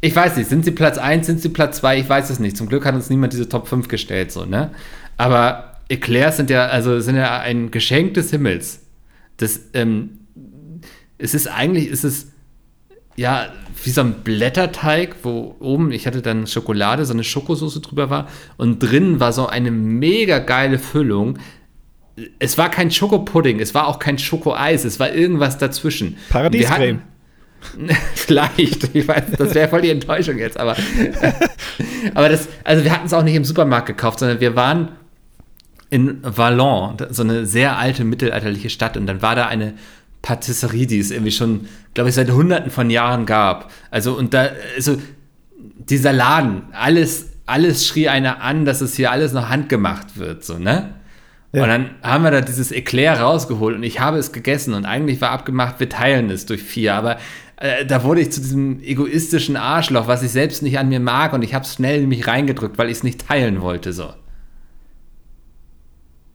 ich 0.00 0.14
weiß 0.14 0.36
nicht, 0.36 0.48
sind 0.48 0.64
sie 0.64 0.72
Platz 0.72 0.98
1, 0.98 1.26
sind 1.26 1.40
sie 1.40 1.48
Platz 1.48 1.78
2? 1.78 1.98
Ich 1.98 2.08
weiß 2.08 2.30
es 2.30 2.38
nicht. 2.38 2.56
Zum 2.56 2.68
Glück 2.68 2.84
hat 2.84 2.94
uns 2.94 3.08
niemand 3.08 3.32
diese 3.32 3.48
Top 3.48 3.68
5 3.68 3.88
gestellt, 3.88 4.32
so, 4.32 4.44
ne? 4.44 4.70
Aber 5.16 5.76
Eclairs 5.88 6.36
sind 6.36 6.50
ja, 6.50 6.66
also 6.66 7.00
sind 7.00 7.16
ja 7.16 7.38
ein 7.40 7.70
Geschenk 7.70 8.14
des 8.14 8.30
Himmels. 8.30 8.80
Das, 9.36 9.60
ähm, 9.74 10.18
es 11.18 11.34
ist 11.34 11.46
eigentlich, 11.46 11.90
es 11.90 12.02
ist 12.02 12.31
ja, 13.16 13.48
wie 13.84 13.90
so 13.90 14.00
ein 14.00 14.14
Blätterteig, 14.24 15.16
wo 15.22 15.56
oben, 15.60 15.92
ich 15.92 16.06
hatte 16.06 16.22
dann 16.22 16.46
Schokolade, 16.46 17.04
so 17.04 17.12
eine 17.12 17.24
Schokosauce 17.24 17.80
drüber 17.80 18.10
war 18.10 18.28
und 18.56 18.78
drin 18.78 19.20
war 19.20 19.32
so 19.32 19.46
eine 19.46 19.70
mega 19.70 20.38
geile 20.38 20.78
Füllung. 20.78 21.38
es 22.38 22.58
war 22.58 22.70
kein 22.70 22.90
Schokopudding, 22.90 23.60
es 23.60 23.74
war 23.74 23.86
auch 23.86 23.98
kein 23.98 24.18
Schokoeis, 24.18 24.84
es 24.84 25.00
war 25.00 25.12
irgendwas 25.12 25.58
dazwischen. 25.58 26.16
Paradiescreme. 26.28 27.02
Vielleicht, 28.14 28.94
ich 28.94 29.06
weiß, 29.06 29.24
das 29.38 29.54
wäre 29.54 29.68
voll 29.68 29.82
die 29.82 29.90
Enttäuschung 29.90 30.38
jetzt, 30.38 30.58
aber, 30.58 30.76
aber 32.14 32.28
das, 32.28 32.48
also 32.64 32.82
wir 32.82 32.92
hatten 32.92 33.06
es 33.06 33.12
auch 33.12 33.22
nicht 33.22 33.36
im 33.36 33.44
Supermarkt 33.44 33.86
gekauft, 33.86 34.18
sondern 34.18 34.40
wir 34.40 34.56
waren 34.56 34.88
in 35.90 36.18
Vallon, 36.22 36.96
so 37.10 37.22
eine 37.22 37.46
sehr 37.46 37.76
alte 37.76 38.04
mittelalterliche 38.04 38.70
Stadt, 38.70 38.96
und 38.96 39.06
dann 39.06 39.22
war 39.22 39.36
da 39.36 39.46
eine 39.46 39.74
Patisserie, 40.22 40.86
die 40.86 41.00
es 41.00 41.10
irgendwie 41.10 41.32
schon, 41.32 41.68
glaube 41.94 42.08
ich, 42.08 42.14
seit 42.14 42.30
hunderten 42.30 42.70
von 42.70 42.88
Jahren 42.90 43.26
gab. 43.26 43.70
Also, 43.90 44.16
und 44.16 44.32
da, 44.32 44.50
also, 44.76 44.96
dieser 45.76 46.12
Laden, 46.12 46.62
alles, 46.72 47.30
alles 47.46 47.86
schrie 47.86 48.08
einer 48.08 48.40
an, 48.40 48.64
dass 48.64 48.80
es 48.80 48.94
hier 48.94 49.10
alles 49.10 49.32
noch 49.32 49.48
handgemacht 49.48 50.16
wird, 50.16 50.44
so, 50.44 50.58
ne? 50.58 50.94
Ja. 51.52 51.64
Und 51.64 51.68
dann 51.68 51.90
haben 52.02 52.24
wir 52.24 52.30
da 52.30 52.40
dieses 52.40 52.72
Eclair 52.72 53.20
rausgeholt 53.20 53.76
und 53.76 53.82
ich 53.82 54.00
habe 54.00 54.16
es 54.16 54.32
gegessen 54.32 54.72
und 54.72 54.86
eigentlich 54.86 55.20
war 55.20 55.30
abgemacht, 55.30 55.80
wir 55.80 55.88
teilen 55.88 56.30
es 56.30 56.46
durch 56.46 56.62
vier, 56.62 56.94
aber 56.94 57.18
äh, 57.56 57.84
da 57.84 58.04
wurde 58.04 58.22
ich 58.22 58.32
zu 58.32 58.40
diesem 58.40 58.82
egoistischen 58.82 59.56
Arschloch, 59.56 60.06
was 60.06 60.22
ich 60.22 60.30
selbst 60.30 60.62
nicht 60.62 60.78
an 60.78 60.88
mir 60.88 61.00
mag 61.00 61.34
und 61.34 61.42
ich 61.42 61.52
habe 61.52 61.66
es 61.66 61.74
schnell 61.74 62.02
in 62.02 62.08
mich 62.08 62.26
reingedrückt, 62.26 62.78
weil 62.78 62.88
ich 62.88 62.98
es 62.98 63.02
nicht 63.02 63.28
teilen 63.28 63.60
wollte, 63.60 63.92
so. 63.92 64.14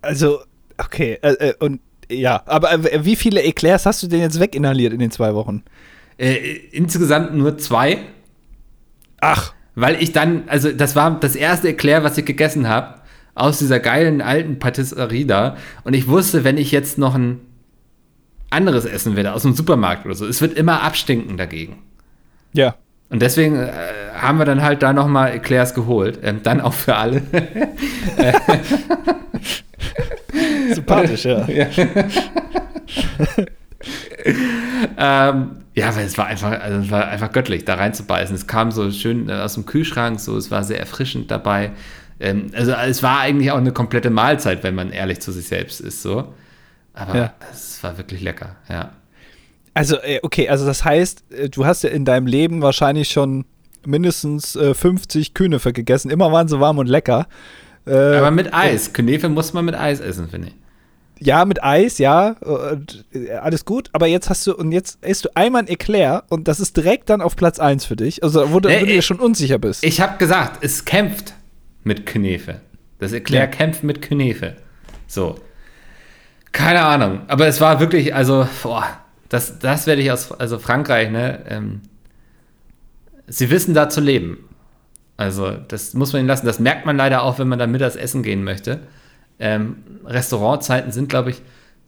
Also, 0.02 0.42
okay, 0.78 1.18
äh, 1.24 1.50
äh, 1.50 1.54
und 1.60 1.82
ja, 2.10 2.42
aber 2.46 2.72
äh, 2.72 3.06
wie 3.06 3.16
viele 3.16 3.44
Eclairs 3.44 3.86
hast 3.86 4.04
du 4.04 4.08
denn 4.08 4.22
jetzt 4.22 4.40
weginhaliert 4.40 4.94
in 4.94 5.00
den 5.00 5.12
zwei 5.12 5.34
Wochen? 5.34 5.64
Äh, 6.18 6.36
insgesamt 6.72 7.36
nur 7.36 7.58
zwei. 7.58 8.00
Ach. 9.20 9.54
Weil 9.76 10.02
ich 10.02 10.12
dann, 10.12 10.44
also 10.48 10.72
das 10.72 10.96
war 10.96 11.20
das 11.20 11.36
erste 11.36 11.70
Eclair, 11.70 12.04
was 12.04 12.18
ich 12.18 12.26
gegessen 12.26 12.68
habe, 12.68 12.96
aus 13.36 13.60
dieser 13.60 13.80
geilen 13.80 14.22
alten 14.22 14.58
Patisserie 14.58 15.26
da. 15.26 15.58
Und 15.84 15.94
ich 15.94 16.08
wusste, 16.08 16.44
wenn 16.44 16.58
ich 16.58 16.72
jetzt 16.72 16.98
noch 16.98 17.14
ein 17.14 17.42
anderes 18.50 18.86
essen 18.86 19.16
werde, 19.16 19.34
aus 19.34 19.44
dem 19.44 19.54
Supermarkt 19.54 20.06
oder 20.06 20.16
so, 20.16 20.26
es 20.26 20.42
wird 20.42 20.58
immer 20.58 20.82
abstinken 20.82 21.38
dagegen. 21.38 21.84
Ja. 22.54 22.76
Und 23.10 23.22
deswegen 23.22 23.58
äh, 23.58 23.72
haben 24.16 24.40
wir 24.40 24.46
dann 24.46 24.64
halt 24.64 24.82
da 24.82 24.94
nochmal 24.94 25.34
Eclairs 25.34 25.74
geholt. 25.74 26.20
Ähm, 26.24 26.40
dann 26.42 26.60
auch 26.60 26.74
für 26.74 26.96
alle. 26.96 27.22
Sympathisch, 30.74 31.26
ja. 31.26 31.48
ja. 31.48 31.68
ähm, 34.98 35.52
ja, 35.76 35.96
weil 35.96 36.06
es 36.06 36.18
war 36.18 36.26
einfach, 36.26 36.60
also 36.60 36.80
es 36.80 36.92
war 36.92 37.08
einfach 37.08 37.32
göttlich, 37.32 37.66
da 37.66 37.76
reinzubeißen. 37.76 38.36
Es 38.36 38.48
kam 38.48 38.72
so 38.72 38.90
schön 38.92 39.30
äh, 39.30 39.34
aus 39.34 39.54
dem 39.54 39.66
Kühlschrank, 39.66 40.20
so, 40.20 40.36
es 40.38 40.50
war 40.50 40.64
sehr 40.64 40.80
erfrischend 40.80 41.30
dabei. 41.30 41.72
Ähm, 42.20 42.52
also 42.56 42.72
es 42.72 43.04
war 43.04 43.20
eigentlich 43.20 43.52
auch 43.52 43.58
eine 43.58 43.72
komplette 43.72 44.10
Mahlzeit, 44.10 44.64
wenn 44.64 44.76
man 44.76 44.92
ehrlich 44.92 45.20
zu 45.20 45.32
sich 45.32 45.48
selbst 45.48 45.80
ist, 45.80 46.02
so. 46.02 46.34
Aber 46.94 47.16
ja. 47.16 47.34
es 47.52 47.84
war 47.84 47.98
wirklich 47.98 48.22
lecker, 48.22 48.56
ja. 48.70 48.92
Also, 49.76 49.98
äh, 49.98 50.20
okay, 50.24 50.50
also 50.50 50.66
das 50.66 50.84
heißt, 50.84 51.32
äh, 51.32 51.50
du 51.50 51.66
hast 51.66 51.84
ja 51.84 51.92
in 51.92 52.06
deinem 52.06 52.26
Leben 52.26 52.64
wahrscheinlich 52.64 53.10
schon 53.10 53.46
mindestens 53.86 54.58
50 54.58 55.34
Kühnefe 55.34 55.72
gegessen. 55.72 56.10
Immer 56.10 56.32
waren 56.34 56.50
sie 56.50 56.60
warm 56.60 56.78
und 56.78 56.88
lecker. 56.88 57.28
Äh, 57.88 58.18
Aber 58.18 58.32
mit 58.32 58.54
Eis. 58.54 58.94
Künefe 58.94 59.30
muss 59.30 59.54
man 59.54 59.66
mit 59.66 59.76
Eis 59.76 60.00
essen, 60.00 60.30
finde 60.30 60.50
ich. 60.50 60.56
Ja, 61.20 61.46
mit 61.46 61.64
Eis, 61.64 61.98
ja, 61.98 62.36
äh, 63.14 63.32
alles 63.32 63.66
gut. 63.66 63.90
Aber 63.94 64.08
jetzt 64.08 64.30
hast 64.30 64.46
du, 64.46 64.56
und 64.56 64.72
jetzt 64.72 65.04
isst 65.04 65.26
du 65.26 65.30
einmal 65.36 65.64
ein 65.64 65.68
Eclair 65.68 66.24
und 66.30 66.48
das 66.48 66.60
ist 66.60 66.78
direkt 66.78 67.10
dann 67.10 67.22
auf 67.22 67.36
Platz 67.36 67.60
1 67.60 67.86
für 67.86 67.96
dich. 67.96 68.24
Also, 68.24 68.52
wo, 68.52 68.60
du, 68.60 68.70
nee, 68.70 68.82
wo 68.82 68.86
du 68.86 68.92
dir 68.92 69.02
schon 69.02 69.20
unsicher 69.20 69.58
bist. 69.58 69.84
Ich 69.84 70.00
habe 70.00 70.18
gesagt, 70.18 70.64
es 70.64 70.86
kämpft 70.86 71.34
mit 71.84 72.06
Künefe. 72.06 72.62
Das 73.00 73.14
Eclair 73.14 73.42
ja. 73.42 73.48
kämpft 73.48 73.84
mit 73.84 74.02
Künefe. 74.02 74.58
So. 75.08 75.40
Keine 76.52 76.84
Ahnung. 76.84 77.22
Aber 77.28 77.48
es 77.48 77.62
war 77.62 77.80
wirklich, 77.80 78.14
also, 78.14 78.48
boah, 78.62 78.88
das, 79.30 79.60
das 79.60 79.88
werde 79.88 80.02
ich 80.02 80.12
aus 80.12 80.32
also 80.32 80.60
Frankreich, 80.60 81.10
ne? 81.10 81.44
Ähm, 81.50 81.82
sie 83.28 83.50
wissen 83.50 83.74
da 83.74 83.90
zu 83.90 84.02
leben. 84.02 84.47
Also, 85.18 85.52
das 85.52 85.94
muss 85.96 86.14
man 86.14 86.22
ihnen 86.22 86.28
lassen. 86.28 86.46
Das 86.46 86.60
merkt 86.60 86.86
man 86.86 86.96
leider 86.96 87.24
auch, 87.24 87.40
wenn 87.40 87.48
man 87.48 87.60
da 87.60 87.68
mittags 87.68 87.96
essen 87.96 88.22
gehen 88.22 88.44
möchte. 88.44 88.82
Ähm, 89.40 89.78
Restaurantzeiten 90.06 90.92
sind, 90.92 91.10
glaube 91.10 91.32
ich, 91.32 91.42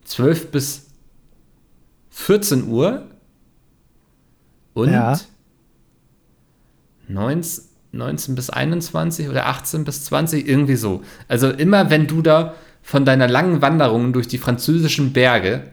12 0.04 0.52
bis 0.52 0.88
14 2.10 2.68
Uhr 2.68 3.08
und 4.74 4.92
ja. 4.92 5.20
19, 7.08 7.64
19 7.92 8.36
bis 8.36 8.50
21 8.50 9.30
oder 9.30 9.48
18 9.48 9.84
bis 9.84 10.06
20, 10.06 10.48
irgendwie 10.48 10.76
so. 10.76 11.04
Also 11.28 11.50
immer, 11.50 11.90
wenn 11.90 12.08
du 12.08 12.22
da 12.22 12.56
von 12.82 13.06
deiner 13.06 13.28
langen 13.28 13.62
Wanderung 13.62 14.14
durch 14.14 14.28
die 14.28 14.38
französischen 14.38 15.14
Berge 15.14 15.64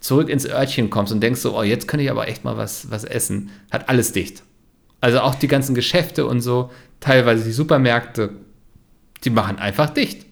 zurück 0.00 0.28
ins 0.28 0.46
Örtchen 0.46 0.90
kommst 0.90 1.12
und 1.12 1.20
denkst 1.20 1.40
so, 1.40 1.56
oh, 1.56 1.62
jetzt 1.62 1.88
könnte 1.88 2.04
ich 2.04 2.10
aber 2.10 2.28
echt 2.28 2.44
mal 2.44 2.56
was, 2.56 2.90
was 2.90 3.04
essen, 3.04 3.50
hat 3.70 3.88
alles 3.88 4.12
dicht. 4.12 4.42
Also 5.00 5.20
auch 5.20 5.34
die 5.34 5.48
ganzen 5.48 5.74
Geschäfte 5.74 6.26
und 6.26 6.40
so, 6.40 6.70
teilweise 7.00 7.44
die 7.44 7.52
Supermärkte, 7.52 8.30
die 9.24 9.30
machen 9.30 9.58
einfach 9.58 9.90
dicht. 9.90 10.26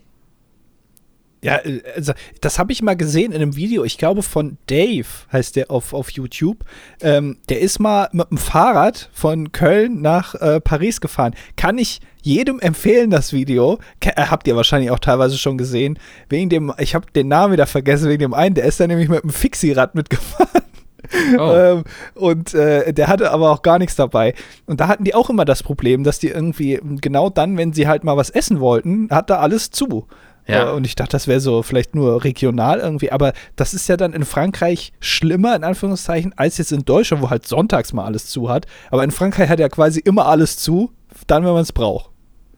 Ja, 1.44 1.60
also 1.94 2.14
das 2.40 2.58
habe 2.58 2.72
ich 2.72 2.80
mal 2.80 2.96
gesehen 2.96 3.30
in 3.30 3.42
einem 3.42 3.54
Video, 3.54 3.84
ich 3.84 3.98
glaube 3.98 4.22
von 4.22 4.56
Dave 4.66 5.06
heißt 5.30 5.56
der 5.56 5.70
auf, 5.70 5.92
auf 5.92 6.10
YouTube. 6.10 6.64
Ähm, 7.02 7.36
der 7.50 7.60
ist 7.60 7.78
mal 7.80 8.08
mit 8.12 8.30
dem 8.30 8.38
Fahrrad 8.38 9.10
von 9.12 9.52
Köln 9.52 10.00
nach 10.00 10.34
äh, 10.36 10.58
Paris 10.62 11.02
gefahren. 11.02 11.34
Kann 11.56 11.76
ich 11.76 12.00
jedem 12.22 12.60
empfehlen, 12.60 13.10
das 13.10 13.34
Video. 13.34 13.78
Ke 14.00 14.16
äh, 14.16 14.28
habt 14.28 14.48
ihr 14.48 14.56
wahrscheinlich 14.56 14.90
auch 14.90 14.98
teilweise 14.98 15.36
schon 15.36 15.58
gesehen. 15.58 15.98
Wegen 16.30 16.48
dem, 16.48 16.72
ich 16.78 16.94
habe 16.94 17.12
den 17.14 17.28
Namen 17.28 17.52
wieder 17.52 17.66
vergessen, 17.66 18.08
wegen 18.08 18.22
dem 18.22 18.32
einen, 18.32 18.54
der 18.54 18.64
ist 18.64 18.80
da 18.80 18.86
nämlich 18.86 19.10
mit 19.10 19.22
dem 19.22 19.28
Fixie-Rad 19.28 19.94
mitgefahren. 19.94 20.62
Oh. 21.38 21.52
ähm, 21.52 21.84
und 22.14 22.54
äh, 22.54 22.92
der 22.92 23.08
hatte 23.08 23.30
aber 23.30 23.50
auch 23.50 23.62
gar 23.62 23.78
nichts 23.78 23.96
dabei. 23.96 24.34
Und 24.66 24.80
da 24.80 24.88
hatten 24.88 25.04
die 25.04 25.14
auch 25.14 25.30
immer 25.30 25.44
das 25.44 25.62
Problem, 25.62 26.04
dass 26.04 26.18
die 26.18 26.28
irgendwie 26.28 26.80
genau 27.00 27.30
dann, 27.30 27.56
wenn 27.56 27.72
sie 27.72 27.88
halt 27.88 28.04
mal 28.04 28.16
was 28.16 28.30
essen 28.30 28.60
wollten, 28.60 29.08
hat 29.10 29.30
da 29.30 29.38
alles 29.38 29.70
zu. 29.70 30.06
Ja. 30.46 30.70
Äh, 30.70 30.72
und 30.72 30.84
ich 30.84 30.94
dachte, 30.94 31.12
das 31.12 31.26
wäre 31.26 31.40
so 31.40 31.62
vielleicht 31.62 31.94
nur 31.94 32.24
regional 32.24 32.80
irgendwie, 32.80 33.10
aber 33.10 33.32
das 33.56 33.74
ist 33.74 33.88
ja 33.88 33.96
dann 33.96 34.12
in 34.12 34.24
Frankreich 34.24 34.92
schlimmer, 35.00 35.56
in 35.56 35.64
Anführungszeichen, 35.64 36.32
als 36.36 36.58
jetzt 36.58 36.72
in 36.72 36.84
Deutschland, 36.84 37.22
wo 37.22 37.30
halt 37.30 37.46
sonntags 37.46 37.92
mal 37.92 38.04
alles 38.04 38.26
zu 38.26 38.48
hat. 38.48 38.66
Aber 38.90 39.04
in 39.04 39.10
Frankreich 39.10 39.48
hat 39.48 39.60
ja 39.60 39.68
quasi 39.68 40.00
immer 40.00 40.26
alles 40.26 40.56
zu, 40.56 40.92
dann, 41.26 41.44
wenn 41.44 41.52
man 41.52 41.62
es 41.62 41.72
braucht. 41.72 42.10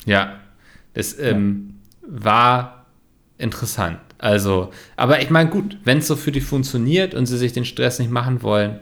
Ja, 0.04 0.36
das 0.94 1.18
ähm, 1.18 1.80
ja. 2.02 2.08
war 2.08 2.86
interessant. 3.38 3.98
Also, 4.18 4.70
aber 4.96 5.20
ich 5.20 5.30
meine, 5.30 5.50
gut, 5.50 5.78
wenn 5.84 5.98
es 5.98 6.06
so 6.06 6.16
für 6.16 6.32
die 6.32 6.40
funktioniert 6.40 7.14
und 7.14 7.26
sie 7.26 7.36
sich 7.36 7.52
den 7.52 7.64
Stress 7.64 7.98
nicht 7.98 8.10
machen 8.10 8.42
wollen, 8.42 8.80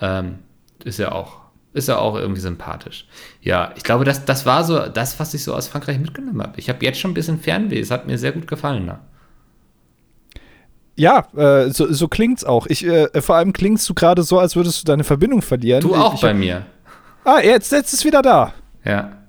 ähm, 0.00 0.38
ist 0.84 0.98
ja 0.98 1.12
auch, 1.12 1.40
ist 1.72 1.88
ja 1.88 1.98
auch 1.98 2.16
irgendwie 2.16 2.40
sympathisch. 2.40 3.06
Ja, 3.40 3.72
ich 3.76 3.82
glaube, 3.82 4.04
das, 4.04 4.24
das 4.24 4.46
war 4.46 4.64
so 4.64 4.86
das, 4.86 5.18
was 5.18 5.34
ich 5.34 5.42
so 5.42 5.54
aus 5.54 5.68
Frankreich 5.68 5.98
mitgenommen 5.98 6.42
habe. 6.42 6.58
Ich 6.58 6.68
habe 6.68 6.84
jetzt 6.84 7.00
schon 7.00 7.10
ein 7.10 7.14
bisschen 7.14 7.40
Fernweh, 7.40 7.80
es 7.80 7.90
hat 7.90 8.06
mir 8.06 8.18
sehr 8.18 8.32
gut 8.32 8.46
gefallen. 8.46 8.86
Ne? 8.86 8.98
Ja, 10.94 11.26
äh, 11.36 11.70
so, 11.70 11.92
so 11.92 12.06
klingt's 12.06 12.44
auch. 12.44 12.66
Ich, 12.66 12.86
äh, 12.86 13.20
vor 13.20 13.36
allem 13.36 13.52
klingst 13.52 13.88
du 13.88 13.94
gerade 13.94 14.22
so, 14.22 14.38
als 14.38 14.54
würdest 14.56 14.82
du 14.82 14.86
deine 14.86 15.04
Verbindung 15.04 15.42
verlieren. 15.42 15.80
Du 15.80 15.94
auch 15.94 16.14
ich, 16.14 16.20
bei 16.20 16.34
mir. 16.34 16.66
Ah, 17.24 17.40
jetzt, 17.42 17.72
jetzt 17.72 17.92
ist 17.92 18.04
wieder 18.04 18.22
da. 18.22 18.52
Ja. 18.84 19.21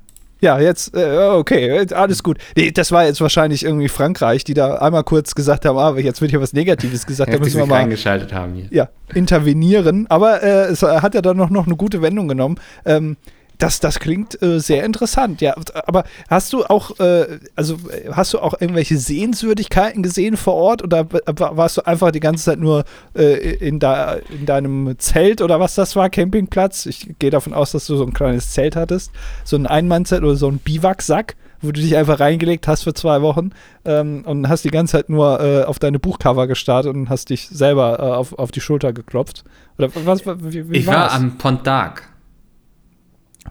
Ja, 0.44 0.60
jetzt, 0.60 0.94
äh, 0.94 1.30
okay, 1.30 1.88
alles 1.94 2.22
gut. 2.22 2.38
Nee, 2.58 2.72
das 2.72 2.92
war 2.92 3.06
jetzt 3.06 3.22
wahrscheinlich 3.22 3.64
irgendwie 3.64 3.88
Frankreich, 3.88 4.44
die 4.44 4.54
da 4.54 4.76
einmal 4.76 5.06
kurz 5.06 5.36
gesagt 5.36 5.64
haben, 5.64 5.78
ah, 5.78 5.98
jetzt 5.98 6.20
wird 6.20 6.32
hier 6.32 6.42
was 6.42 6.52
Negatives 6.52 7.06
gesagt, 7.06 7.34
da 7.34 7.40
müssen 7.40 7.60
wir 7.60 7.66
mal 7.66 7.78
eingeschaltet 7.78 8.34
haben 8.34 8.54
hier. 8.56 8.66
Ja, 8.70 8.90
intervenieren. 9.14 10.06
Aber 10.10 10.44
äh, 10.44 10.66
es 10.66 10.84
hat 10.84 11.16
ja 11.16 11.22
dann 11.22 11.38
noch, 11.38 11.50
noch 11.50 11.66
eine 11.66 11.78
gute 11.78 12.02
Wendung 12.02 12.28
genommen. 12.28 12.58
Ähm, 12.84 13.16
das, 13.58 13.80
das 13.80 14.00
klingt 14.00 14.42
äh, 14.42 14.60
sehr 14.60 14.84
interessant, 14.84 15.42
ja. 15.42 15.56
Aber 15.86 16.04
hast 16.30 16.54
du 16.54 16.66
auch, 16.66 17.00
äh, 17.00 17.40
also 17.56 17.78
hast 18.12 18.34
du 18.34 18.40
auch 18.40 18.60
irgendwelche 18.60 18.98
Sehenswürdigkeiten 18.98 20.04
gesehen 20.04 20.38
vor 20.38 20.56
Ort 20.56 20.84
oder 20.84 21.08
warst 21.10 21.78
du 21.78 21.86
einfach 21.86 22.12
die 22.12 22.20
ganze 22.20 22.46
Zeit 22.46 22.60
nur 22.60 22.84
äh, 23.16 23.56
in, 23.56 23.80
da, 23.80 24.16
in 24.30 24.46
deinem 24.46 24.96
Zelt 24.98 25.42
oder 25.42 25.60
was 25.60 25.76
das 25.76 25.96
war, 25.96 26.10
Campingplatz? 26.10 26.86
Ich 26.86 27.16
gehe 27.20 27.30
davon 27.30 27.54
aus, 27.54 27.72
dass 27.72 27.86
du 27.86 27.96
so 27.96 28.04
ein 28.06 28.14
kleines 28.14 28.52
Zelt 28.52 28.76
hattest, 28.76 29.12
so 29.44 29.56
ein 29.56 29.68
Einmannzelt 29.68 30.24
oder 30.24 30.36
so 30.36 30.48
ein 30.48 30.58
Biwaksack, 30.58 31.36
wo 31.62 31.72
du 31.72 31.80
dich 31.80 31.96
einfach 31.96 32.20
reingelegt 32.20 32.68
hast 32.68 32.84
für 32.84 32.94
zwei 32.94 33.22
Wochen 33.22 33.52
ähm, 33.86 34.24
und 34.26 34.50
hast 34.50 34.66
die 34.66 34.70
ganze 34.70 34.94
Zeit 34.94 35.10
nur 35.10 35.40
äh, 35.40 35.64
auf 35.64 35.80
deine 35.80 36.00
Buchcover 36.00 36.48
gestartet 36.48 36.94
und 36.94 37.10
hast 37.10 37.30
dich 37.30 37.48
selber 37.50 38.00
äh, 38.00 38.02
auf, 38.02 38.38
auf 38.38 38.52
die 38.52 38.62
Schulter 38.62 38.94
geklopft. 38.94 39.44
Oder 39.78 39.90
was? 40.06 40.26
Wie, 40.26 40.70
wie 40.70 40.78
ich 40.78 40.88
war 40.88 41.12
am 41.12 41.38
Pont 41.38 41.68
d'Arc. 41.68 42.02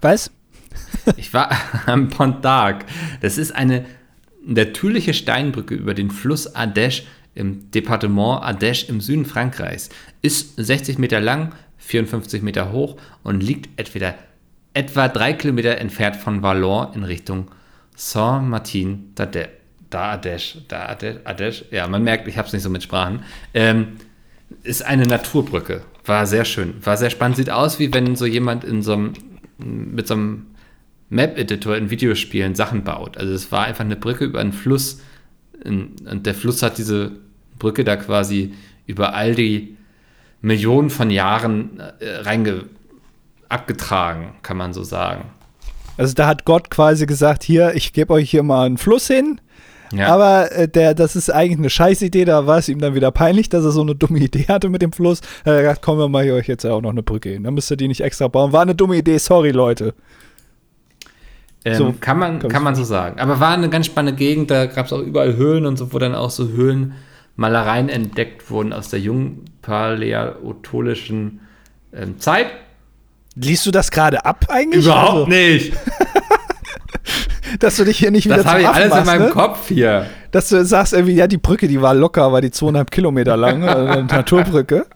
Was? 0.01 0.31
ich 1.17 1.33
war 1.35 1.51
am 1.87 2.09
Pont 2.09 2.45
d'Arc. 2.45 2.85
Das 3.21 3.39
ist 3.39 3.53
eine 3.53 3.85
natürliche 4.45 5.15
Steinbrücke 5.15 5.75
über 5.75 5.95
den 5.95 6.11
Fluss 6.11 6.55
Ardèche 6.55 7.03
im 7.35 7.71
Departement 7.71 8.43
Ardèche 8.43 8.89
im 8.89 9.01
Süden 9.01 9.25
Frankreichs. 9.25 9.91
Ist 10.21 10.55
60 10.57 10.99
Meter 10.99 11.21
lang, 11.21 11.55
54 11.79 12.43
Meter 12.43 12.73
hoch 12.73 12.97
und 13.23 13.43
liegt 13.43 13.79
etwa, 13.79 14.15
etwa 14.75 15.09
drei 15.09 15.33
Kilometer 15.33 15.79
entfernt 15.79 16.17
von 16.17 16.43
Vallon 16.43 16.93
in 16.95 17.05
Richtung 17.05 17.51
Saint-Martin 17.97 19.13
Daadesh, 19.15 20.59
Daadesh, 20.69 21.65
ja, 21.71 21.87
man 21.87 22.03
merkt, 22.03 22.27
ich 22.27 22.39
habe 22.39 22.47
es 22.47 22.53
nicht 22.53 22.63
so 22.63 22.71
mit 22.71 22.83
Sprachen, 22.83 23.23
ähm, 23.53 23.99
ist 24.63 24.85
eine 24.85 25.07
Naturbrücke. 25.07 25.83
War 26.05 26.27
sehr 26.27 26.45
schön, 26.45 26.75
war 26.85 26.97
sehr 26.97 27.11
spannend. 27.11 27.37
Sieht 27.37 27.51
aus, 27.51 27.79
wie 27.79 27.93
wenn 27.93 28.17
so 28.17 28.27
jemand 28.27 28.65
in 28.65 28.83
so 28.83 28.95
einem, 28.95 29.13
mit 29.65 30.07
so 30.07 30.15
einem 30.15 30.47
Map-Editor 31.11 31.77
in 31.77 31.91
Videospielen 31.91 32.55
Sachen 32.55 32.85
baut. 32.85 33.19
Also 33.19 33.33
es 33.33 33.53
war 33.53 33.65
einfach 33.65 33.85
eine 33.85 33.97
Brücke 33.97 34.25
über 34.25 34.41
einen 34.41 34.53
Fluss 34.53 35.01
und 35.65 36.27
der 36.27 36.35
Fluss 36.35 36.63
hat 36.63 36.79
diese 36.79 37.13
Brücke 37.59 37.85
da 37.85 37.97
quasi 37.97 38.55
über 38.87 39.15
all 39.15 39.35
die 39.35 39.77
Millionen 40.41 40.91
von 40.91 41.11
Jahren 41.11 41.79
äh, 42.01 42.17
reinge 42.17 42.65
abgetragen, 43.49 44.35
kann 44.43 44.57
man 44.57 44.73
so 44.73 44.83
sagen. 44.83 45.31
Also 45.97 46.15
da 46.15 46.27
hat 46.27 46.45
Gott 46.45 46.71
quasi 46.71 47.07
gesagt, 47.07 47.45
hier, 47.45 47.75
ich 47.75 47.93
gebe 47.93 48.13
euch 48.13 48.31
hier 48.31 48.43
mal 48.43 48.67
einen 48.67 48.79
Fluss 48.79 49.07
hin. 49.07 49.41
Ja. 49.93 50.09
Aber 50.09 50.51
äh, 50.53 50.69
der, 50.69 50.95
das 50.95 51.17
ist 51.17 51.31
eigentlich 51.31 51.59
eine 51.59 51.71
Scheißidee, 51.71 52.25
da 52.25 52.47
war 52.47 52.59
es 52.59 52.69
ihm 52.69 52.81
dann 52.81 52.95
wieder 52.95 53.11
peinlich, 53.11 53.49
dass 53.49 53.65
er 53.65 53.73
so 53.73 53.83
eine 53.83 53.95
dumme 53.95 54.19
Idee 54.19 54.47
hatte 54.49 54.69
mit 54.69 54.83
dem 54.83 54.93
Fluss. 54.93 55.21
Er 55.45 55.55
hat 55.55 55.61
gesagt, 55.61 55.83
komm, 55.83 55.99
wir 55.99 56.09
machen 56.09 56.31
euch 56.31 56.49
jetzt 56.49 56.65
auch 56.65 56.81
noch 56.81 56.91
eine 56.91 57.03
Brücke 57.03 57.31
hin. 57.31 57.45
Dann 57.45 57.55
müsst 57.55 57.71
ihr 57.71 57.77
die 57.77 57.89
nicht 57.89 58.01
extra 58.01 58.29
bauen. 58.29 58.53
War 58.53 58.63
eine 58.63 58.75
dumme 58.75 58.97
Idee, 58.97 59.19
sorry, 59.19 59.51
Leute. 59.51 59.95
Ähm, 61.65 61.77
so, 61.77 61.95
kann 62.01 62.19
man, 62.19 62.41
kann 62.41 62.65
man 62.65 62.75
so 62.75 62.85
sagen. 62.85 63.21
Aber 63.21 63.39
war 63.39 63.53
eine 63.53 63.71
ganz 63.71 63.87
spannende 63.87 64.19
Gegend, 64.19 64.51
da 64.51 64.67
gab 64.67 64.87
es 64.87 64.93
auch 64.93 65.01
überall 65.01 65.37
Höhlen 65.37 65.67
und 65.67 65.77
so, 65.77 65.93
wo 65.93 65.99
dann 65.99 66.15
auch 66.15 66.31
so 66.31 66.49
Höhlenmalereien 66.49 67.89
entdeckt 67.89 68.51
wurden 68.51 68.73
aus 68.73 68.89
der 68.89 69.01
jungpaläontolischen 69.01 71.41
ähm, 71.95 72.19
Zeit. 72.19 72.47
Liest 73.35 73.67
du 73.67 73.71
das 73.71 73.91
gerade 73.91 74.25
ab 74.25 74.47
eigentlich? 74.49 74.85
Überhaupt 74.85 75.15
also, 75.15 75.27
nicht. 75.27 75.75
dass 77.59 77.77
du 77.77 77.85
dich 77.85 77.99
hier 77.99 78.11
nicht 78.11 78.27
wieder 78.27 78.37
Das 78.37 78.47
habe 78.47 78.61
ich 78.63 78.69
alles 78.69 78.91
machst, 78.91 79.01
in 79.01 79.07
meinem 79.07 79.27
ne? 79.27 79.31
Kopf 79.31 79.69
hier. 79.69 80.07
Dass 80.31 80.49
du 80.49 80.65
sagst 80.65 80.93
irgendwie, 80.93 81.15
ja, 81.15 81.27
die 81.27 81.39
Brücke, 81.39 81.69
die 81.69 81.81
war 81.81 81.95
locker, 81.95 82.33
war 82.33 82.41
die 82.41 82.51
zweieinhalb 82.51 82.91
Kilometer 82.91 83.37
lang, 83.37 83.65
eine 83.65 84.05
Naturbrücke. 84.11 84.87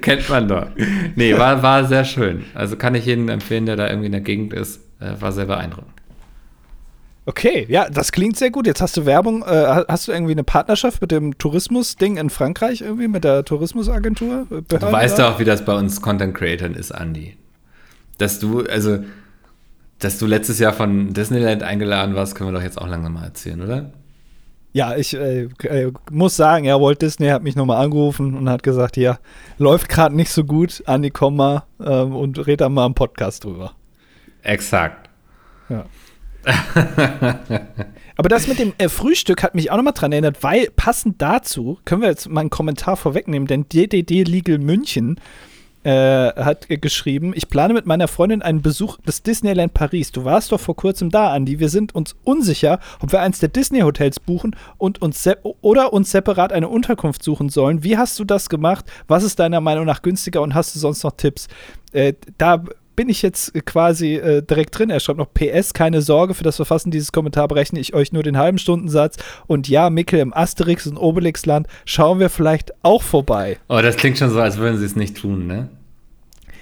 Kennt 0.00 0.28
man 0.28 0.48
doch. 0.48 0.66
Nee, 1.14 1.36
war, 1.38 1.62
war 1.62 1.84
sehr 1.84 2.04
schön. 2.04 2.44
Also 2.54 2.76
kann 2.76 2.94
ich 2.94 3.06
jedem 3.06 3.28
empfehlen, 3.28 3.66
der 3.66 3.76
da 3.76 3.88
irgendwie 3.88 4.06
in 4.06 4.12
der 4.12 4.20
Gegend 4.20 4.52
ist. 4.52 4.80
Äh, 5.00 5.20
war 5.20 5.32
sehr 5.32 5.46
beeindruckend. 5.46 5.92
Okay, 7.26 7.66
ja, 7.68 7.88
das 7.90 8.10
klingt 8.10 8.36
sehr 8.38 8.50
gut. 8.50 8.66
Jetzt 8.66 8.80
hast 8.80 8.96
du 8.96 9.04
Werbung. 9.04 9.42
Äh, 9.42 9.84
hast 9.86 10.08
du 10.08 10.12
irgendwie 10.12 10.32
eine 10.32 10.44
Partnerschaft 10.44 11.00
mit 11.02 11.10
dem 11.10 11.36
Tourismus-Ding 11.36 12.16
in 12.16 12.30
Frankreich 12.30 12.80
irgendwie, 12.80 13.06
mit 13.06 13.22
der 13.22 13.44
Tourismusagentur? 13.44 14.46
Behörde 14.48 14.78
du 14.78 14.92
weißt 14.92 15.20
auch, 15.20 15.38
wie 15.38 15.44
das 15.44 15.64
bei 15.64 15.74
uns 15.74 16.00
Content 16.00 16.34
Creators 16.34 16.76
ist, 16.76 16.90
Andy 16.90 17.36
dass 18.18 18.40
du, 18.40 18.64
also, 18.64 18.98
dass 19.98 20.18
du 20.18 20.26
letztes 20.26 20.58
Jahr 20.58 20.72
von 20.72 21.12
Disneyland 21.12 21.62
eingeladen 21.62 22.14
warst, 22.14 22.34
können 22.34 22.50
wir 22.50 22.58
doch 22.58 22.64
jetzt 22.64 22.80
auch 22.80 22.88
langsam 22.88 23.14
mal 23.14 23.24
erzählen, 23.24 23.60
oder? 23.60 23.92
Ja, 24.72 24.96
ich 24.96 25.14
äh, 25.14 25.48
äh, 25.64 25.92
muss 26.10 26.36
sagen, 26.36 26.64
ja, 26.66 26.80
Walt 26.80 27.02
Disney 27.02 27.28
hat 27.28 27.42
mich 27.42 27.56
nochmal 27.56 27.82
angerufen 27.82 28.36
und 28.36 28.48
hat 28.48 28.62
gesagt, 28.62 28.96
ja, 28.96 29.18
läuft 29.56 29.88
gerade 29.88 30.14
nicht 30.14 30.30
so 30.30 30.44
gut, 30.44 30.82
Andi, 30.86 31.10
komm 31.10 31.36
mal 31.36 31.64
ähm, 31.80 32.14
und 32.14 32.46
red 32.46 32.60
da 32.60 32.68
mal 32.68 32.86
im 32.86 32.94
Podcast 32.94 33.44
drüber. 33.44 33.72
Exakt. 34.42 35.08
Ja. 35.68 35.86
Aber 38.16 38.28
das 38.28 38.46
mit 38.46 38.58
dem 38.58 38.72
äh, 38.78 38.88
Frühstück 38.88 39.42
hat 39.42 39.54
mich 39.54 39.70
auch 39.70 39.76
nochmal 39.76 39.94
dran 39.94 40.12
erinnert, 40.12 40.42
weil 40.42 40.68
passend 40.76 41.20
dazu 41.20 41.78
können 41.84 42.02
wir 42.02 42.08
jetzt 42.08 42.28
mal 42.28 42.42
einen 42.42 42.50
Kommentar 42.50 42.96
vorwegnehmen, 42.96 43.46
denn 43.48 43.68
DDD 43.68 44.24
Legal 44.24 44.58
München 44.58 45.20
äh, 45.88 46.34
hat 46.36 46.66
geschrieben, 46.68 47.32
ich 47.34 47.48
plane 47.48 47.72
mit 47.72 47.86
meiner 47.86 48.08
Freundin 48.08 48.42
einen 48.42 48.60
Besuch 48.60 48.98
des 49.06 49.22
Disneyland 49.22 49.72
Paris. 49.72 50.12
Du 50.12 50.22
warst 50.26 50.52
doch 50.52 50.60
vor 50.60 50.76
kurzem 50.76 51.08
da, 51.08 51.32
Andi. 51.32 51.60
Wir 51.60 51.70
sind 51.70 51.94
uns 51.94 52.14
unsicher, 52.24 52.78
ob 53.00 53.10
wir 53.10 53.22
eins 53.22 53.38
der 53.38 53.48
Disney-Hotels 53.48 54.20
buchen 54.20 54.54
und 54.76 55.00
uns 55.00 55.26
oder 55.62 55.94
uns 55.94 56.10
separat 56.10 56.52
eine 56.52 56.68
Unterkunft 56.68 57.22
suchen 57.22 57.48
sollen. 57.48 57.84
Wie 57.84 57.96
hast 57.96 58.18
du 58.18 58.24
das 58.24 58.50
gemacht? 58.50 58.84
Was 59.06 59.22
ist 59.22 59.38
deiner 59.38 59.62
Meinung 59.62 59.86
nach 59.86 60.02
günstiger 60.02 60.42
und 60.42 60.54
hast 60.54 60.74
du 60.74 60.78
sonst 60.78 61.02
noch 61.04 61.12
Tipps? 61.12 61.48
Äh, 61.92 62.12
da 62.36 62.64
bin 62.94 63.08
ich 63.08 63.22
jetzt 63.22 63.54
quasi 63.64 64.16
äh, 64.16 64.42
direkt 64.42 64.78
drin. 64.78 64.90
Er 64.90 65.00
schreibt 65.00 65.18
noch 65.18 65.32
PS, 65.32 65.72
keine 65.72 66.02
Sorge, 66.02 66.34
für 66.34 66.44
das 66.44 66.56
Verfassen 66.56 66.90
dieses 66.90 67.12
Kommentar 67.12 67.48
berechne 67.48 67.80
ich 67.80 67.94
euch 67.94 68.12
nur 68.12 68.22
den 68.22 68.36
halben 68.36 68.58
Stundensatz. 68.58 69.16
Und 69.46 69.68
ja, 69.68 69.88
Mickel 69.88 70.18
im 70.20 70.34
Asterix 70.34 70.86
und 70.86 70.98
Obelix-Land 70.98 71.66
schauen 71.86 72.20
wir 72.20 72.28
vielleicht 72.28 72.72
auch 72.82 73.02
vorbei. 73.02 73.56
Oh, 73.68 73.80
das 73.80 73.96
klingt 73.96 74.18
schon 74.18 74.28
so, 74.28 74.40
als 74.40 74.58
würden 74.58 74.76
sie 74.76 74.84
es 74.84 74.96
nicht 74.96 75.16
tun, 75.16 75.46
ne? 75.46 75.70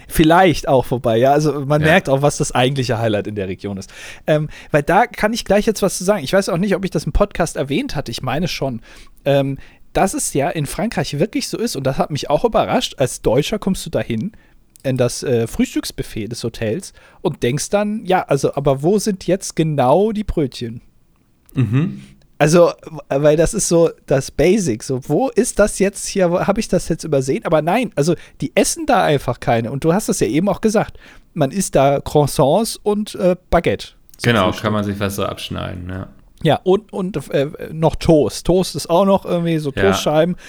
Vielleicht 0.09 0.69
auch 0.69 0.85
vorbei. 0.85 1.17
Ja, 1.17 1.33
also 1.33 1.65
man 1.67 1.81
ja. 1.81 1.89
merkt 1.89 2.09
auch, 2.09 2.23
was 2.23 2.37
das 2.37 2.53
eigentliche 2.53 2.99
Highlight 2.99 3.27
in 3.27 3.35
der 3.35 3.49
Region 3.49 3.77
ist. 3.77 3.93
Ähm, 4.27 4.49
weil 4.71 4.83
da 4.83 5.07
kann 5.07 5.33
ich 5.33 5.45
gleich 5.45 5.67
jetzt 5.67 5.83
was 5.83 5.99
zu 5.99 6.05
sagen. 6.05 6.25
Ich 6.25 6.33
weiß 6.33 6.49
auch 6.49 6.59
nicht, 6.59 6.75
ob 6.75 6.85
ich 6.85 6.91
das 6.91 7.05
im 7.05 7.13
Podcast 7.13 7.57
erwähnt 7.57 7.97
hatte. 7.97 8.11
Ich 8.11 8.23
meine 8.23 8.49
schon. 8.49 8.81
Ähm, 9.25 9.59
dass 9.93 10.13
es 10.13 10.35
ja 10.35 10.51
in 10.51 10.67
Frankreich 10.67 11.19
wirklich 11.19 11.49
so 11.49 11.57
ist, 11.57 11.75
und 11.75 11.87
das 11.87 11.97
hat 11.97 12.11
mich 12.11 12.29
auch 12.29 12.45
überrascht, 12.45 12.97
als 12.99 13.23
Deutscher 13.23 13.59
kommst 13.59 13.87
du 13.87 13.91
dahin 13.91 14.33
in 14.83 14.99
das 14.99 15.23
äh, 15.23 15.47
Frühstücksbuffet 15.47 16.29
des 16.29 16.45
Hotels 16.45 16.93
und 17.23 17.43
denkst 17.43 17.71
dann, 17.71 18.05
ja, 18.05 18.23
also, 18.23 18.55
aber 18.55 18.83
wo 18.83 18.99
sind 18.99 19.27
jetzt 19.27 19.57
genau 19.57 20.13
die 20.13 20.23
Brötchen? 20.23 20.83
Mhm. 21.55 22.03
Also, 22.39 22.73
weil 23.09 23.37
das 23.37 23.55
ist 23.55 23.69
so 23.69 23.91
das 24.07 24.31
Basic. 24.31 24.83
So, 24.83 25.01
wo 25.09 25.29
ist 25.29 25.59
das 25.59 25.79
jetzt 25.79 26.07
hier? 26.07 26.31
Habe 26.31 26.61
ich 26.61 26.69
das 26.69 26.89
jetzt 26.89 27.05
übersehen? 27.05 27.45
Aber 27.45 27.63
nein, 27.63 27.93
also 27.97 28.15
die 28.41 28.53
essen 28.55 28.85
da 28.87 29.05
einfach 29.05 29.41
keine. 29.41 29.71
Und 29.71 29.85
du 29.85 29.95
hast 29.95 30.09
es 30.09 30.21
ja 30.21 30.27
eben 30.27 30.49
auch 30.49 30.61
gesagt. 30.61 30.99
Man 31.33 31.51
isst 31.51 31.75
da 31.75 32.01
Croissants 32.01 32.79
und 32.83 33.15
äh, 33.15 33.37
Baguette. 33.51 33.89
Genau, 34.23 34.51
kann 34.53 34.73
man 34.73 34.85
sich 34.85 34.99
was 35.01 35.17
so 35.17 35.25
abschneiden, 35.25 35.89
ja. 35.89 36.09
Ja, 36.43 36.61
und, 36.65 36.93
und 36.93 37.17
äh, 37.31 37.49
noch 37.73 37.97
Toast. 37.97 38.47
Toast 38.47 38.77
ist 38.77 38.91
auch 38.91 39.07
noch 39.07 39.25
irgendwie 39.25 39.59
so 39.59 39.71
Toastscheiben. 39.71 40.37
Ja. 40.39 40.43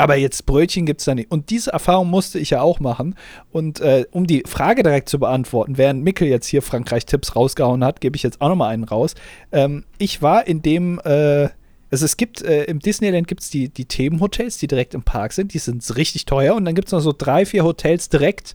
Aber 0.00 0.16
jetzt 0.16 0.46
Brötchen 0.46 0.86
gibt 0.86 1.00
es 1.00 1.04
da 1.04 1.14
nicht. 1.14 1.30
Und 1.30 1.50
diese 1.50 1.72
Erfahrung 1.72 2.08
musste 2.08 2.38
ich 2.38 2.50
ja 2.50 2.62
auch 2.62 2.80
machen. 2.80 3.14
Und 3.52 3.80
äh, 3.80 4.06
um 4.10 4.26
die 4.26 4.42
Frage 4.46 4.82
direkt 4.82 5.08
zu 5.08 5.18
beantworten, 5.18 5.76
während 5.76 6.02
Mickel 6.02 6.26
jetzt 6.26 6.46
hier 6.46 6.62
Frankreich-Tipps 6.62 7.36
rausgehauen 7.36 7.84
hat, 7.84 8.00
gebe 8.00 8.16
ich 8.16 8.22
jetzt 8.22 8.40
auch 8.40 8.48
nochmal 8.48 8.72
einen 8.72 8.84
raus. 8.84 9.14
Ähm, 9.52 9.84
ich 9.98 10.22
war 10.22 10.46
in 10.46 10.62
dem, 10.62 11.00
äh, 11.04 11.48
also 11.90 12.04
es 12.04 12.16
gibt, 12.16 12.40
äh, 12.42 12.64
im 12.64 12.78
Disneyland 12.78 13.28
gibt 13.28 13.42
es 13.42 13.50
die, 13.50 13.68
die 13.68 13.84
Themenhotels, 13.84 14.56
die 14.56 14.68
direkt 14.68 14.94
im 14.94 15.02
Park 15.02 15.34
sind. 15.34 15.52
Die 15.52 15.58
sind 15.58 15.84
richtig 15.96 16.24
teuer. 16.24 16.54
Und 16.54 16.64
dann 16.64 16.74
gibt 16.74 16.88
es 16.88 16.92
noch 16.92 17.00
so 17.00 17.12
drei, 17.16 17.44
vier 17.44 17.64
Hotels 17.64 18.08
direkt 18.08 18.54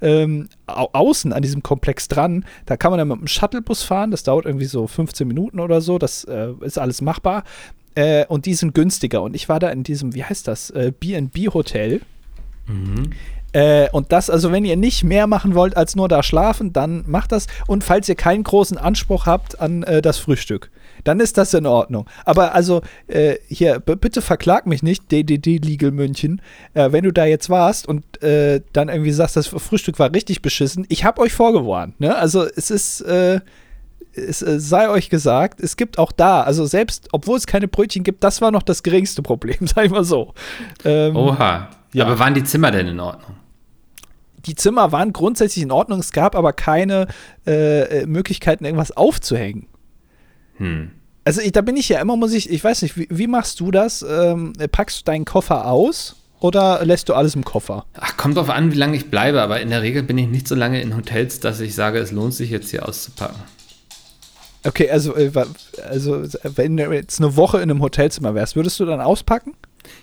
ähm, 0.00 0.48
au 0.66 0.88
außen 0.92 1.32
an 1.32 1.42
diesem 1.42 1.62
Komplex 1.62 2.08
dran. 2.08 2.44
Da 2.64 2.76
kann 2.76 2.90
man 2.90 2.98
dann 2.98 3.08
mit 3.08 3.18
einem 3.18 3.26
Shuttlebus 3.26 3.82
fahren. 3.82 4.10
Das 4.10 4.22
dauert 4.22 4.46
irgendwie 4.46 4.66
so 4.66 4.86
15 4.86 5.28
Minuten 5.28 5.60
oder 5.60 5.80
so. 5.80 5.98
Das 5.98 6.24
äh, 6.24 6.52
ist 6.62 6.78
alles 6.78 7.02
machbar. 7.02 7.44
Äh, 7.96 8.26
und 8.26 8.46
die 8.46 8.54
sind 8.54 8.74
günstiger. 8.74 9.22
Und 9.22 9.34
ich 9.34 9.48
war 9.48 9.58
da 9.58 9.70
in 9.70 9.82
diesem, 9.82 10.14
wie 10.14 10.22
heißt 10.22 10.46
das, 10.46 10.70
äh, 10.70 10.92
BB-Hotel. 10.98 12.02
Mhm. 12.68 13.10
Äh, 13.52 13.88
und 13.90 14.12
das, 14.12 14.28
also 14.28 14.52
wenn 14.52 14.66
ihr 14.66 14.76
nicht 14.76 15.02
mehr 15.02 15.26
machen 15.26 15.54
wollt 15.54 15.78
als 15.78 15.96
nur 15.96 16.08
da 16.08 16.22
schlafen, 16.22 16.74
dann 16.74 17.04
macht 17.06 17.32
das. 17.32 17.46
Und 17.66 17.84
falls 17.84 18.06
ihr 18.08 18.14
keinen 18.14 18.44
großen 18.44 18.76
Anspruch 18.76 19.24
habt 19.24 19.58
an 19.58 19.82
äh, 19.84 20.02
das 20.02 20.18
Frühstück, 20.18 20.70
dann 21.04 21.20
ist 21.20 21.38
das 21.38 21.54
in 21.54 21.64
Ordnung. 21.64 22.06
Aber 22.26 22.54
also 22.54 22.82
äh, 23.06 23.36
hier, 23.48 23.80
bitte 23.80 24.20
verklag 24.20 24.66
mich 24.66 24.82
nicht, 24.82 25.10
DDD 25.10 25.56
Legal 25.56 25.90
München, 25.90 26.42
äh, 26.74 26.92
wenn 26.92 27.04
du 27.04 27.12
da 27.12 27.24
jetzt 27.24 27.48
warst 27.48 27.88
und 27.88 28.22
äh, 28.22 28.60
dann 28.74 28.90
irgendwie 28.90 29.12
sagst, 29.12 29.36
das 29.36 29.46
Frühstück 29.46 29.98
war 29.98 30.12
richtig 30.12 30.42
beschissen. 30.42 30.84
Ich 30.90 31.04
habe 31.04 31.22
euch 31.22 31.32
vorgewarnt. 31.32 31.98
Ne? 31.98 32.14
Also 32.14 32.44
es 32.44 32.70
ist 32.70 33.02
es 34.16 34.42
äh, 34.42 34.58
sei 34.58 34.88
euch 34.88 35.10
gesagt, 35.10 35.60
es 35.60 35.76
gibt 35.76 35.98
auch 35.98 36.12
da, 36.12 36.42
also 36.42 36.66
selbst, 36.66 37.08
obwohl 37.12 37.36
es 37.36 37.46
keine 37.46 37.68
Brötchen 37.68 38.04
gibt, 38.04 38.24
das 38.24 38.40
war 38.40 38.50
noch 38.50 38.62
das 38.62 38.82
geringste 38.82 39.22
Problem, 39.22 39.58
sag 39.66 39.86
ich 39.86 39.90
mal 39.90 40.04
so. 40.04 40.34
Ähm, 40.84 41.16
Oha. 41.16 41.70
Ja. 41.92 42.04
Aber 42.04 42.18
waren 42.18 42.34
die 42.34 42.44
Zimmer 42.44 42.70
denn 42.70 42.88
in 42.88 43.00
Ordnung? 43.00 43.36
Die 44.44 44.54
Zimmer 44.54 44.92
waren 44.92 45.12
grundsätzlich 45.12 45.62
in 45.62 45.72
Ordnung, 45.72 46.00
es 46.00 46.12
gab 46.12 46.36
aber 46.36 46.52
keine 46.52 47.08
äh, 47.46 48.02
äh, 48.02 48.06
Möglichkeiten, 48.06 48.64
irgendwas 48.64 48.92
aufzuhängen. 48.92 49.66
Hm. 50.58 50.90
Also 51.24 51.40
ich, 51.40 51.52
da 51.52 51.60
bin 51.60 51.76
ich 51.76 51.88
ja 51.88 52.00
immer, 52.00 52.16
muss 52.16 52.32
ich, 52.32 52.50
ich 52.50 52.62
weiß 52.62 52.82
nicht, 52.82 52.96
wie, 52.96 53.08
wie 53.10 53.26
machst 53.26 53.58
du 53.58 53.70
das? 53.70 54.04
Ähm, 54.08 54.52
packst 54.70 55.00
du 55.00 55.04
deinen 55.04 55.24
Koffer 55.24 55.66
aus? 55.66 56.16
Oder 56.38 56.84
lässt 56.84 57.08
du 57.08 57.14
alles 57.14 57.34
im 57.34 57.44
Koffer? 57.44 57.86
Ach, 57.94 58.16
kommt 58.16 58.36
drauf 58.36 58.50
an, 58.50 58.70
wie 58.70 58.76
lange 58.76 58.96
ich 58.96 59.10
bleibe, 59.10 59.40
aber 59.40 59.60
in 59.60 59.70
der 59.70 59.82
Regel 59.82 60.02
bin 60.02 60.18
ich 60.18 60.28
nicht 60.28 60.46
so 60.46 60.54
lange 60.54 60.80
in 60.80 60.94
Hotels, 60.94 61.40
dass 61.40 61.60
ich 61.60 61.74
sage, 61.74 61.98
es 61.98 62.12
lohnt 62.12 62.34
sich 62.34 62.50
jetzt 62.50 62.70
hier 62.70 62.86
auszupacken. 62.86 63.40
Okay, 64.66 64.90
also, 64.90 65.14
äh, 65.16 65.30
also 65.88 66.24
wenn 66.42 66.76
du 66.76 66.92
jetzt 66.92 67.20
eine 67.20 67.36
Woche 67.36 67.58
in 67.58 67.70
einem 67.70 67.82
Hotelzimmer 67.82 68.34
wärst, 68.34 68.56
würdest 68.56 68.80
du 68.80 68.84
dann 68.84 69.00
auspacken? 69.00 69.54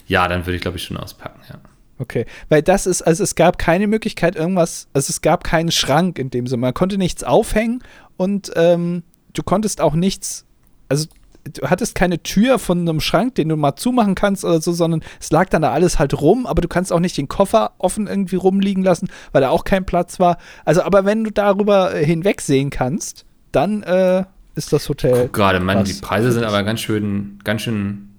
Ja, 0.08 0.28
dann 0.28 0.46
würde 0.46 0.56
ich, 0.56 0.62
glaube 0.62 0.78
ich, 0.78 0.84
schon 0.84 0.98
auspacken, 0.98 1.42
ja. 1.50 1.60
Okay, 2.00 2.26
weil 2.50 2.62
das 2.62 2.88
ist, 2.88 3.02
also 3.02 3.24
es 3.24 3.36
gab 3.36 3.58
keine 3.58 3.88
Möglichkeit, 3.88 4.36
irgendwas, 4.36 4.88
also 4.94 5.12
es 5.12 5.22
gab 5.22 5.44
keinen 5.44 5.72
Schrank 5.72 6.18
in 6.18 6.30
dem 6.32 6.48
Sinne. 6.48 6.62
Man 6.62 6.74
konnte 6.74 6.98
nichts 6.98 7.24
aufhängen 7.24 7.84
und 8.18 8.52
ähm, 8.56 9.04
du 9.34 9.44
konntest 9.44 9.80
auch 9.80 9.94
nichts, 9.94 10.46
also 10.90 11.08
du 11.44 11.70
hattest 11.70 11.94
keine 11.94 12.22
Tür 12.24 12.58
von 12.58 12.80
einem 12.80 13.00
Schrank, 13.00 13.36
den 13.36 13.50
du 13.50 13.58
mal 13.58 13.76
zumachen 13.76 14.16
kannst 14.16 14.44
oder 14.44 14.60
so, 14.60 14.72
sondern 14.72 15.04
es 15.20 15.32
lag 15.32 15.50
dann 15.50 15.62
da 15.62 15.72
alles 15.72 16.00
halt 16.00 16.20
rum, 16.20 16.48
aber 16.48 16.62
du 16.62 16.68
kannst 16.68 16.92
auch 16.92 17.00
nicht 17.00 17.18
den 17.18 17.28
Koffer 17.28 17.74
offen 17.78 18.08
irgendwie 18.08 18.38
rumliegen 18.38 18.84
lassen, 18.84 19.10
weil 19.32 19.42
da 19.42 19.50
auch 19.50 19.64
kein 19.64 19.86
Platz 19.86 20.20
war. 20.20 20.38
Also, 20.66 20.82
aber 20.82 21.06
wenn 21.06 21.24
du 21.24 21.32
darüber 21.32 21.92
hinwegsehen 21.92 22.70
kannst, 22.70 23.26
dann 23.52 23.84
äh, 23.84 24.24
ist 24.56 24.74
das 24.74 24.88
Hotel. 24.90 25.30
Gerade, 25.32 25.60
man, 25.60 25.84
die 25.84 25.94
Preise 25.94 26.32
sind 26.32 26.44
aber 26.44 26.64
ganz 26.64 26.82
schön, 26.82 27.40
ganz 27.44 27.62
schön 27.62 28.10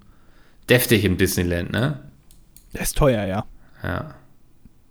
deftig 0.69 1.05
im 1.05 1.17
Disneyland, 1.17 1.73
ne? 1.73 2.01
Das 2.73 2.89
ist 2.89 2.99
teuer, 2.99 3.25
ja. 3.25 3.45
Ja. 3.83 4.15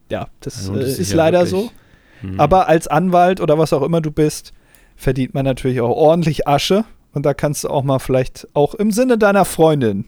Ja, 0.10 0.28
das, 0.42 0.58
also, 0.58 0.76
das 0.76 0.98
äh, 0.98 1.02
ist 1.02 1.12
ja 1.12 1.18
leider 1.18 1.46
so. 1.46 1.72
Hm. 2.22 2.40
Aber 2.40 2.68
als 2.68 2.88
Anwalt 2.88 3.42
oder 3.42 3.58
was 3.58 3.74
auch 3.74 3.82
immer 3.82 4.00
du 4.00 4.12
bist, 4.12 4.54
verdient 4.96 5.34
man 5.34 5.46
natürlich 5.46 5.82
auch 5.82 5.90
ordentlich 5.90 6.48
Asche. 6.48 6.86
Und 7.14 7.26
da 7.26 7.34
kannst 7.34 7.64
du 7.64 7.70
auch 7.70 7.84
mal 7.84 8.00
vielleicht 8.00 8.48
auch 8.54 8.74
im 8.76 8.92
Sinne 8.92 9.18
deiner 9.18 9.46
Freundin 9.46 10.06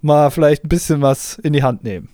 mal 0.00 0.30
vielleicht 0.30 0.64
ein 0.64 0.68
bisschen 0.68 1.02
was 1.02 1.38
in 1.38 1.52
die 1.52 1.62
Hand 1.62 1.82
nehmen. 1.82 2.08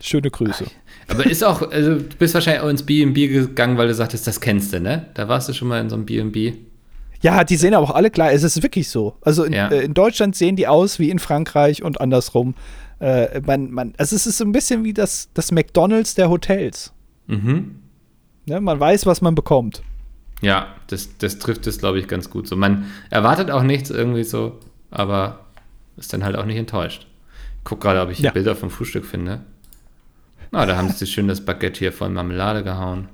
Schöne 0.00 0.30
Grüße. 0.30 0.66
Aber 1.08 1.26
ist 1.26 1.42
auch, 1.42 1.62
also 1.70 1.96
du 1.96 2.16
bist 2.18 2.34
wahrscheinlich 2.34 2.62
auch 2.62 2.68
ins 2.68 2.84
B&B 2.84 3.28
gegangen, 3.28 3.76
weil 3.76 3.88
du 3.88 3.94
sagtest, 3.94 4.26
das 4.26 4.40
kennst 4.40 4.72
du, 4.72 4.80
ne? 4.80 5.06
Da 5.14 5.28
warst 5.28 5.48
du 5.48 5.52
schon 5.52 5.68
mal 5.68 5.80
in 5.80 5.90
so 5.90 5.96
einem 5.96 6.06
B&B. 6.06 6.54
Ja, 7.20 7.44
die 7.44 7.56
sehen 7.56 7.74
aber 7.74 7.84
auch 7.90 7.94
alle 7.94 8.10
klar. 8.10 8.32
Es 8.32 8.42
ist 8.42 8.62
wirklich 8.62 8.88
so. 8.88 9.16
Also 9.20 9.44
in, 9.44 9.52
ja. 9.52 9.68
äh, 9.68 9.84
in 9.84 9.94
Deutschland 9.94 10.36
sehen 10.36 10.56
die 10.56 10.68
aus 10.68 10.98
wie 10.98 11.10
in 11.10 11.18
Frankreich 11.18 11.82
und 11.82 12.00
andersrum. 12.00 12.54
Äh, 13.00 13.40
man, 13.40 13.70
man, 13.70 13.94
also 13.96 14.14
es 14.16 14.26
ist 14.26 14.38
so 14.38 14.44
ein 14.44 14.52
bisschen 14.52 14.84
wie 14.84 14.92
das, 14.92 15.28
das 15.34 15.52
McDonalds 15.52 16.14
der 16.14 16.30
Hotels. 16.30 16.92
Mhm. 17.26 17.80
Ne, 18.46 18.60
man 18.60 18.78
weiß, 18.78 19.06
was 19.06 19.20
man 19.20 19.34
bekommt. 19.34 19.82
Ja, 20.40 20.74
das, 20.86 21.18
das 21.18 21.38
trifft 21.38 21.66
es, 21.66 21.78
glaube 21.78 21.98
ich, 21.98 22.06
ganz 22.06 22.30
gut 22.30 22.46
so. 22.46 22.56
Man 22.56 22.86
erwartet 23.10 23.50
auch 23.50 23.62
nichts 23.62 23.90
irgendwie 23.90 24.24
so, 24.24 24.58
aber 24.90 25.46
ist 25.96 26.12
dann 26.12 26.24
halt 26.24 26.36
auch 26.36 26.44
nicht 26.44 26.56
enttäuscht. 26.56 27.06
Ich 27.58 27.64
gucke 27.64 27.82
gerade, 27.82 28.00
ob 28.00 28.10
ich 28.10 28.20
ja. 28.20 28.30
Bilder 28.30 28.54
vom 28.54 28.70
Frühstück 28.70 29.04
finde. 29.04 29.40
Na, 30.50 30.64
da 30.64 30.76
haben 30.76 30.88
sie 30.90 31.06
schön 31.06 31.28
das 31.28 31.44
Baguette 31.44 31.80
hier 31.80 31.92
voll 31.92 32.08
Marmelade 32.08 32.62
gehauen. 32.62 33.08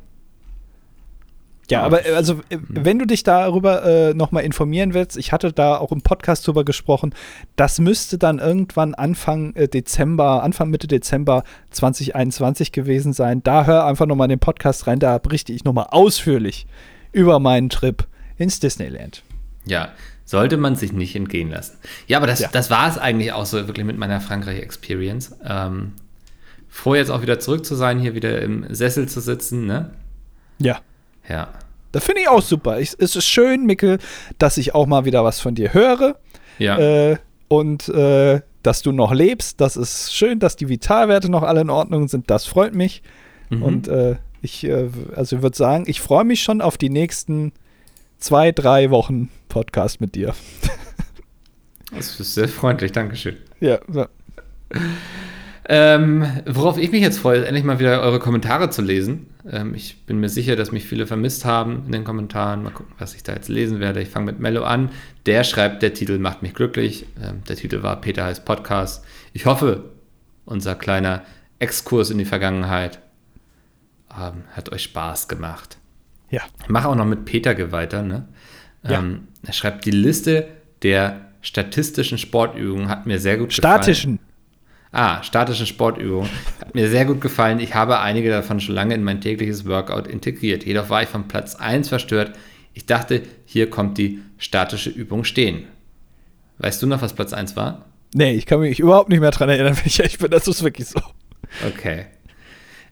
Ja, 1.70 1.82
aber 1.82 2.00
also, 2.14 2.40
äh, 2.50 2.58
wenn 2.68 2.98
du 2.98 3.06
dich 3.06 3.22
darüber 3.22 3.84
äh, 3.84 4.14
nochmal 4.14 4.44
informieren 4.44 4.92
willst, 4.92 5.16
ich 5.16 5.32
hatte 5.32 5.52
da 5.52 5.78
auch 5.78 5.92
im 5.92 6.02
Podcast 6.02 6.46
drüber 6.46 6.64
gesprochen, 6.64 7.14
das 7.56 7.78
müsste 7.78 8.18
dann 8.18 8.38
irgendwann 8.38 8.94
Anfang 8.94 9.54
äh, 9.54 9.68
Dezember, 9.68 10.42
Anfang 10.42 10.70
Mitte 10.70 10.86
Dezember 10.86 11.44
2021 11.70 12.72
gewesen 12.72 13.12
sein. 13.12 13.42
Da 13.42 13.64
hör 13.64 13.86
einfach 13.86 14.06
nochmal 14.06 14.26
in 14.26 14.36
den 14.36 14.40
Podcast 14.40 14.86
rein, 14.86 14.98
da 14.98 15.18
berichte 15.18 15.52
ich 15.52 15.64
nochmal 15.64 15.86
ausführlich 15.90 16.66
über 17.12 17.38
meinen 17.38 17.70
Trip 17.70 18.06
ins 18.36 18.60
Disneyland. 18.60 19.22
Ja, 19.64 19.92
sollte 20.24 20.56
man 20.56 20.76
sich 20.76 20.92
nicht 20.92 21.16
entgehen 21.16 21.50
lassen. 21.50 21.78
Ja, 22.06 22.18
aber 22.18 22.26
das, 22.26 22.40
ja. 22.40 22.48
das 22.52 22.70
war 22.70 22.88
es 22.88 22.98
eigentlich 22.98 23.32
auch 23.32 23.46
so 23.46 23.66
wirklich 23.66 23.86
mit 23.86 23.96
meiner 23.96 24.20
Frankreich-Experience. 24.20 25.36
Ähm, 25.46 25.92
froh 26.68 26.94
jetzt 26.94 27.10
auch 27.10 27.22
wieder 27.22 27.38
zurück 27.38 27.64
zu 27.64 27.74
sein, 27.74 27.98
hier 27.98 28.14
wieder 28.14 28.42
im 28.42 28.66
Sessel 28.74 29.08
zu 29.08 29.20
sitzen, 29.20 29.66
ne? 29.66 29.90
Ja. 30.58 30.80
Ja. 31.28 31.48
Das 31.92 32.04
finde 32.04 32.22
ich 32.22 32.28
auch 32.28 32.42
super. 32.42 32.80
Ich, 32.80 32.94
es 32.98 33.14
ist 33.14 33.26
schön, 33.26 33.66
Mickel, 33.66 33.98
dass 34.38 34.56
ich 34.56 34.74
auch 34.74 34.86
mal 34.86 35.04
wieder 35.04 35.22
was 35.24 35.40
von 35.40 35.54
dir 35.54 35.72
höre. 35.72 36.16
Ja. 36.58 36.78
Äh, 36.78 37.16
und 37.48 37.88
äh, 37.88 38.40
dass 38.62 38.82
du 38.82 38.92
noch 38.92 39.12
lebst. 39.12 39.60
Das 39.60 39.76
ist 39.76 40.14
schön, 40.14 40.40
dass 40.40 40.56
die 40.56 40.68
Vitalwerte 40.68 41.30
noch 41.30 41.42
alle 41.42 41.60
in 41.60 41.70
Ordnung 41.70 42.08
sind. 42.08 42.30
Das 42.30 42.46
freut 42.46 42.74
mich. 42.74 43.02
Mhm. 43.50 43.62
Und 43.62 43.88
äh, 43.88 44.16
ich, 44.42 44.64
äh, 44.64 44.88
also 45.14 45.36
ich 45.36 45.42
würde 45.42 45.56
sagen, 45.56 45.84
ich 45.86 46.00
freue 46.00 46.24
mich 46.24 46.42
schon 46.42 46.60
auf 46.60 46.76
die 46.76 46.90
nächsten 46.90 47.52
zwei, 48.18 48.52
drei 48.52 48.90
Wochen 48.90 49.30
Podcast 49.48 50.00
mit 50.00 50.14
dir. 50.14 50.34
Das 51.94 52.18
ist 52.18 52.34
sehr 52.34 52.48
freundlich, 52.48 52.90
Dankeschön. 52.90 53.36
Ja. 53.60 53.78
ja. 53.92 54.08
Ähm, 55.66 56.26
worauf 56.46 56.76
ich 56.76 56.92
mich 56.92 57.00
jetzt 57.00 57.18
freue, 57.18 57.38
ist 57.38 57.46
endlich 57.46 57.64
mal 57.64 57.78
wieder 57.78 58.02
eure 58.02 58.18
Kommentare 58.18 58.68
zu 58.68 58.82
lesen. 58.82 59.28
Ähm, 59.50 59.74
ich 59.74 60.04
bin 60.04 60.20
mir 60.20 60.28
sicher, 60.28 60.56
dass 60.56 60.72
mich 60.72 60.84
viele 60.84 61.06
vermisst 61.06 61.44
haben 61.44 61.84
in 61.86 61.92
den 61.92 62.04
Kommentaren. 62.04 62.62
Mal 62.62 62.70
gucken, 62.70 62.92
was 62.98 63.14
ich 63.14 63.22
da 63.22 63.32
jetzt 63.32 63.48
lesen 63.48 63.80
werde. 63.80 64.02
Ich 64.02 64.10
fange 64.10 64.26
mit 64.26 64.40
Mello 64.40 64.62
an. 64.64 64.90
Der 65.24 65.42
schreibt, 65.42 65.82
der 65.82 65.94
Titel 65.94 66.18
macht 66.18 66.42
mich 66.42 66.52
glücklich. 66.52 67.06
Ähm, 67.22 67.42
der 67.48 67.56
Titel 67.56 67.82
war 67.82 68.00
Peter 68.00 68.24
heißt 68.24 68.44
Podcast. 68.44 69.04
Ich 69.32 69.46
hoffe, 69.46 69.92
unser 70.44 70.74
kleiner 70.74 71.22
Exkurs 71.58 72.10
in 72.10 72.18
die 72.18 72.26
Vergangenheit 72.26 73.00
ähm, 74.12 74.44
hat 74.52 74.70
euch 74.70 74.82
Spaß 74.82 75.28
gemacht. 75.28 75.78
Ja. 76.30 76.42
Ich 76.62 76.68
mache 76.68 76.88
auch 76.88 76.94
noch 76.94 77.06
mit 77.06 77.24
Peter 77.24 77.72
weiter. 77.72 78.02
Ne? 78.02 78.28
Ja. 78.82 78.98
Ähm, 78.98 79.28
er 79.42 79.52
schreibt, 79.54 79.86
die 79.86 79.92
Liste 79.92 80.46
der 80.82 81.20
statistischen 81.40 82.18
Sportübungen 82.18 82.88
hat 82.88 83.06
mir 83.06 83.18
sehr 83.18 83.36
gut 83.36 83.52
Statischen. 83.52 84.16
gefallen. 84.16 84.23
Ah, 84.96 85.24
statische 85.24 85.66
Sportübungen. 85.66 86.30
Hat 86.60 86.72
mir 86.72 86.88
sehr 86.88 87.04
gut 87.04 87.20
gefallen. 87.20 87.58
Ich 87.58 87.74
habe 87.74 87.98
einige 87.98 88.30
davon 88.30 88.60
schon 88.60 88.76
lange 88.76 88.94
in 88.94 89.02
mein 89.02 89.20
tägliches 89.20 89.66
Workout 89.66 90.06
integriert. 90.06 90.64
Jedoch 90.64 90.88
war 90.88 91.02
ich 91.02 91.08
von 91.08 91.26
Platz 91.26 91.56
1 91.56 91.88
verstört. 91.88 92.36
Ich 92.74 92.86
dachte, 92.86 93.22
hier 93.44 93.68
kommt 93.68 93.98
die 93.98 94.20
statische 94.38 94.90
Übung 94.90 95.24
stehen. 95.24 95.64
Weißt 96.58 96.80
du 96.80 96.86
noch, 96.86 97.02
was 97.02 97.12
Platz 97.12 97.32
1 97.32 97.56
war? 97.56 97.86
Nee, 98.14 98.34
ich 98.34 98.46
kann 98.46 98.60
mich 98.60 98.78
überhaupt 98.78 99.08
nicht 99.08 99.18
mehr 99.18 99.32
dran 99.32 99.48
erinnern, 99.48 99.76
wenn 99.76 99.86
ich 99.86 99.98
ehrlich 99.98 100.18
bin. 100.18 100.30
Das 100.30 100.46
ist 100.46 100.62
wirklich 100.62 100.86
so. 100.86 101.00
Okay. 101.66 102.06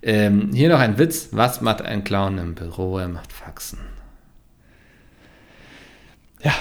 Ähm, 0.02 0.50
hier 0.52 0.70
noch 0.70 0.80
ein 0.80 0.98
Witz. 0.98 1.28
Was 1.30 1.60
macht 1.60 1.82
ein 1.82 2.02
Clown 2.02 2.36
im 2.38 2.56
Büro? 2.56 2.98
Er 2.98 3.06
macht 3.06 3.32
Faxen. 3.32 3.78
Ja, 6.42 6.52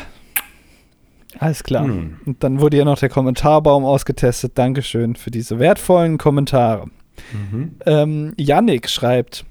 alles 1.41 1.63
klar. 1.63 1.87
Nun. 1.87 2.17
Und 2.25 2.43
dann 2.43 2.61
wurde 2.61 2.77
ja 2.77 2.85
noch 2.85 2.99
der 2.99 3.09
Kommentarbaum 3.09 3.83
ausgetestet. 3.83 4.59
Dankeschön 4.59 5.15
für 5.15 5.31
diese 5.31 5.57
wertvollen 5.57 6.19
Kommentare. 6.19 6.85
Mhm. 7.33 7.75
Ähm, 7.87 8.33
Yannick 8.37 8.87
schreibt, 8.87 9.45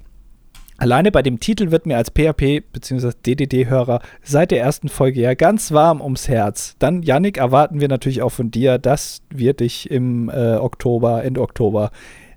Alleine 0.77 1.11
bei 1.11 1.21
dem 1.21 1.39
Titel 1.39 1.69
wird 1.69 1.85
mir 1.85 1.97
als 1.97 2.09
PHP 2.09 2.63
bzw. 2.73 3.11
DDD-Hörer 3.23 4.01
seit 4.23 4.49
der 4.49 4.61
ersten 4.61 4.89
Folge 4.89 5.21
ja 5.21 5.35
ganz 5.35 5.71
warm 5.71 6.01
ums 6.01 6.27
Herz. 6.27 6.75
Dann, 6.79 7.03
Yannick, 7.03 7.37
erwarten 7.37 7.79
wir 7.79 7.87
natürlich 7.87 8.23
auch 8.23 8.31
von 8.31 8.49
dir, 8.49 8.79
dass 8.79 9.21
wir 9.29 9.53
dich 9.53 9.91
im 9.91 10.29
äh, 10.29 10.55
Oktober, 10.55 11.23
Ende 11.23 11.41
Oktober 11.41 11.91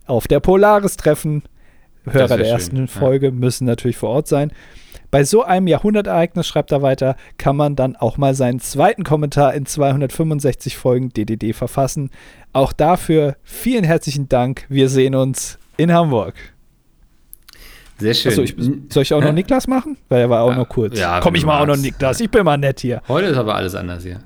auf 0.04 0.28
der 0.28 0.40
Polaris 0.40 0.98
treffen. 0.98 1.44
Hörer 2.04 2.36
der 2.36 2.48
ersten 2.48 2.76
schön, 2.76 2.88
Folge 2.88 3.26
ja. 3.28 3.32
müssen 3.32 3.64
natürlich 3.64 3.96
vor 3.96 4.10
Ort 4.10 4.28
sein. 4.28 4.52
Bei 5.14 5.22
so 5.22 5.44
einem 5.44 5.68
Jahrhundertereignis, 5.68 6.44
schreibt 6.44 6.72
er 6.72 6.82
weiter, 6.82 7.14
kann 7.38 7.54
man 7.54 7.76
dann 7.76 7.94
auch 7.94 8.16
mal 8.16 8.34
seinen 8.34 8.58
zweiten 8.58 9.04
Kommentar 9.04 9.54
in 9.54 9.64
265 9.64 10.76
Folgen 10.76 11.10
DDD 11.10 11.54
verfassen. 11.54 12.10
Auch 12.52 12.72
dafür 12.72 13.36
vielen 13.44 13.84
herzlichen 13.84 14.28
Dank. 14.28 14.66
Wir 14.68 14.88
sehen 14.88 15.14
uns 15.14 15.60
in 15.76 15.92
Hamburg. 15.92 16.34
Sehr 17.96 18.12
schön. 18.12 18.32
Achso, 18.32 18.42
ich, 18.42 18.56
soll 18.88 19.04
ich 19.04 19.14
auch 19.14 19.22
noch 19.22 19.32
Niklas 19.32 19.68
machen? 19.68 19.98
Weil 20.08 20.22
er 20.22 20.30
war 20.30 20.42
auch 20.42 20.50
ja, 20.50 20.56
noch 20.56 20.68
kurz. 20.68 20.98
Ja, 20.98 21.20
Komm 21.20 21.36
ich 21.36 21.46
mal 21.46 21.62
auch 21.62 21.66
noch 21.68 21.76
Niklas. 21.76 22.18
Ich 22.18 22.28
bin 22.28 22.44
mal 22.44 22.56
nett 22.56 22.80
hier. 22.80 23.00
Heute 23.06 23.28
ist 23.28 23.36
aber 23.36 23.54
alles 23.54 23.76
anders 23.76 24.02
hier. 24.02 24.18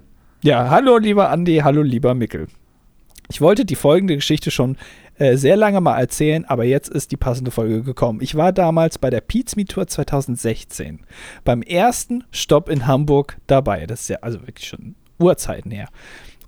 Ja, 0.43 0.71
hallo 0.71 0.97
lieber 0.97 1.29
Andi, 1.29 1.59
hallo 1.63 1.83
lieber 1.83 2.15
Mickel. 2.15 2.47
Ich 3.29 3.43
wollte 3.43 3.67
die 3.67 3.75
folgende 3.75 4.17
Geschichte 4.17 4.51
schon 4.51 4.79
äh, 5.19 5.37
sehr 5.37 5.57
lange 5.57 5.81
mal 5.81 5.99
erzählen, 5.99 6.45
aber 6.45 6.65
jetzt 6.65 6.89
ist 6.89 7.11
die 7.11 7.17
passende 7.17 7.51
Folge 7.51 7.83
gekommen. 7.83 8.21
Ich 8.23 8.35
war 8.35 8.53
damals 8.53 8.99
bei 8.99 9.11
der 9.11 9.21
Pizza 9.21 9.65
Tour 9.67 9.87
2016 9.87 11.01
beim 11.45 11.63
ersten 11.63 12.25
Stopp 12.31 12.69
in 12.69 12.87
Hamburg 12.87 13.39
dabei. 13.47 13.87
Das 13.87 14.03
ist 14.03 14.09
ja 14.09 14.19
also 14.21 14.41
wirklich 14.47 14.69
schon 14.69 14.95
Urzeiten 15.19 15.71
her. 15.71 15.89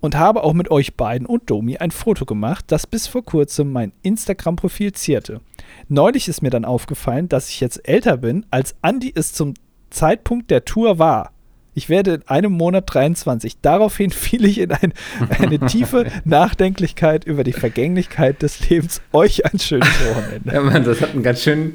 Und 0.01 0.17
habe 0.17 0.45
auch 0.45 0.55
mit 0.55 0.71
euch 0.71 0.95
beiden 0.95 1.27
und 1.27 1.51
Domi 1.51 1.77
ein 1.77 1.91
Foto 1.91 2.25
gemacht, 2.25 2.65
das 2.69 2.87
bis 2.87 3.07
vor 3.07 3.23
kurzem 3.23 3.71
mein 3.73 3.93
Instagram-Profil 4.03 4.93
zierte. 4.93 5.41
Neulich 5.89 6.29
ist 6.29 6.41
mir 6.41 6.51
dann 6.51 6.65
aufgefallen, 6.65 7.29
dass 7.29 7.51
ich 7.51 7.61
jetzt 7.61 7.87
älter 7.87 8.17
bin, 8.17 8.47
als 8.51 8.75
Andy 8.83 9.13
es 9.15 9.33
zum 9.35 9.55
Zeitpunkt 9.91 10.51
der 10.51 10.65
Tour 10.65 10.99
war. 10.99 11.33
Ich 11.75 11.89
werde 11.89 12.15
in 12.15 12.29
einem 12.29 12.53
Monat 12.53 12.85
23. 12.93 13.61
Daraufhin 13.61 14.11
fiel 14.11 14.45
ich 14.45 14.59
in 14.59 14.73
ein, 14.73 14.93
eine 15.29 15.59
tiefe 15.61 16.07
Nachdenklichkeit 16.25 17.25
über 17.25 17.45
die 17.45 17.53
Vergänglichkeit 17.53 18.43
des 18.43 18.69
Lebens. 18.69 19.01
Euch 19.13 19.45
ein 19.47 19.59
schönes 19.59 19.89
Wochenende. 19.89 20.53
Ja, 20.53 20.61
Mann, 20.61 20.85
das 20.85 21.01
hat 21.01 21.13
eine 21.13 21.23
ganz, 21.23 21.43
schön, 21.43 21.75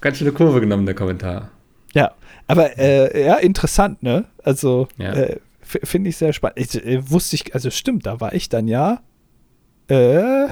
ganz 0.00 0.18
schöne 0.18 0.32
Kurve 0.32 0.60
genommen, 0.60 0.86
der 0.86 0.94
Kommentar. 0.94 1.50
Ja, 1.94 2.12
aber 2.46 2.78
äh, 2.78 3.26
ja, 3.26 3.36
interessant, 3.36 4.02
ne? 4.02 4.24
Also, 4.42 4.88
ja. 4.96 5.12
äh, 5.12 5.36
finde 5.62 6.10
ich 6.10 6.16
sehr 6.16 6.32
spannend. 6.32 6.58
Ich, 6.58 6.74
äh, 6.74 7.10
wusste 7.10 7.36
ich, 7.36 7.54
also 7.54 7.70
stimmt, 7.70 8.06
da 8.06 8.20
war 8.20 8.34
ich 8.34 8.48
dann 8.48 8.66
ja 8.66 9.00
äh, 9.88 10.48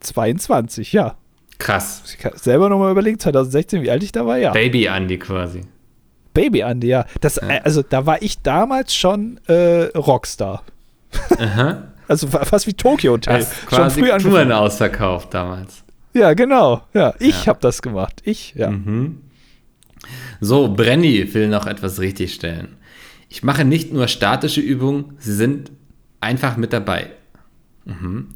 22, 0.00 0.92
ja. 0.92 1.16
Krass. 1.58 2.02
Ich 2.06 2.40
selber 2.42 2.68
nochmal 2.68 2.92
überlegen, 2.92 3.18
2016, 3.18 3.82
wie 3.82 3.90
alt 3.90 4.02
ich 4.02 4.12
da 4.12 4.26
war, 4.26 4.36
ja. 4.36 4.52
Baby 4.52 4.86
Andy 4.86 5.18
quasi. 5.18 5.62
Baby 6.36 6.60
Andy, 6.60 6.88
ja. 6.88 7.06
Das, 7.20 7.36
ja. 7.36 7.48
Äh, 7.48 7.60
also 7.64 7.82
da 7.82 8.06
war 8.06 8.22
ich 8.22 8.42
damals 8.42 8.94
schon 8.94 9.40
äh, 9.46 9.86
Rockstar. 9.96 10.62
Aha. 11.38 11.84
also 12.08 12.28
fast 12.28 12.66
wie 12.66 12.74
Tokyo 12.74 13.12
Hotel. 13.12 13.40
Hast 13.40 13.66
quasi 13.66 14.00
schon 14.00 14.20
früh 14.20 14.30
Touren 14.30 14.52
ausverkauft 14.52 15.34
damals. 15.34 15.82
Ja, 16.12 16.34
genau. 16.34 16.82
Ja, 16.94 17.14
ich 17.18 17.44
ja. 17.44 17.46
habe 17.48 17.58
das 17.60 17.82
gemacht. 17.82 18.22
Ich, 18.24 18.54
ja. 18.54 18.70
Mhm. 18.70 19.22
So, 20.40 20.72
Brenny 20.72 21.34
will 21.34 21.48
noch 21.48 21.66
etwas 21.66 22.00
richtigstellen. 22.00 22.76
Ich 23.28 23.42
mache 23.42 23.64
nicht 23.64 23.92
nur 23.92 24.06
statische 24.08 24.60
Übungen, 24.60 25.16
sie 25.18 25.34
sind 25.34 25.72
einfach 26.20 26.56
mit 26.56 26.72
dabei. 26.72 27.10
Mhm. 27.84 28.28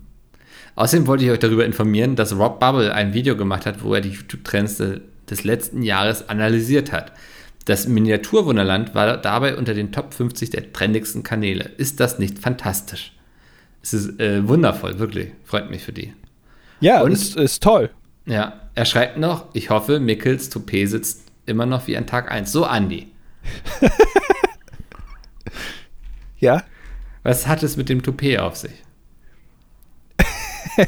Außerdem 0.74 1.06
wollte 1.06 1.24
ich 1.24 1.30
euch 1.30 1.38
darüber 1.38 1.64
informieren, 1.64 2.16
dass 2.16 2.36
Rob 2.36 2.60
Bubble 2.60 2.92
ein 2.94 3.12
Video 3.12 3.36
gemacht 3.36 3.66
hat, 3.66 3.82
wo 3.84 3.94
er 3.94 4.00
die 4.00 4.10
YouTube-Trends 4.10 4.82
des 5.28 5.44
letzten 5.44 5.82
Jahres 5.82 6.28
analysiert 6.28 6.92
hat. 6.92 7.12
Das 7.66 7.86
Miniaturwunderland 7.86 8.94
war 8.94 9.16
dabei 9.16 9.56
unter 9.56 9.74
den 9.74 9.92
Top 9.92 10.14
50 10.14 10.50
der 10.50 10.72
trendigsten 10.72 11.22
Kanäle. 11.22 11.70
Ist 11.76 12.00
das 12.00 12.18
nicht 12.18 12.38
fantastisch? 12.38 13.12
Es 13.82 13.94
ist 13.94 14.20
äh, 14.20 14.46
wundervoll, 14.46 14.98
wirklich. 14.98 15.32
Freut 15.44 15.70
mich 15.70 15.84
für 15.84 15.92
die. 15.92 16.12
Ja, 16.80 17.02
und 17.02 17.12
ist, 17.12 17.36
ist 17.36 17.62
toll. 17.62 17.90
Ja, 18.26 18.60
er 18.74 18.84
schreibt 18.84 19.18
noch, 19.18 19.54
ich 19.54 19.70
hoffe, 19.70 20.00
Mickels 20.00 20.50
Toupet 20.50 20.88
sitzt 20.88 21.22
immer 21.46 21.66
noch 21.66 21.86
wie 21.86 21.96
an 21.96 22.06
Tag 22.06 22.30
1. 22.30 22.50
So, 22.50 22.64
Andi. 22.64 23.08
ja? 26.38 26.62
Was 27.22 27.46
hat 27.46 27.62
es 27.62 27.76
mit 27.76 27.88
dem 27.88 28.02
Toupet 28.02 28.38
auf 28.38 28.56
sich? 28.56 28.82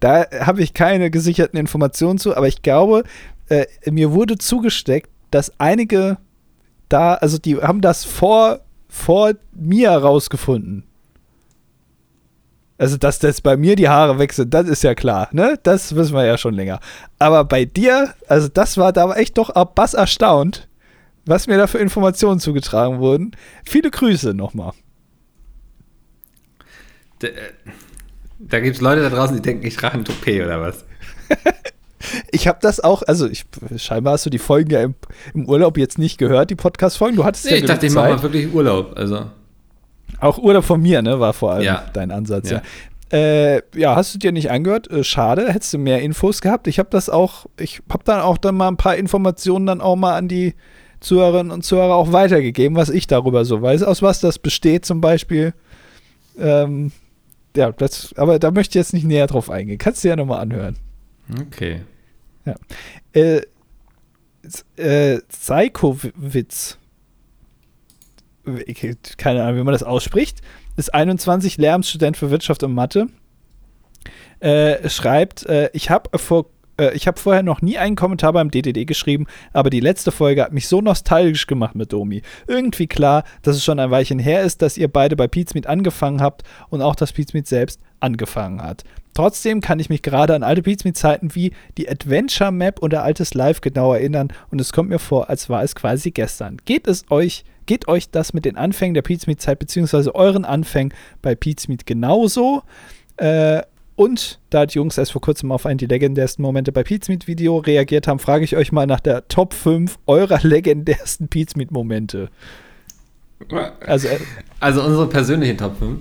da 0.00 0.26
habe 0.40 0.62
ich 0.62 0.74
keine 0.74 1.10
gesicherten 1.10 1.58
Informationen 1.58 2.18
zu, 2.18 2.36
aber 2.36 2.48
ich 2.48 2.62
glaube, 2.62 3.04
äh, 3.48 3.66
mir 3.90 4.12
wurde 4.12 4.38
zugesteckt, 4.38 5.10
dass 5.30 5.52
einige 5.58 6.18
da, 6.88 7.14
also 7.14 7.38
die 7.38 7.56
haben 7.56 7.80
das 7.80 8.04
vor, 8.04 8.60
vor 8.88 9.32
mir 9.52 9.90
herausgefunden. 9.90 10.84
Also, 12.78 12.98
dass 12.98 13.18
das 13.18 13.40
bei 13.40 13.56
mir 13.56 13.74
die 13.74 13.88
Haare 13.88 14.18
wechseln, 14.18 14.50
das 14.50 14.68
ist 14.68 14.82
ja 14.82 14.94
klar, 14.94 15.28
ne? 15.32 15.58
Das 15.62 15.96
wissen 15.96 16.14
wir 16.14 16.26
ja 16.26 16.36
schon 16.36 16.52
länger. 16.52 16.80
Aber 17.18 17.44
bei 17.44 17.64
dir, 17.64 18.12
also 18.28 18.48
das 18.48 18.76
war 18.76 18.92
da 18.92 19.10
echt 19.14 19.38
doch 19.38 19.50
bass 19.74 19.94
erstaunt, 19.94 20.68
was 21.24 21.46
mir 21.46 21.56
da 21.56 21.66
für 21.66 21.78
Informationen 21.78 22.38
zugetragen 22.38 22.98
wurden. 22.98 23.32
Viele 23.64 23.90
Grüße 23.90 24.34
nochmal. 24.34 24.72
Da, 27.20 27.28
äh, 27.28 27.32
da 28.38 28.60
gibt 28.60 28.76
es 28.76 28.82
Leute 28.82 29.00
da 29.00 29.08
draußen, 29.08 29.34
die 29.36 29.42
denken, 29.42 29.66
ich 29.66 29.76
trage 29.76 29.94
ein 29.94 30.04
Toupet 30.04 30.44
oder 30.44 30.60
was? 30.60 30.84
ich 32.30 32.48
habe 32.48 32.58
das 32.60 32.80
auch, 32.80 33.02
also 33.02 33.28
ich, 33.28 33.44
scheinbar 33.76 34.14
hast 34.14 34.26
du 34.26 34.30
die 34.30 34.38
Folgen 34.38 34.70
ja 34.70 34.82
im, 34.82 34.94
im 35.34 35.48
Urlaub 35.48 35.78
jetzt 35.78 35.98
nicht 35.98 36.18
gehört, 36.18 36.50
die 36.50 36.54
Podcast-Folgen. 36.54 37.16
Du 37.16 37.24
hattest 37.24 37.46
nee, 37.46 37.52
ja 37.52 37.56
ich 37.58 37.64
dachte, 37.64 37.86
ich 37.86 37.92
mache 37.92 38.10
mal 38.10 38.22
wirklich 38.22 38.52
Urlaub, 38.52 38.92
also. 38.96 39.26
Auch 40.20 40.38
Urlaub 40.38 40.64
von 40.64 40.80
mir, 40.80 41.02
ne, 41.02 41.20
war 41.20 41.32
vor 41.32 41.52
allem 41.52 41.64
ja. 41.64 41.84
dein 41.92 42.10
Ansatz, 42.10 42.50
ja. 42.50 42.58
ja. 42.58 42.62
Äh, 43.12 43.62
ja, 43.76 43.94
hast 43.94 44.14
du 44.14 44.18
dir 44.18 44.32
nicht 44.32 44.50
angehört? 44.50 44.90
Äh, 44.90 45.04
schade, 45.04 45.52
hättest 45.52 45.74
du 45.74 45.78
mehr 45.78 46.02
Infos 46.02 46.40
gehabt. 46.40 46.66
Ich 46.66 46.78
habe 46.78 46.88
das 46.90 47.08
auch, 47.08 47.46
ich 47.58 47.80
habe 47.88 48.02
dann 48.04 48.20
auch 48.20 48.36
dann 48.36 48.56
mal 48.56 48.68
ein 48.68 48.76
paar 48.76 48.96
Informationen 48.96 49.66
dann 49.66 49.80
auch 49.80 49.94
mal 49.94 50.16
an 50.16 50.26
die 50.26 50.54
Zuhörerinnen 51.00 51.52
und 51.52 51.64
Zuhörer 51.64 51.94
auch 51.94 52.12
weitergegeben, 52.12 52.76
was 52.76 52.88
ich 52.88 53.06
darüber 53.06 53.44
so 53.44 53.62
weiß, 53.62 53.84
aus 53.84 54.02
was 54.02 54.20
das 54.20 54.38
besteht 54.38 54.84
zum 54.84 55.00
Beispiel. 55.00 55.54
Ähm, 56.38 56.90
ja, 57.56 57.70
das, 57.70 58.12
aber 58.16 58.38
da 58.38 58.50
möchte 58.50 58.72
ich 58.72 58.82
jetzt 58.82 58.92
nicht 58.92 59.06
näher 59.06 59.26
drauf 59.26 59.50
eingehen. 59.50 59.78
Kannst 59.78 60.02
du 60.02 60.08
ja 60.08 60.16
nochmal 60.16 60.40
anhören. 60.40 60.76
Okay. 61.40 61.82
Ja. 62.46 62.54
Äh, 63.12 63.42
äh, 64.76 65.20
Seikowitz 65.28 66.78
keine 69.16 69.42
Ahnung, 69.42 69.58
wie 69.58 69.64
man 69.64 69.72
das 69.72 69.82
ausspricht, 69.82 70.40
ist 70.76 70.94
21, 70.94 71.58
Lehramtsstudent 71.58 72.16
für 72.16 72.30
Wirtschaft 72.30 72.62
und 72.62 72.74
Mathe. 72.74 73.08
Äh, 74.40 74.88
schreibt, 74.88 75.46
äh, 75.46 75.70
ich 75.72 75.90
habe 75.90 76.16
vor 76.18 76.46
äh, 76.78 76.94
ich 76.94 77.06
habe 77.06 77.18
vorher 77.18 77.42
noch 77.42 77.62
nie 77.62 77.78
einen 77.78 77.96
Kommentar 77.96 78.32
beim 78.32 78.50
DDD 78.50 78.84
geschrieben, 78.84 79.26
aber 79.52 79.70
die 79.70 79.80
letzte 79.80 80.12
Folge 80.12 80.42
hat 80.42 80.52
mich 80.52 80.68
so 80.68 80.80
nostalgisch 80.80 81.46
gemacht 81.46 81.74
mit 81.74 81.92
Domi. 81.92 82.22
Irgendwie 82.46 82.86
klar, 82.86 83.24
dass 83.42 83.56
es 83.56 83.64
schon 83.64 83.80
ein 83.80 83.90
Weilchen 83.90 84.18
her 84.18 84.42
ist, 84.42 84.62
dass 84.62 84.76
ihr 84.76 84.88
beide 84.88 85.16
bei 85.16 85.26
Pizmeet 85.26 85.66
angefangen 85.66 86.20
habt 86.20 86.42
und 86.68 86.82
auch, 86.82 86.94
dass 86.94 87.12
Pizmeet 87.12 87.48
selbst 87.48 87.80
angefangen 88.00 88.62
hat. 88.62 88.84
Trotzdem 89.16 89.62
kann 89.62 89.78
ich 89.78 89.88
mich 89.88 90.02
gerade 90.02 90.34
an 90.34 90.42
alte 90.42 90.60
Pizmeet-Zeiten 90.60 91.34
wie 91.34 91.52
die 91.78 91.88
Adventure 91.88 92.52
Map 92.52 92.82
oder 92.82 93.02
altes 93.02 93.32
Live 93.32 93.62
genau 93.62 93.94
erinnern 93.94 94.28
und 94.50 94.60
es 94.60 94.74
kommt 94.74 94.90
mir 94.90 94.98
vor, 94.98 95.30
als 95.30 95.48
war 95.48 95.62
es 95.62 95.74
quasi 95.74 96.10
gestern. 96.10 96.58
Geht 96.66 96.86
es 96.86 97.10
euch 97.10 97.44
Geht 97.64 97.88
euch 97.88 98.10
das 98.10 98.34
mit 98.34 98.44
den 98.44 98.56
Anfängen 98.56 98.92
der 98.92 99.02
Pizmeet-Zeit 99.02 99.58
beziehungsweise 99.58 100.14
euren 100.14 100.44
Anfängen 100.44 100.92
bei 101.20 101.34
Pizmeet 101.34 101.86
genauso? 101.86 102.62
Äh, 103.16 103.62
und 103.96 104.38
da 104.50 104.66
die 104.66 104.74
Jungs 104.74 104.98
erst 104.98 105.12
vor 105.12 105.22
kurzem 105.22 105.50
auf 105.50 105.64
einen 105.64 105.78
der 105.78 105.88
legendärsten 105.88 106.42
Momente 106.42 106.70
bei 106.70 106.84
Pizmeet-Video 106.84 107.56
reagiert 107.56 108.06
haben, 108.06 108.18
frage 108.18 108.44
ich 108.44 108.54
euch 108.54 108.70
mal 108.70 108.86
nach 108.86 109.00
der 109.00 109.26
Top 109.28 109.54
5 109.54 109.98
eurer 110.06 110.40
legendärsten 110.42 111.28
Pizmeet-Momente. 111.28 112.28
Also, 113.80 114.08
äh, 114.08 114.18
also 114.60 114.82
unsere 114.82 115.08
persönlichen 115.08 115.56
Top 115.56 115.78
5? 115.78 116.00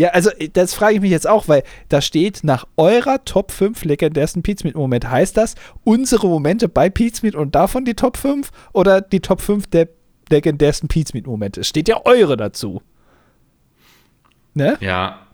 Ja, 0.00 0.08
also 0.12 0.30
äh, 0.30 0.48
das 0.48 0.72
frage 0.72 0.94
ich 0.94 1.00
mich 1.02 1.10
jetzt 1.10 1.28
auch, 1.28 1.46
weil 1.46 1.62
da 1.90 2.00
steht 2.00 2.42
nach 2.42 2.66
eurer 2.78 3.22
Top 3.26 3.52
5 3.52 3.84
legendärsten 3.84 4.42
Pizmeet-Momente. 4.42 5.10
Heißt 5.10 5.36
das 5.36 5.56
unsere 5.84 6.26
Momente 6.26 6.70
bei 6.70 6.88
Pizmeet 6.88 7.34
und 7.34 7.54
davon 7.54 7.84
die 7.84 7.92
Top 7.92 8.16
5 8.16 8.50
oder 8.72 9.02
die 9.02 9.20
Top 9.20 9.42
5 9.42 9.66
der 9.66 9.88
legendärsten 10.30 10.88
Pizmeet-Momente. 10.88 11.60
Es 11.60 11.68
steht 11.68 11.86
ja 11.86 12.00
eure 12.06 12.38
dazu. 12.38 12.80
Ne? 14.54 14.78
Ja. 14.80 15.26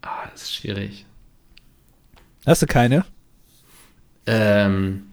Ah, 0.00 0.28
das 0.32 0.44
ist 0.44 0.54
schwierig. 0.54 1.04
Hast 2.46 2.62
du 2.62 2.66
keine? 2.66 3.04
Ähm. 4.24 5.12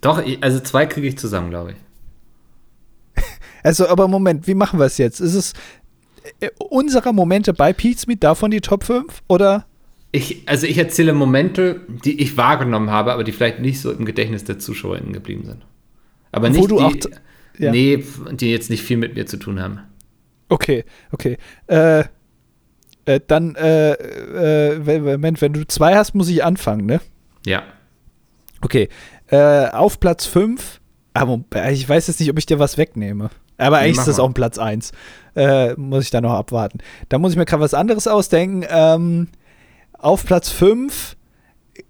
Doch, 0.00 0.20
also 0.40 0.58
zwei 0.58 0.86
kriege 0.86 1.06
ich 1.06 1.16
zusammen, 1.16 1.50
glaube 1.50 1.72
ich. 1.72 1.76
Also, 3.64 3.86
aber 3.86 4.08
Moment, 4.08 4.48
wie 4.48 4.54
machen 4.54 4.80
wir 4.80 4.86
es 4.86 4.98
jetzt? 4.98 5.20
Ist 5.20 5.34
es 5.34 5.52
unserer 6.58 7.12
Momente 7.12 7.52
bei 7.52 7.72
Pizmeet 7.72 8.22
davon 8.22 8.50
die 8.50 8.60
Top 8.60 8.84
5 8.84 9.22
oder? 9.28 9.66
Ich, 10.12 10.42
also 10.46 10.66
ich 10.66 10.76
erzähle 10.76 11.14
Momente, 11.14 11.80
die 12.04 12.20
ich 12.20 12.36
wahrgenommen 12.36 12.90
habe, 12.90 13.12
aber 13.12 13.24
die 13.24 13.32
vielleicht 13.32 13.60
nicht 13.60 13.80
so 13.80 13.90
im 13.90 14.04
Gedächtnis 14.04 14.44
der 14.44 14.58
ZuschauerInnen 14.58 15.12
geblieben 15.12 15.44
sind. 15.44 15.64
Aber 16.32 16.50
nicht 16.50 16.60
Wo 16.60 16.66
du 16.66 16.76
die, 16.76 16.82
auch 16.82 16.94
ja. 17.58 17.70
Nee, 17.70 18.04
die 18.32 18.50
jetzt 18.50 18.70
nicht 18.70 18.82
viel 18.82 18.96
mit 18.96 19.14
mir 19.14 19.26
zu 19.26 19.36
tun 19.36 19.60
haben. 19.60 19.80
Okay, 20.48 20.84
okay. 21.12 21.38
Äh, 21.66 22.04
äh, 23.04 23.20
dann, 23.26 23.54
äh, 23.56 23.92
äh, 23.92 24.98
Moment, 25.00 25.40
wenn 25.40 25.52
du 25.52 25.66
zwei 25.66 25.96
hast, 25.96 26.14
muss 26.14 26.28
ich 26.28 26.44
anfangen, 26.44 26.86
ne? 26.86 27.00
Ja. 27.46 27.62
Okay. 28.60 28.88
Äh, 29.28 29.68
auf 29.70 29.98
Platz 29.98 30.26
5, 30.26 30.80
aber 31.14 31.40
ich 31.70 31.88
weiß 31.88 32.06
jetzt 32.06 32.20
nicht, 32.20 32.30
ob 32.30 32.38
ich 32.38 32.46
dir 32.46 32.58
was 32.58 32.78
wegnehme. 32.78 33.30
Aber 33.62 33.78
eigentlich 33.78 33.98
ist 33.98 34.08
das 34.08 34.18
auch 34.18 34.28
ein 34.28 34.34
Platz 34.34 34.58
1. 34.58 34.92
Äh, 35.34 35.74
muss 35.74 36.04
ich 36.04 36.10
da 36.10 36.20
noch 36.20 36.32
abwarten. 36.32 36.78
Da 37.08 37.18
muss 37.18 37.32
ich 37.32 37.38
mir 37.38 37.44
gerade 37.44 37.62
was 37.62 37.74
anderes 37.74 38.06
ausdenken. 38.06 38.66
Ähm, 38.68 39.28
auf 39.98 40.24
Platz 40.24 40.50
5 40.50 41.16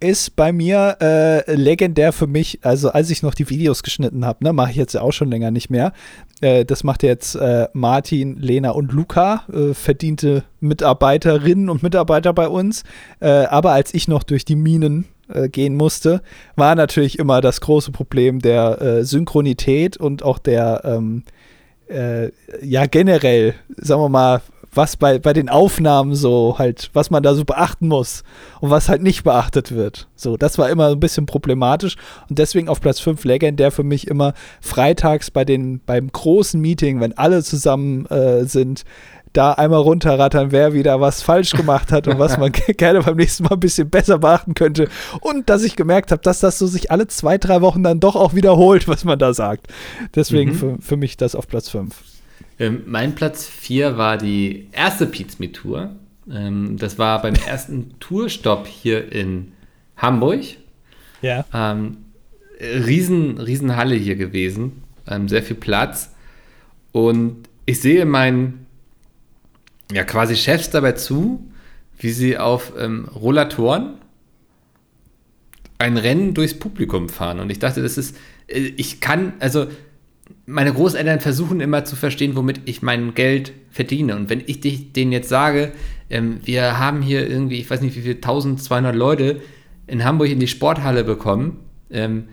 ist 0.01 0.37
bei 0.37 0.53
mir 0.53 0.97
äh, 1.01 1.55
legendär 1.55 2.12
für 2.12 2.27
mich, 2.27 2.61
also 2.62 2.91
als 2.91 3.11
ich 3.11 3.23
noch 3.23 3.35
die 3.35 3.49
Videos 3.51 3.83
geschnitten 3.83 4.25
habe, 4.25 4.45
ne, 4.45 4.53
mache 4.53 4.70
ich 4.70 4.77
jetzt 4.77 4.97
auch 4.97 5.12
schon 5.12 5.31
länger 5.31 5.51
nicht 5.51 5.70
mehr. 5.70 5.93
Äh, 6.41 6.64
das 6.64 6.85
macht 6.85 7.03
jetzt 7.03 7.35
äh, 7.35 7.68
Martin, 7.73 8.37
Lena 8.37 8.70
und 8.70 8.93
Luca, 8.93 9.45
äh, 9.53 9.75
verdiente 9.75 10.45
Mitarbeiterinnen 10.61 11.68
und 11.68 11.83
Mitarbeiter 11.83 12.33
bei 12.33 12.49
uns. 12.49 12.85
Äh, 13.20 13.29
aber 13.29 13.73
als 13.73 13.93
ich 13.93 14.07
noch 14.07 14.23
durch 14.23 14.45
die 14.45 14.57
Minen 14.57 15.07
äh, 15.29 15.49
gehen 15.49 15.77
musste, 15.77 16.23
war 16.55 16.75
natürlich 16.77 17.18
immer 17.18 17.41
das 17.41 17.61
große 17.61 17.91
Problem 17.91 18.41
der 18.41 19.05
Synchronität 19.05 19.97
und 19.97 20.23
auch 20.23 20.39
der 20.39 20.83
ähm, 20.85 21.25
ja 22.62 22.86
generell, 22.86 23.55
sagen 23.76 24.03
wir 24.03 24.09
mal, 24.09 24.40
was 24.74 24.97
bei, 24.97 25.18
bei 25.18 25.32
den 25.32 25.49
Aufnahmen 25.49 26.14
so 26.14 26.57
halt, 26.59 26.90
was 26.95 27.11
man 27.11 27.22
da 27.22 27.34
so 27.34 27.45
beachten 27.45 27.88
muss 27.88 28.24
und 28.61 28.70
was 28.70 28.88
halt 28.88 29.03
nicht 29.03 29.22
beachtet 29.22 29.72
wird. 29.72 30.09
So, 30.16 30.36
das 30.36 30.57
war 30.57 30.70
immer 30.70 30.88
ein 30.88 31.01
bisschen 31.01 31.26
problematisch 31.26 31.97
und 32.28 32.38
deswegen 32.38 32.68
auf 32.68 32.80
Platz 32.80 32.99
5 33.01 33.22
legendär 33.24 33.70
für 33.70 33.82
mich 33.82 34.07
immer 34.07 34.32
freitags 34.61 35.30
bei 35.30 35.45
den, 35.45 35.80
beim 35.84 36.11
großen 36.11 36.61
Meeting, 36.61 37.01
wenn 37.01 37.16
alle 37.18 37.43
zusammen 37.43 38.07
äh, 38.07 38.45
sind, 38.45 38.84
da 39.33 39.53
einmal 39.53 39.80
runterrattern, 39.80 40.53
wer 40.53 40.74
wieder 40.74 41.01
was 41.01 41.22
falsch 41.22 41.53
gemacht 41.53 41.93
hat 41.93 42.09
und 42.09 42.18
was 42.18 42.39
man 42.39 42.53
gerne 42.76 43.01
beim 43.01 43.16
nächsten 43.16 43.45
Mal 43.45 43.53
ein 43.53 43.61
bisschen 43.61 43.89
besser 43.89 44.18
beachten 44.18 44.55
könnte. 44.55 44.89
Und 45.20 45.49
dass 45.49 45.62
ich 45.62 45.76
gemerkt 45.76 46.12
habe, 46.12 46.22
dass 46.22 46.41
das 46.41 46.59
so 46.59 46.66
sich 46.66 46.91
alle 46.91 47.07
zwei, 47.07 47.39
drei 47.39 47.61
Wochen 47.61 47.83
dann 47.83 48.01
doch 48.01 48.16
auch 48.16 48.35
wiederholt, 48.35 48.89
was 48.89 49.05
man 49.05 49.18
da 49.18 49.35
sagt. 49.35 49.68
Deswegen 50.14 50.53
mhm. 50.53 50.57
für, 50.57 50.76
für 50.80 50.97
mich 50.97 51.16
das 51.16 51.35
auf 51.35 51.49
Platz 51.49 51.68
5. 51.70 51.95
Ähm, 52.59 52.83
mein 52.87 53.14
Platz 53.14 53.47
4 53.47 53.97
war 53.97 54.18
die 54.18 54.68
erste 54.72 55.07
Pizza 55.07 55.53
Tour. 55.53 55.91
Ähm, 56.30 56.76
das 56.78 56.99
war 56.99 57.22
beim 57.22 57.35
ersten 57.47 57.99
Tourstopp 58.01 58.66
hier 58.66 59.11
in 59.12 59.53
Hamburg. 59.97 60.41
Ja. 61.22 61.45
Ähm, 61.53 61.99
riesen, 62.61 63.39
riesen 63.39 63.76
Halle 63.76 63.95
hier 63.95 64.16
gewesen. 64.16 64.83
Ähm, 65.09 65.28
sehr 65.28 65.43
viel 65.43 65.57
Platz. 65.57 66.14
Und 66.93 67.49
ich 67.64 67.80
sehe 67.80 68.05
meinen 68.05 68.61
ja, 69.95 70.05
quasi 70.05 70.36
Chefs 70.36 70.70
dabei 70.70 70.93
zu, 70.93 71.49
wie 71.99 72.11
sie 72.11 72.38
auf 72.38 72.72
ähm, 72.78 73.09
Rollatoren 73.14 73.95
ein 75.78 75.97
Rennen 75.97 76.34
durchs 76.34 76.55
Publikum 76.55 77.09
fahren. 77.09 77.40
Und 77.40 77.51
ich 77.51 77.59
dachte, 77.59 77.82
das 77.82 77.99
ist, 77.99 78.16
äh, 78.47 78.72
ich 78.76 79.01
kann, 79.01 79.34
also 79.40 79.66
meine 80.47 80.72
Großeltern 80.72 81.20
versuchen 81.20 81.61
immer 81.61 81.84
zu 81.84 81.97
verstehen, 81.97 82.36
womit 82.36 82.61
ich 82.64 82.82
mein 82.82 83.14
Geld 83.14 83.53
verdiene. 83.70 84.16
Und 84.16 84.30
wenn 84.30 84.43
ich 84.45 84.61
denen 84.93 85.12
jetzt 85.12 85.28
sage, 85.28 85.72
ähm, 86.11 86.40
wir 86.45 86.78
haben 86.78 87.03
hier 87.03 87.28
irgendwie, 87.28 87.59
ich 87.59 87.70
weiß 87.70 87.80
nicht 87.80 87.97
wie 87.97 88.03
viel, 88.03 88.14
1200 88.14 88.95
Leute 88.95 89.40
in 89.86 90.05
Hamburg 90.05 90.30
in 90.30 90.40
die 90.40 90.49
Sporthalle 90.49 91.05
bekommen, 91.05 91.61
ähm, 91.90 92.24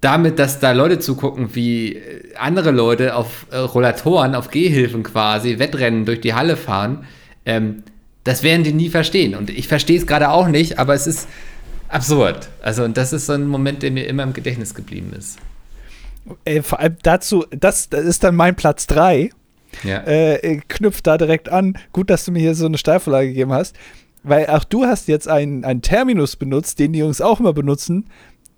damit, 0.00 0.38
dass 0.38 0.60
da 0.60 0.72
Leute 0.72 0.98
zugucken, 0.98 1.54
wie 1.54 1.94
äh, 1.94 2.34
andere 2.36 2.70
Leute 2.70 3.16
auf 3.16 3.46
äh, 3.50 3.56
Rollatoren, 3.56 4.34
auf 4.34 4.50
Gehhilfen 4.50 5.02
quasi, 5.02 5.58
Wettrennen 5.58 6.04
durch 6.04 6.20
die 6.20 6.34
Halle 6.34 6.56
fahren, 6.56 7.06
ähm, 7.44 7.82
das 8.24 8.42
werden 8.42 8.62
die 8.62 8.72
nie 8.72 8.90
verstehen. 8.90 9.34
Und 9.34 9.50
ich 9.50 9.68
verstehe 9.68 9.98
es 9.98 10.06
gerade 10.06 10.30
auch 10.30 10.48
nicht, 10.48 10.78
aber 10.78 10.94
es 10.94 11.06
ist 11.06 11.28
absurd. 11.88 12.48
Also, 12.62 12.84
und 12.84 12.96
das 12.96 13.12
ist 13.12 13.26
so 13.26 13.32
ein 13.32 13.46
Moment, 13.46 13.82
der 13.82 13.90
mir 13.90 14.06
immer 14.06 14.22
im 14.22 14.32
Gedächtnis 14.32 14.74
geblieben 14.74 15.12
ist. 15.16 15.38
Ey, 16.44 16.62
vor 16.62 16.78
allem 16.78 16.96
dazu, 17.02 17.46
das, 17.50 17.88
das 17.88 18.04
ist 18.04 18.22
dann 18.22 18.36
mein 18.36 18.54
Platz 18.54 18.86
3. 18.86 19.30
Ja. 19.82 20.02
Äh, 20.04 20.60
knüpft 20.68 21.06
da 21.06 21.18
direkt 21.18 21.48
an. 21.48 21.78
Gut, 21.92 22.10
dass 22.10 22.24
du 22.24 22.32
mir 22.32 22.40
hier 22.40 22.54
so 22.54 22.66
eine 22.66 22.78
Steilvorlage 22.78 23.28
gegeben 23.28 23.52
hast. 23.52 23.76
Weil 24.22 24.46
auch 24.48 24.64
du 24.64 24.84
hast 24.84 25.08
jetzt 25.08 25.28
einen, 25.28 25.64
einen 25.64 25.80
Terminus 25.80 26.36
benutzt, 26.36 26.78
den 26.78 26.92
die 26.92 26.98
Jungs 26.98 27.20
auch 27.20 27.40
immer 27.40 27.52
benutzen, 27.52 28.06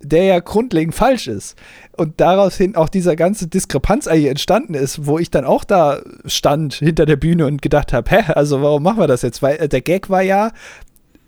der 0.02 0.24
ja 0.24 0.40
grundlegend 0.40 0.94
falsch 0.94 1.26
ist. 1.28 1.56
Und 1.96 2.20
daraus 2.20 2.56
hin 2.56 2.76
auch 2.76 2.88
dieser 2.88 3.16
ganze 3.16 3.46
Diskrepanz 3.46 4.06
eigentlich 4.06 4.30
entstanden 4.30 4.74
ist, 4.74 5.06
wo 5.06 5.18
ich 5.18 5.30
dann 5.30 5.44
auch 5.44 5.64
da 5.64 6.00
stand 6.24 6.74
hinter 6.74 7.06
der 7.06 7.16
Bühne 7.16 7.46
und 7.46 7.62
gedacht 7.62 7.92
habe, 7.92 8.10
hä, 8.10 8.32
also 8.34 8.62
warum 8.62 8.82
machen 8.82 8.98
wir 8.98 9.06
das 9.06 9.22
jetzt? 9.22 9.42
Weil 9.42 9.56
äh, 9.56 9.68
der 9.68 9.82
Gag 9.82 10.08
war 10.08 10.22
ja, 10.22 10.52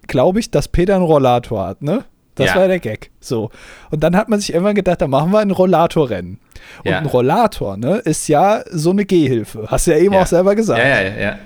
glaube 0.07 0.41
ich, 0.41 0.51
dass 0.51 0.69
Peter 0.69 0.95
einen 0.95 1.05
Rollator 1.05 1.67
hat, 1.67 1.83
ne? 1.83 2.05
Das 2.35 2.47
ja. 2.47 2.57
war 2.57 2.67
der 2.67 2.81
Gag. 2.81 3.11
So. 3.21 3.51
Und 3.91 4.03
dann 4.03 4.17
hat 4.17 4.31
man 4.31 4.41
sich 4.41 4.55
irgendwann 4.55 4.75
gedacht, 4.75 5.03
da 5.03 5.07
machen 5.07 5.33
wir 5.33 5.41
ein 5.41 5.51
Rollatorrennen. 5.51 6.39
Und 6.79 6.91
ja. 6.91 6.99
ein 6.99 7.05
Rollator, 7.05 7.77
ne, 7.77 7.99
ist 7.99 8.27
ja 8.29 8.63
so 8.71 8.91
eine 8.91 9.05
Gehhilfe. 9.05 9.67
Hast 9.69 9.87
du 9.87 9.91
ja 9.91 9.99
eben 9.99 10.15
ja. 10.15 10.23
auch 10.23 10.27
selber 10.27 10.55
gesagt. 10.55 10.83
Ja, 10.83 11.03
ja, 11.03 11.21
ja. 11.21 11.39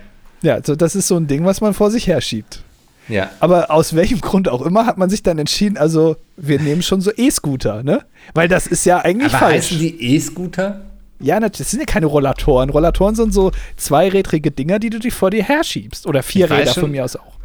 Ja, 0.43 0.61
so, 0.63 0.77
das 0.77 0.95
ist 0.95 1.09
so 1.09 1.17
ein 1.17 1.27
Ding, 1.27 1.45
was 1.45 1.61
man 1.61 1.75
vor 1.75 1.91
sich 1.91 2.07
herschiebt. 2.07 2.63
Ja. 3.09 3.31
Aber 3.41 3.71
aus 3.71 3.95
welchem 3.95 4.21
Grund 4.21 4.49
auch 4.49 4.63
immer 4.63 4.87
hat 4.87 4.99
man 4.99 5.11
sich 5.11 5.23
dann 5.23 5.39
entschieden, 5.39 5.77
also 5.77 6.17
wir 6.37 6.61
nehmen 6.61 6.83
schon 6.83 7.01
so 7.01 7.11
E-Scooter, 7.17 7.83
ne? 7.83 8.05
Weil 8.35 8.49
das 8.49 8.67
ist 8.67 8.85
ja 8.85 8.99
eigentlich 8.99 9.33
Aber 9.35 9.47
falsch. 9.47 9.67
heißen 9.67 9.79
die 9.79 10.15
E-Scooter? 10.15 10.81
Ja, 11.21 11.41
das 11.41 11.71
sind 11.71 11.81
ja 11.81 11.87
keine 11.87 12.07
Rollatoren. 12.07 12.69
Rollatoren 12.69 13.15
sind 13.15 13.33
so 13.33 13.53
zweirädrige 13.77 14.51
Dinger, 14.51 14.79
die 14.79 14.91
du 14.91 14.99
dich 14.99 15.15
vor 15.15 15.31
dir 15.31 15.43
herschiebst. 15.45 16.07
Oder 16.07 16.23
vier 16.23 16.51
Räder 16.51 16.75
von 16.75 16.91
mir 16.91 17.05
aus 17.05 17.17
auch. 17.17 17.37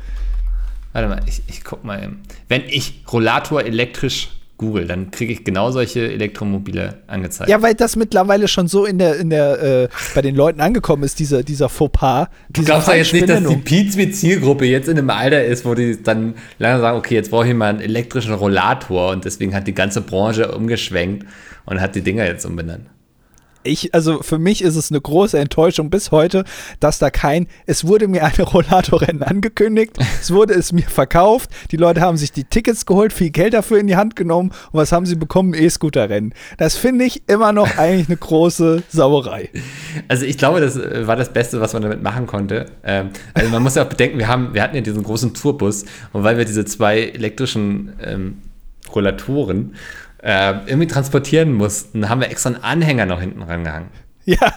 Warte 0.93 1.07
mal, 1.07 1.21
ich, 1.25 1.41
ich 1.47 1.63
guck 1.63 1.83
mal. 1.85 2.11
Wenn 2.49 2.63
ich 2.67 3.03
Rollator 3.11 3.63
elektrisch 3.63 4.29
Google, 4.61 4.85
dann 4.85 5.09
kriege 5.11 5.33
ich 5.33 5.43
genau 5.43 5.71
solche 5.71 6.11
Elektromobile 6.11 6.99
angezeigt. 7.07 7.49
Ja, 7.49 7.61
weil 7.61 7.73
das 7.73 7.95
mittlerweile 7.95 8.47
schon 8.47 8.67
so 8.67 8.85
in 8.85 8.99
der, 8.99 9.17
in 9.17 9.31
der, 9.31 9.61
äh, 9.61 9.89
bei 10.15 10.21
den 10.21 10.35
Leuten 10.35 10.61
angekommen 10.61 11.03
ist, 11.03 11.19
dieser, 11.19 11.43
dieser 11.43 11.67
Fauxpas. 11.67 12.27
Du 12.49 12.63
glaubst 12.63 12.87
ja 12.87 12.93
jetzt 12.93 13.11
nicht, 13.11 13.27
dass 13.27 13.43
die 13.43 13.57
Pizza-Zielgruppe 13.57 14.65
jetzt 14.65 14.87
in 14.87 14.97
einem 14.97 15.09
Alter 15.09 15.43
ist, 15.43 15.65
wo 15.65 15.73
die 15.73 16.01
dann 16.01 16.35
lange 16.59 16.79
sagen, 16.79 16.97
okay, 16.97 17.15
jetzt 17.15 17.31
brauche 17.31 17.47
ich 17.47 17.53
mal 17.55 17.69
einen 17.69 17.81
elektrischen 17.81 18.33
Rollator 18.33 19.11
und 19.11 19.25
deswegen 19.25 19.55
hat 19.55 19.67
die 19.67 19.73
ganze 19.73 20.01
Branche 20.01 20.51
umgeschwenkt 20.51 21.25
und 21.65 21.81
hat 21.81 21.95
die 21.95 22.01
Dinger 22.01 22.25
jetzt 22.25 22.45
umbenannt 22.45 22.85
ich, 23.63 23.93
also 23.93 24.21
für 24.21 24.39
mich 24.39 24.63
ist 24.63 24.75
es 24.75 24.91
eine 24.91 25.01
große 25.01 25.37
Enttäuschung 25.37 25.89
bis 25.89 26.11
heute, 26.11 26.43
dass 26.79 26.99
da 26.99 27.09
kein, 27.09 27.47
es 27.65 27.85
wurde 27.87 28.07
mir 28.07 28.23
eine 28.23 28.43
Rollatorrennen 28.43 29.23
angekündigt, 29.23 29.97
es 30.21 30.31
wurde 30.31 30.53
es 30.53 30.71
mir 30.71 30.83
verkauft, 30.83 31.49
die 31.71 31.77
Leute 31.77 32.01
haben 32.01 32.17
sich 32.17 32.31
die 32.31 32.43
Tickets 32.43 32.85
geholt, 32.85 33.13
viel 33.13 33.29
Geld 33.29 33.53
dafür 33.53 33.79
in 33.79 33.87
die 33.87 33.95
Hand 33.95 34.15
genommen 34.15 34.51
und 34.71 34.79
was 34.79 34.91
haben 34.91 35.05
sie 35.05 35.15
bekommen? 35.15 35.53
E-Scooter-Rennen. 35.53 36.33
Das 36.57 36.75
finde 36.75 37.05
ich 37.05 37.23
immer 37.27 37.51
noch 37.53 37.77
eigentlich 37.77 38.07
eine 38.07 38.17
große 38.17 38.83
Sauerei. 38.89 39.49
Also 40.07 40.25
ich 40.25 40.37
glaube, 40.37 40.61
das 40.61 40.77
äh, 40.77 41.07
war 41.07 41.15
das 41.15 41.33
Beste, 41.33 41.61
was 41.61 41.73
man 41.73 41.81
damit 41.81 42.01
machen 42.01 42.27
konnte. 42.27 42.65
Ähm, 42.83 43.09
also 43.33 43.49
man 43.49 43.63
muss 43.63 43.75
ja 43.75 43.83
auch 43.83 43.89
bedenken, 43.89 44.17
wir 44.17 44.27
haben, 44.27 44.53
wir 44.53 44.63
hatten 44.63 44.75
ja 44.75 44.81
diesen 44.81 45.03
großen 45.03 45.33
Tourbus 45.33 45.85
und 46.13 46.23
weil 46.23 46.37
wir 46.37 46.45
diese 46.45 46.65
zwei 46.65 46.99
elektrischen 46.99 47.93
ähm, 48.03 48.37
Rollatoren 48.93 49.75
äh, 50.21 50.53
irgendwie 50.65 50.87
transportieren 50.87 51.53
mussten, 51.53 52.09
haben 52.09 52.21
wir 52.21 52.29
extra 52.29 52.49
einen 52.49 52.63
Anhänger 52.63 53.05
noch 53.05 53.19
hinten 53.19 53.41
rangehangen. 53.41 53.89
Ja, 54.23 54.37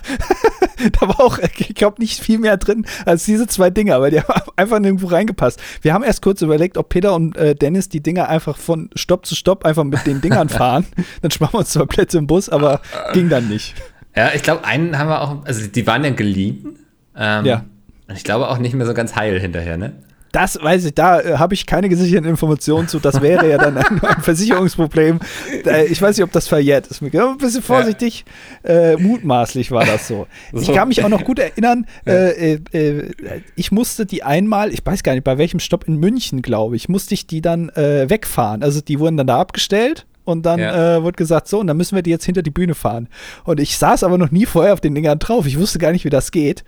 da 1.01 1.09
war 1.09 1.21
auch, 1.21 1.39
ich 1.39 1.75
glaube, 1.75 2.01
nicht 2.01 2.21
viel 2.21 2.39
mehr 2.39 2.57
drin 2.57 2.87
als 3.07 3.25
diese 3.25 3.47
zwei 3.47 3.71
Dinge, 3.71 3.95
aber 3.95 4.11
die 4.11 4.21
haben 4.21 4.51
einfach 4.57 4.79
nirgendwo 4.79 5.07
reingepasst. 5.07 5.61
Wir 5.81 5.95
haben 5.95 6.05
erst 6.05 6.23
kurz 6.23 6.43
überlegt, 6.43 6.77
ob 6.77 6.91
Peter 6.91 7.15
und 7.15 7.37
äh, 7.37 7.55
Dennis 7.55 7.89
die 7.89 8.03
Dinger 8.03 8.29
einfach 8.29 8.59
von 8.59 8.91
Stopp 8.95 9.25
zu 9.27 9.35
Stopp 9.35 9.65
einfach 9.65 9.85
mit 9.85 10.07
den 10.07 10.21
Dingern 10.21 10.49
fahren. 10.51 10.87
dann 11.23 11.31
sparen 11.31 11.55
wir 11.55 11.61
uns 11.61 11.71
zwei 11.71 11.87
Plätze 11.87 12.19
im 12.19 12.27
Bus, 12.27 12.49
aber 12.49 12.81
ging 13.12 13.29
dann 13.29 13.49
nicht. 13.49 13.75
Ja, 14.15 14.31
ich 14.35 14.43
glaube, 14.43 14.65
einen 14.65 14.99
haben 14.99 15.09
wir 15.09 15.23
auch, 15.23 15.45
also 15.45 15.67
die 15.67 15.87
waren 15.87 16.05
ja 16.05 16.11
geliehen. 16.11 16.79
Ähm, 17.17 17.45
ja. 17.47 17.65
Und 18.07 18.17
ich 18.17 18.25
glaube 18.25 18.49
auch 18.49 18.59
nicht 18.59 18.75
mehr 18.75 18.87
so 18.87 18.95
ganz 18.95 19.17
heil 19.17 19.41
hinterher, 19.41 19.77
ne? 19.77 19.95
Das 20.35 20.59
weiß 20.61 20.85
ich, 20.87 20.95
da 20.95 21.20
äh, 21.20 21.37
habe 21.39 21.55
ich 21.55 21.64
keine 21.64 21.89
gesicherten 21.89 22.28
Informationen 22.28 22.89
zu. 22.89 22.99
Das 22.99 23.22
wäre 23.22 23.49
ja 23.49 23.57
dann 23.57 23.76
ein, 23.76 24.01
ein 24.03 24.20
Versicherungsproblem. 24.20 25.20
Äh, 25.64 25.87
ich 25.87 26.03
weiß 26.03 26.16
nicht, 26.16 26.24
ob 26.24 26.32
das 26.32 26.49
verjährt 26.49 26.89
ist. 26.89 27.03
Ein 27.03 27.39
bisschen 27.39 27.62
vorsichtig, 27.62 28.24
ja. 28.64 28.70
äh, 28.70 28.97
mutmaßlich 28.97 29.70
war 29.70 29.85
das 29.85 30.09
so. 30.09 30.26
so. 30.53 30.61
Ich 30.61 30.76
kann 30.76 30.89
mich 30.89 31.05
auch 31.05 31.09
noch 31.09 31.22
gut 31.22 31.39
erinnern, 31.39 31.87
ja. 32.05 32.12
Äh, 32.12 32.59
äh, 32.72 33.12
ich 33.55 33.70
musste 33.70 34.07
die 34.07 34.24
einmal, 34.24 34.72
ich 34.72 34.85
weiß 34.85 35.05
gar 35.05 35.12
nicht, 35.12 35.22
bei 35.22 35.39
welchem 35.39 35.61
Stopp 35.61 35.87
in 35.87 36.01
München, 36.01 36.43
glaube 36.43 36.74
ich, 36.74 36.89
musste 36.89 37.14
ich 37.14 37.28
die 37.28 37.41
dann 37.41 37.68
äh, 37.68 38.11
wegfahren. 38.11 38.64
Also 38.64 38.80
die 38.80 38.99
wurden 38.99 39.16
dann 39.16 39.28
da 39.28 39.41
abgestellt. 39.41 40.05
Und 40.26 40.47
dann 40.47 40.59
ja. 40.59 40.97
äh, 40.97 41.03
wurde 41.03 41.16
gesagt, 41.16 41.49
so, 41.49 41.61
und 41.61 41.66
dann 41.66 41.76
müssen 41.76 41.95
wir 41.97 42.03
die 42.03 42.09
jetzt 42.09 42.24
hinter 42.24 42.41
die 42.41 42.51
Bühne 42.51 42.74
fahren. 42.74 43.09
Und 43.45 43.61
ich 43.61 43.76
saß 43.76 44.03
aber 44.05 44.16
noch 44.16 44.30
nie 44.30 44.47
vorher 44.47 44.72
auf 44.72 44.80
den 44.80 44.95
Dingern 44.95 45.18
drauf. 45.18 45.47
Ich 45.47 45.59
wusste 45.59 45.78
gar 45.78 45.93
nicht, 45.93 46.07
wie 46.07 46.11
das 46.11 46.32
geht 46.32 46.64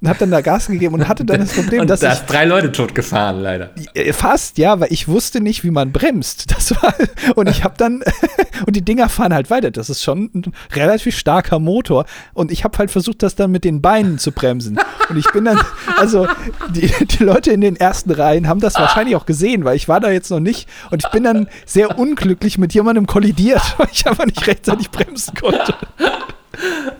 und 0.00 0.08
habe 0.08 0.18
dann 0.18 0.30
da 0.30 0.40
Gas 0.40 0.68
gegeben 0.68 0.94
und 0.94 1.08
hatte 1.08 1.24
dann 1.24 1.40
das 1.40 1.52
Problem, 1.52 1.80
und 1.80 1.90
dass 1.90 2.00
da 2.00 2.12
ich 2.12 2.20
drei 2.20 2.44
Leute 2.44 2.70
tot 2.70 2.94
gefahren 2.94 3.40
leider. 3.40 3.70
Fast, 4.12 4.58
ja, 4.58 4.78
weil 4.78 4.92
ich 4.92 5.08
wusste 5.08 5.40
nicht, 5.40 5.64
wie 5.64 5.70
man 5.70 5.92
bremst. 5.92 6.52
Das 6.52 6.70
war 6.70 6.94
und 7.34 7.48
ich 7.48 7.64
habe 7.64 7.74
dann 7.76 8.02
und 8.66 8.76
die 8.76 8.82
Dinger 8.82 9.08
fahren 9.08 9.34
halt 9.34 9.50
weiter. 9.50 9.70
Das 9.70 9.90
ist 9.90 10.02
schon 10.02 10.30
ein 10.34 10.52
relativ 10.72 11.16
starker 11.16 11.58
Motor 11.58 12.04
und 12.32 12.52
ich 12.52 12.64
habe 12.64 12.78
halt 12.78 12.90
versucht, 12.90 13.22
das 13.22 13.34
dann 13.34 13.50
mit 13.50 13.64
den 13.64 13.82
Beinen 13.82 14.18
zu 14.18 14.32
bremsen. 14.32 14.78
Und 15.08 15.16
ich 15.16 15.30
bin 15.32 15.44
dann 15.44 15.60
also 15.96 16.28
die, 16.70 16.92
die 17.04 17.24
Leute 17.24 17.50
in 17.50 17.60
den 17.60 17.76
ersten 17.76 18.10
Reihen 18.10 18.48
haben 18.48 18.60
das 18.60 18.74
wahrscheinlich 18.76 19.16
auch 19.16 19.26
gesehen, 19.26 19.64
weil 19.64 19.76
ich 19.76 19.88
war 19.88 20.00
da 20.00 20.10
jetzt 20.10 20.30
noch 20.30 20.40
nicht 20.40 20.68
und 20.90 21.02
ich 21.04 21.10
bin 21.10 21.24
dann 21.24 21.48
sehr 21.66 21.98
unglücklich 21.98 22.58
mit 22.58 22.72
jemandem 22.72 23.06
kollidiert, 23.06 23.62
weil 23.78 23.88
ich 23.92 24.06
einfach 24.06 24.26
nicht 24.26 24.46
rechtzeitig 24.46 24.90
bremsen 24.90 25.34
konnte. 25.34 25.74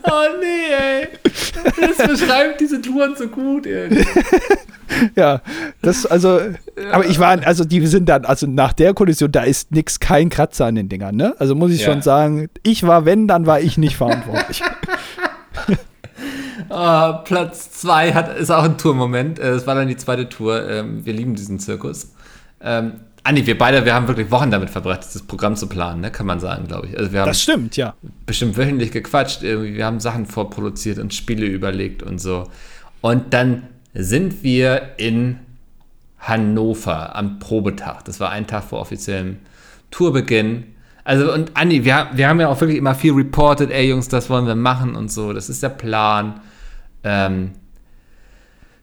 Oh 0.03 0.25
nee, 0.39 0.73
ey. 0.73 1.07
Das 1.79 2.07
beschreibt 2.07 2.61
diese 2.61 2.81
Touren 2.81 3.15
so 3.15 3.27
gut, 3.27 3.65
ey. 3.65 4.05
ja, 5.15 5.41
das, 5.81 6.05
also, 6.05 6.39
ja. 6.39 6.55
aber 6.91 7.05
ich 7.05 7.19
war, 7.19 7.45
also 7.45 7.65
die 7.65 7.85
sind 7.87 8.07
dann, 8.07 8.25
also 8.25 8.47
nach 8.47 8.73
der 8.73 8.93
Kollision, 8.93 9.31
da 9.31 9.43
ist 9.43 9.71
nix, 9.71 9.99
kein 9.99 10.29
Kratzer 10.29 10.65
an 10.65 10.75
den 10.75 10.89
Dingern, 10.89 11.15
ne? 11.15 11.35
Also 11.39 11.55
muss 11.55 11.71
ich 11.71 11.81
ja. 11.81 11.91
schon 11.91 12.01
sagen, 12.01 12.49
ich 12.63 12.83
war, 12.83 13.05
wenn, 13.05 13.27
dann 13.27 13.45
war 13.45 13.59
ich 13.59 13.77
nicht 13.77 13.97
verantwortlich. 13.97 14.61
oh, 16.69 17.13
Platz 17.25 17.71
2 17.71 18.09
ist 18.39 18.51
auch 18.51 18.63
ein 18.63 18.77
Tourmoment. 18.77 19.39
Äh, 19.39 19.49
es 19.49 19.67
war 19.67 19.75
dann 19.75 19.87
die 19.87 19.97
zweite 19.97 20.29
Tour. 20.29 20.67
Ähm, 20.69 21.05
wir 21.05 21.13
lieben 21.13 21.35
diesen 21.35 21.59
Zirkus. 21.59 22.13
Ähm, 22.61 22.93
Andi, 23.29 23.45
wir 23.45 23.59
beide, 23.59 23.85
wir 23.85 23.93
haben 23.93 24.07
wirklich 24.07 24.31
Wochen 24.31 24.49
damit 24.49 24.71
verbracht, 24.71 25.01
das 25.01 25.21
Programm 25.21 25.55
zu 25.55 25.69
planen, 25.69 26.01
ne? 26.01 26.09
kann 26.09 26.25
man 26.25 26.39
sagen, 26.39 26.67
glaube 26.67 26.87
ich. 26.87 26.97
Also 26.97 27.13
wir 27.13 27.19
haben 27.19 27.27
das 27.27 27.39
stimmt, 27.39 27.77
ja. 27.77 27.93
Bestimmt 28.25 28.57
wöchentlich 28.57 28.91
gequatscht, 28.91 29.43
wir 29.43 29.85
haben 29.85 29.99
Sachen 29.99 30.25
vorproduziert 30.25 30.97
und 30.97 31.13
Spiele 31.13 31.45
überlegt 31.45 32.01
und 32.01 32.19
so. 32.19 32.49
Und 33.01 33.35
dann 33.35 33.67
sind 33.93 34.41
wir 34.41 34.93
in 34.97 35.37
Hannover 36.17 37.15
am 37.15 37.37
Probetag. 37.37 38.03
Das 38.05 38.19
war 38.19 38.31
ein 38.31 38.47
Tag 38.47 38.63
vor 38.63 38.79
offiziellem 38.79 39.37
Tourbeginn. 39.91 40.63
Also, 41.03 41.31
und 41.31 41.55
Andi, 41.55 41.85
wir, 41.85 42.07
wir 42.11 42.27
haben 42.27 42.39
ja 42.39 42.47
auch 42.47 42.59
wirklich 42.59 42.79
immer 42.79 42.95
viel 42.95 43.13
reported, 43.13 43.69
ey 43.69 43.89
Jungs, 43.89 44.07
das 44.07 44.31
wollen 44.31 44.47
wir 44.47 44.55
machen 44.55 44.95
und 44.95 45.11
so, 45.11 45.33
das 45.33 45.49
ist 45.49 45.61
der 45.61 45.69
Plan. 45.69 46.41
Ähm, 47.03 47.51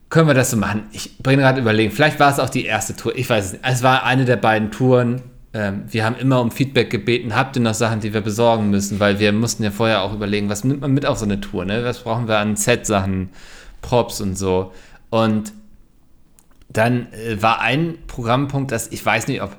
können 0.09 0.29
wir 0.29 0.35
das 0.35 0.51
so 0.51 0.57
machen? 0.57 0.85
Ich 0.93 1.19
bin 1.19 1.39
gerade 1.39 1.61
überlegen, 1.61 1.91
vielleicht 1.91 2.21
war 2.21 2.31
es 2.31 2.39
auch 2.39 2.49
die 2.49 2.65
erste 2.65 2.95
Tour, 2.95 3.17
ich 3.17 3.29
weiß 3.29 3.45
es 3.45 3.53
nicht. 3.53 3.65
Es 3.65 3.83
war 3.83 4.05
eine 4.05 4.25
der 4.25 4.37
beiden 4.37 4.71
Touren. 4.71 5.23
Ähm, 5.53 5.85
wir 5.89 6.05
haben 6.05 6.17
immer 6.17 6.41
um 6.41 6.51
Feedback 6.51 6.91
gebeten, 6.91 7.35
habt 7.35 7.57
ihr 7.57 7.63
noch 7.63 7.75
Sachen, 7.75 8.01
die 8.01 8.15
wir 8.15 8.21
besorgen 8.21 8.71
müssen, 8.71 9.01
weil 9.01 9.19
wir 9.19 9.33
mussten 9.33 9.65
ja 9.65 9.71
vorher 9.71 10.03
auch 10.03 10.15
überlegen, 10.15 10.49
was 10.49 10.65
nimmt 10.65 10.81
man 10.81 10.93
mit 10.93 11.07
auf 11.07 11.19
so 11.19 11.25
eine 11.25 11.41
Tour, 11.41 11.65
ne? 11.65 11.85
Was 11.85 12.01
brauchen 12.01 12.29
wir 12.29 12.39
an 12.39 12.57
Set-Sachen, 12.57 13.31
Props 13.83 14.21
und 14.21 14.37
so. 14.37 14.73
Und 15.11 15.53
dann 16.69 17.13
äh, 17.13 17.41
war 17.41 17.61
ein 17.61 17.99
Programmpunkt, 18.07 18.73
dass 18.73 18.91
ich 18.93 19.05
weiß 19.05 19.29
nicht, 19.29 19.43
ob 19.43 19.57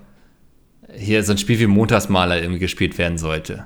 hier 0.94 1.24
so 1.24 1.34
ein 1.34 1.38
Spiel 1.38 1.60
wie 1.60 1.68
Montagsmaler 1.68 2.40
irgendwie 2.40 2.60
gespielt 2.60 2.98
werden 2.98 3.18
sollte. 3.18 3.66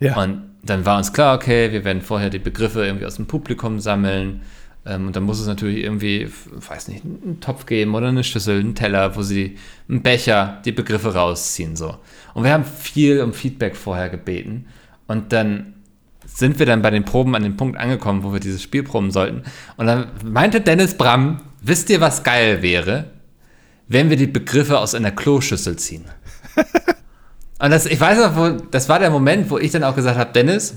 Ja. 0.00 0.20
Und 0.20 0.42
dann 0.62 0.84
war 0.84 0.98
uns 0.98 1.12
klar, 1.12 1.34
okay, 1.34 1.72
wir 1.72 1.84
werden 1.84 2.02
vorher 2.02 2.30
die 2.30 2.38
Begriffe 2.38 2.84
irgendwie 2.84 3.06
aus 3.06 3.16
dem 3.16 3.26
Publikum 3.26 3.80
sammeln 3.80 4.42
ähm, 4.84 5.06
und 5.06 5.16
dann 5.16 5.22
muss 5.22 5.40
es 5.40 5.46
natürlich 5.46 5.84
irgendwie, 5.84 6.28
weiß 6.50 6.88
nicht, 6.88 7.04
einen 7.04 7.38
Topf 7.40 7.66
geben 7.66 7.94
oder 7.94 8.08
eine 8.08 8.24
Schüssel, 8.24 8.60
einen 8.60 8.74
Teller, 8.74 9.16
wo 9.16 9.22
sie 9.22 9.56
einen 9.88 10.02
Becher, 10.02 10.60
die 10.64 10.72
Begriffe 10.72 11.14
rausziehen. 11.14 11.76
so. 11.76 11.96
Und 12.34 12.44
wir 12.44 12.52
haben 12.52 12.64
viel 12.64 13.20
um 13.20 13.32
Feedback 13.32 13.76
vorher 13.76 14.08
gebeten. 14.08 14.66
Und 15.06 15.32
dann 15.32 15.74
sind 16.26 16.58
wir 16.58 16.66
dann 16.66 16.82
bei 16.82 16.90
den 16.90 17.04
Proben 17.04 17.34
an 17.34 17.42
dem 17.42 17.56
Punkt 17.56 17.78
angekommen, 17.78 18.24
wo 18.24 18.32
wir 18.32 18.40
dieses 18.40 18.62
Spiel 18.62 18.82
proben 18.82 19.10
sollten. 19.10 19.42
Und 19.76 19.86
dann 19.86 20.08
meinte 20.24 20.60
Dennis 20.60 20.96
Bram, 20.96 21.40
wisst 21.60 21.90
ihr, 21.90 22.00
was 22.00 22.24
geil 22.24 22.62
wäre, 22.62 23.10
wenn 23.88 24.10
wir 24.10 24.16
die 24.16 24.26
Begriffe 24.26 24.78
aus 24.78 24.94
einer 24.94 25.10
Kloschüssel 25.10 25.76
ziehen? 25.76 26.04
Und 27.58 27.70
das, 27.70 27.86
ich 27.86 28.00
weiß 28.00 28.18
noch, 28.18 28.36
wo, 28.36 28.48
das 28.70 28.88
war 28.88 28.98
der 28.98 29.10
Moment, 29.10 29.48
wo 29.48 29.58
ich 29.58 29.70
dann 29.70 29.84
auch 29.84 29.94
gesagt 29.94 30.18
habe, 30.18 30.32
Dennis, 30.32 30.74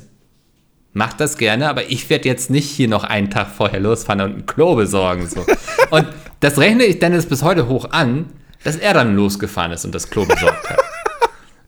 mach 0.95 1.13
das 1.13 1.37
gerne, 1.37 1.69
aber 1.69 1.91
ich 1.91 2.09
werde 2.09 2.27
jetzt 2.27 2.49
nicht 2.49 2.69
hier 2.69 2.87
noch 2.87 3.03
einen 3.03 3.29
Tag 3.29 3.49
vorher 3.49 3.81
losfahren 3.81 4.21
und 4.21 4.37
ein 4.37 4.45
Klo 4.47 4.75
besorgen. 4.75 5.27
So. 5.27 5.45
und 5.91 6.07
das 6.39 6.57
rechne 6.57 6.85
ich 6.85 6.99
Dennis 6.99 7.27
bis 7.27 7.43
heute 7.43 7.67
hoch 7.67 7.91
an, 7.91 8.27
dass 8.63 8.77
er 8.77 8.93
dann 8.93 9.15
losgefahren 9.15 9.73
ist 9.73 9.85
und 9.85 9.93
das 9.93 10.09
Klo 10.09 10.25
besorgt 10.25 10.69
hat. 10.69 10.79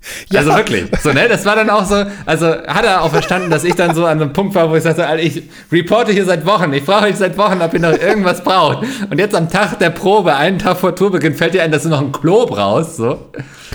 Ja. 0.30 0.42
Also 0.42 0.54
wirklich. 0.56 0.86
So, 1.02 1.14
ne? 1.14 1.28
Das 1.30 1.46
war 1.46 1.56
dann 1.56 1.70
auch 1.70 1.86
so, 1.86 2.04
also 2.26 2.48
hat 2.48 2.86
er 2.86 3.02
auch 3.02 3.12
verstanden, 3.12 3.50
dass 3.50 3.64
ich 3.64 3.76
dann 3.76 3.96
so 3.96 4.06
an 4.06 4.22
einem 4.22 4.34
Punkt 4.34 4.56
war, 4.56 4.70
wo 4.70 4.76
ich 4.76 4.84
sagte, 4.84 5.08
Alter, 5.08 5.24
ich 5.24 5.44
reporte 5.72 6.12
hier 6.12 6.26
seit 6.26 6.46
Wochen, 6.46 6.74
ich 6.74 6.84
frage 6.84 7.08
euch 7.08 7.16
seit 7.16 7.38
Wochen, 7.38 7.62
ob 7.62 7.74
ihr 7.74 7.80
noch 7.80 7.98
irgendwas 7.98 8.44
braucht. 8.44 8.86
Und 9.10 9.20
jetzt 9.20 9.36
am 9.36 9.50
Tag 9.50 9.80
der 9.80 9.90
Probe, 9.90 10.36
einen 10.36 10.60
Tag 10.60 10.78
vor 10.78 10.96
Tourbeginn, 10.96 11.34
fällt 11.34 11.54
dir 11.54 11.64
ein, 11.64 11.72
dass 11.72 11.84
du 11.84 11.90
noch 11.90 12.02
ein 12.02 12.12
Klo 12.12 12.46
brauchst. 12.46 12.98
So. 12.98 13.32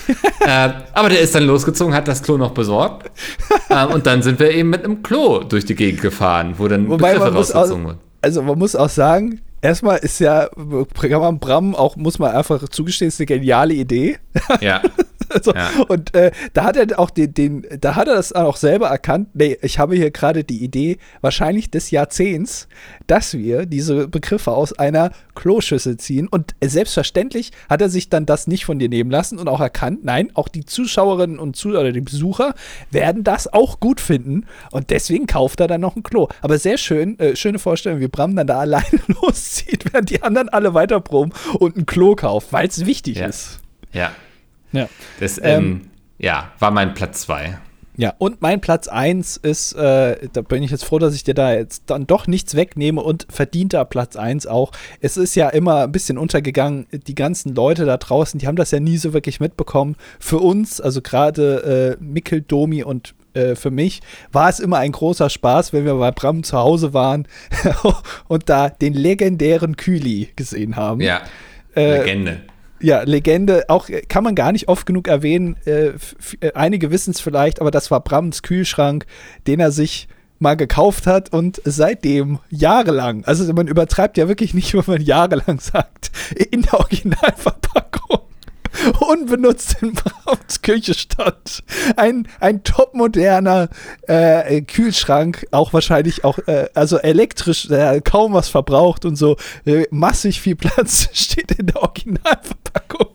äh, 0.41 0.71
aber 0.93 1.09
der 1.09 1.21
ist 1.21 1.35
dann 1.35 1.45
losgezogen, 1.45 1.95
hat 1.95 2.09
das 2.09 2.23
Klo 2.23 2.37
noch 2.37 2.53
besorgt. 2.53 3.11
äh, 3.69 3.87
und 3.87 4.07
dann 4.07 4.23
sind 4.23 4.39
wir 4.39 4.51
eben 4.51 4.71
mit 4.71 4.85
einem 4.85 5.03
Klo 5.03 5.41
durch 5.41 5.65
die 5.65 5.75
Gegend 5.75 6.03
gefahren, 6.03 6.55
wo 6.59 6.69
dann 6.69 6.89
Wobei 6.89 7.15
Begriffe 7.15 7.35
rausgezogen 7.35 7.85
wurden. 7.85 7.99
Also 8.21 8.43
man 8.43 8.59
muss 8.59 8.77
auch 8.77 8.89
sagen, 8.89 9.41
erstmal 9.61 9.99
ist 9.99 10.21
ja 10.21 10.49
Bram 10.55 11.39
Bram 11.39 11.75
auch, 11.75 11.97
muss 11.97 12.19
man 12.19 12.33
einfach 12.33 12.69
zugestehen, 12.69 13.09
ist 13.09 13.21
eine 13.21 13.27
geniale 13.27 13.75
Idee. 13.75 14.19
Ja. 14.61 14.83
also, 15.35 15.55
ja. 15.55 15.71
Und 15.89 16.15
äh, 16.15 16.31
da 16.53 16.65
hat 16.65 16.77
er 16.77 16.99
auch 16.99 17.11
den, 17.11 17.35
den, 17.35 17.67
da 17.81 17.95
hat 17.95 18.09
er 18.09 18.15
das 18.15 18.33
auch 18.33 18.57
selber 18.57 18.89
erkannt. 18.89 19.29
Nee, 19.35 19.59
ich 19.63 19.79
habe 19.79 19.95
hier 19.95 20.11
gerade 20.11 20.45
die 20.45 20.63
Idee, 20.63 20.99
wahrscheinlich 21.21 21.71
des 21.71 21.91
Jahrzehnts, 21.91 22.69
dass 23.07 23.35
wir 23.35 23.67
diese 23.67 24.09
Begriffe 24.09 24.53
aus 24.53 24.73
einer 24.73 25.13
Kloschüssel 25.35 25.97
ziehen. 25.97 26.29
Und 26.29 26.55
selbstverständlich 26.63 27.53
hat 27.69 27.81
er 27.81 27.89
sich 27.89 28.09
dann 28.09 28.27
das 28.27 28.47
nicht 28.47 28.65
von 28.65 28.79
dir 28.79 28.89
nehmen 28.89 29.11
lassen 29.11 29.39
und 29.39 29.49
auch 29.49 29.61
erkannt, 29.61 30.05
nein, 30.05 30.31
auch 30.35 30.49
die 30.49 30.65
Zuschauerinnen 30.65 31.39
und 31.39 31.57
Zuschauer, 31.57 31.81
oder 31.81 31.93
die 31.93 32.01
Besucher 32.01 32.55
werden 32.91 33.25
das 33.25 33.53
auch 33.53 33.81
gut 33.81 34.01
finden. 34.01 34.47
Und 34.71 34.91
deswegen 34.91 35.27
kauft 35.27 35.61
er 35.61 35.69
dann 35.69 35.81
noch 35.81 35.97
ein 35.97 36.03
Klo. 36.03 36.29
Aber 36.41 36.59
sehr 36.59 36.79
schön, 36.79 37.19
äh, 37.19 37.37
schöne 37.37 37.59
Vorstellung, 37.59 38.01
wie 38.01 38.09
Bram 38.09 38.37
dann 38.37 38.47
da 38.47 38.59
alleine 38.61 39.01
loszieht, 39.09 39.93
während 39.93 40.11
die 40.11 40.23
anderen 40.23 40.49
alle 40.49 40.75
weiter 40.75 41.01
proben 41.01 41.33
und 41.59 41.77
ein 41.77 41.87
Klo 41.87 42.15
kauft, 42.15 42.53
weil 42.53 42.69
es 42.69 42.87
wichtig 42.87 43.19
ja. 43.19 43.27
ist. 43.27 43.61
Ja. 43.93 44.13
Ja. 44.73 44.89
Das 45.21 45.39
ähm, 45.39 45.45
ähm, 45.45 45.81
ja, 46.19 46.53
war 46.59 46.71
mein 46.71 46.95
Platz 46.95 47.23
2. 47.23 47.59
Ja, 47.97 48.15
und 48.17 48.41
mein 48.41 48.61
Platz 48.63 48.89
1 48.89 49.37
ist, 49.37 49.75
äh, 49.75 50.17
da 50.33 50.41
bin 50.41 50.63
ich 50.63 50.71
jetzt 50.71 50.85
froh, 50.85 50.99
dass 50.99 51.15
ich 51.15 51.25
dir 51.25 51.35
da 51.35 51.53
jetzt 51.53 51.85
dann 51.87 52.07
doch 52.07 52.27
nichts 52.27 52.55
wegnehme 52.55 53.03
und 53.03 53.27
verdienter 53.29 53.85
Platz 53.85 54.17
1 54.17 54.47
auch. 54.47 54.73
Es 55.01 55.19
ist 55.19 55.35
ja 55.35 55.51
immer 55.51 55.83
ein 55.83 55.93
bisschen 55.93 56.17
untergegangen, 56.17 56.87
die 56.91 57.15
ganzen 57.15 57.55
Leute 57.55 57.85
da 57.85 57.99
draußen, 57.99 58.41
die 58.41 58.47
haben 58.47 58.57
das 58.57 58.71
ja 58.71 58.81
nie 58.81 58.97
so 58.97 59.13
wirklich 59.13 59.41
mitbekommen. 59.41 59.97
Für 60.19 60.39
uns, 60.39 60.81
also 60.81 61.03
gerade 61.03 61.99
äh, 62.01 62.03
Mikkel, 62.03 62.41
Domi 62.41 62.83
und 62.83 63.15
äh, 63.35 63.57
für 63.57 63.71
mich 63.71 64.01
war 64.33 64.49
es 64.49 64.59
immer 64.59 64.79
ein 64.79 64.93
großer 64.93 65.29
Spaß, 65.29 65.75
wenn 65.75 65.85
wir 65.85 65.95
bei 65.97 66.13
Bram 66.13 66.45
zu 66.45 66.57
Hause 66.57 66.95
waren 66.95 67.29
und 68.29 68.49
da 68.49 68.71
den 68.71 68.95
legendären 68.95 69.77
Kühli 69.77 70.31
gesehen 70.35 70.77
haben. 70.77 71.03
Ja, 71.03 71.21
äh, 71.77 71.99
Legende. 71.99 72.41
Ja, 72.83 73.03
Legende, 73.03 73.65
auch 73.69 73.89
äh, 73.89 74.03
kann 74.03 74.25
man 74.25 74.35
gar 74.35 74.53
nicht 74.53 74.69
oft 74.69 74.87
genug 74.87 75.09
erwähnen. 75.09 75.57
Äh, 75.65 75.93
äh 76.41 76.53
einige 76.55 76.91
wissen 76.91 77.13
es 77.13 77.21
vielleicht, 77.21 77.61
aber 77.61 77.71
das 77.71 77.91
war 77.91 78.01
Brams 78.01 78.43
Kühlschrank, 78.43 79.07
den 79.47 79.61
er 79.61 79.71
sich 79.71 80.09
mal 80.43 80.57
gekauft 80.57 81.07
hat 81.07 81.33
und 81.33 81.63
seitdem 81.65 82.41
jahrelang, 82.51 83.25
also 83.25 83.51
man 83.55 83.69
übertreibt 83.69 84.19
ja 84.19 84.29
wirklich 84.29 84.53
nicht, 84.53 84.75
wenn 84.75 84.85
man 84.87 85.01
jahrelang 85.01 85.61
sagt, 85.61 86.11
in 86.51 86.63
der 86.63 86.75
Originalverpackung 86.75 88.02
unbenutzt 89.01 89.77
in 89.81 89.93
Brauns 89.95 90.63
Küche 90.63 90.95
stand. 90.95 91.63
Ein, 91.97 92.29
ein 92.41 92.65
topmoderner 92.65 93.69
äh, 94.07 94.63
Kühlschrank, 94.63 95.47
auch 95.51 95.73
wahrscheinlich 95.73 96.25
auch, 96.25 96.39
äh, 96.47 96.69
also 96.75 96.99
elektrisch, 96.99 97.69
der 97.69 98.01
kaum 98.01 98.33
was 98.33 98.49
verbraucht 98.49 99.05
und 99.05 99.17
so, 99.17 99.37
äh, 99.65 99.87
massig 99.91 100.41
viel 100.41 100.57
Platz 100.57 101.09
steht 101.13 101.53
in 101.53 101.67
der 101.67 101.83
Originalverpackung. 101.83 103.09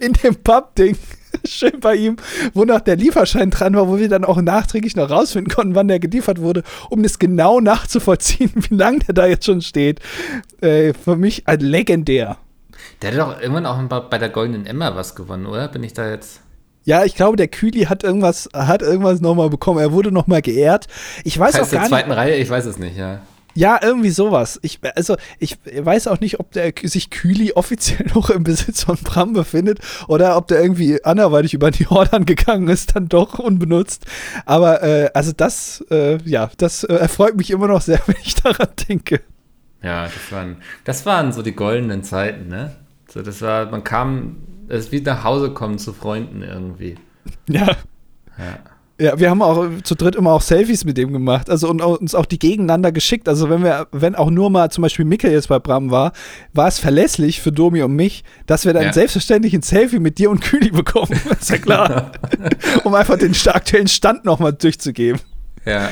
In 0.00 0.12
dem 0.12 0.36
Pappding 0.36 0.96
schön 1.46 1.80
bei 1.80 1.94
ihm, 1.96 2.16
wo 2.54 2.64
noch 2.64 2.80
der 2.80 2.96
Lieferschein 2.96 3.50
dran 3.50 3.74
war, 3.74 3.88
wo 3.88 3.98
wir 3.98 4.08
dann 4.08 4.24
auch 4.24 4.40
nachträglich 4.40 4.96
noch 4.96 5.10
rausfinden 5.10 5.52
konnten, 5.52 5.74
wann 5.74 5.88
der 5.88 5.98
geliefert 5.98 6.40
wurde, 6.40 6.62
um 6.90 7.02
das 7.02 7.18
genau 7.18 7.60
nachzuvollziehen, 7.60 8.52
wie 8.54 8.74
lange 8.74 9.00
der 9.00 9.14
da 9.14 9.26
jetzt 9.26 9.46
schon 9.46 9.62
steht. 9.62 10.00
Äh, 10.60 10.92
für 10.94 11.16
mich 11.16 11.48
ein 11.48 11.60
legendär. 11.60 12.38
Der 13.02 13.12
hat 13.12 13.18
doch 13.18 13.40
irgendwann 13.40 13.66
auch 13.66 13.82
bei 14.08 14.18
der 14.18 14.28
Goldenen 14.28 14.66
Emma 14.66 14.94
was 14.94 15.14
gewonnen, 15.14 15.46
oder? 15.46 15.68
Bin 15.68 15.82
ich 15.82 15.92
da 15.92 16.08
jetzt. 16.08 16.40
Ja, 16.84 17.04
ich 17.04 17.14
glaube, 17.14 17.36
der 17.36 17.48
Kühli 17.48 17.84
hat 17.84 18.02
irgendwas, 18.02 18.48
hat 18.54 18.82
irgendwas 18.82 19.20
nochmal 19.20 19.50
bekommen. 19.50 19.78
Er 19.78 19.92
wurde 19.92 20.10
nochmal 20.10 20.42
geehrt. 20.42 20.86
Ich 21.24 21.38
weiß 21.38 21.54
heißt 21.54 21.64
auch 21.64 21.70
gar 21.70 21.80
der 21.80 21.88
zweiten 21.88 22.12
Reihe, 22.12 22.36
ich 22.36 22.50
weiß 22.50 22.64
es 22.66 22.78
nicht, 22.78 22.96
ja. 22.96 23.20
Ja, 23.54 23.78
irgendwie 23.82 24.10
sowas. 24.10 24.58
Ich, 24.62 24.80
also, 24.96 25.16
ich 25.38 25.58
weiß 25.64 26.06
auch 26.06 26.20
nicht, 26.20 26.40
ob 26.40 26.52
der 26.52 26.72
sich 26.82 27.10
Kühli 27.10 27.52
offiziell 27.52 28.06
noch 28.14 28.30
im 28.30 28.44
Besitz 28.44 28.84
von 28.84 28.96
Bram 28.96 29.34
befindet 29.34 29.80
oder 30.08 30.36
ob 30.36 30.48
der 30.48 30.62
irgendwie 30.62 31.04
anderweitig 31.04 31.54
über 31.54 31.70
die 31.70 31.84
Jordan 31.84 32.24
gegangen 32.24 32.68
ist, 32.68 32.96
dann 32.96 33.08
doch 33.08 33.38
unbenutzt. 33.38 34.06
Aber, 34.46 34.82
äh, 34.82 35.10
also 35.12 35.32
das, 35.32 35.84
äh, 35.90 36.18
ja, 36.24 36.50
das 36.56 36.84
äh, 36.84 36.94
erfreut 36.94 37.36
mich 37.36 37.50
immer 37.50 37.68
noch 37.68 37.82
sehr, 37.82 38.00
wenn 38.06 38.16
ich 38.22 38.34
daran 38.36 38.68
denke. 38.88 39.20
Ja, 39.82 40.04
das 40.04 40.30
waren, 40.30 40.56
das 40.84 41.06
waren 41.06 41.32
so 41.32 41.42
die 41.42 41.54
goldenen 41.54 42.04
Zeiten, 42.04 42.48
ne? 42.48 42.76
So, 43.12 43.20
das 43.20 43.42
war, 43.42 43.70
man 43.70 43.84
kam, 43.84 44.36
es 44.68 44.86
ist 44.86 44.92
wie 44.92 45.00
nach 45.02 45.22
Hause 45.22 45.50
kommen 45.50 45.78
zu 45.78 45.92
Freunden 45.92 46.42
irgendwie. 46.42 46.94
Ja. 47.48 47.76
Ja. 48.38 48.58
Ja, 49.00 49.18
wir 49.18 49.30
haben 49.30 49.42
auch 49.42 49.66
zu 49.82 49.96
dritt 49.96 50.14
immer 50.14 50.32
auch 50.32 50.42
Selfies 50.42 50.84
mit 50.84 50.96
dem 50.96 51.12
gemacht, 51.12 51.50
also 51.50 51.68
und 51.68 51.82
uns 51.82 52.14
auch 52.14 52.26
die 52.26 52.38
gegeneinander 52.38 52.92
geschickt. 52.92 53.28
Also 53.28 53.50
wenn 53.50 53.64
wir, 53.64 53.88
wenn 53.90 54.14
auch 54.14 54.30
nur 54.30 54.48
mal 54.48 54.70
zum 54.70 54.82
Beispiel 54.82 55.04
Mikkel 55.04 55.32
jetzt 55.32 55.48
bei 55.48 55.58
Bram 55.58 55.90
war, 55.90 56.12
war 56.52 56.68
es 56.68 56.78
verlässlich 56.78 57.40
für 57.40 57.50
Domi 57.50 57.82
und 57.82 57.96
mich, 57.96 58.22
dass 58.46 58.64
wir 58.64 58.72
dann 58.72 58.84
ja. 58.84 58.92
selbstverständlich 58.92 59.54
ein 59.54 59.62
Selfie 59.62 59.98
mit 59.98 60.18
dir 60.18 60.30
und 60.30 60.40
Kühli 60.40 60.70
bekommen. 60.70 61.10
ist 61.40 61.50
ja 61.50 61.58
klar. 61.58 62.12
um 62.84 62.94
einfach 62.94 63.18
den 63.18 63.34
aktuellen 63.46 63.88
Stand 63.88 64.24
nochmal 64.24 64.52
durchzugeben. 64.52 65.20
Ja. 65.64 65.88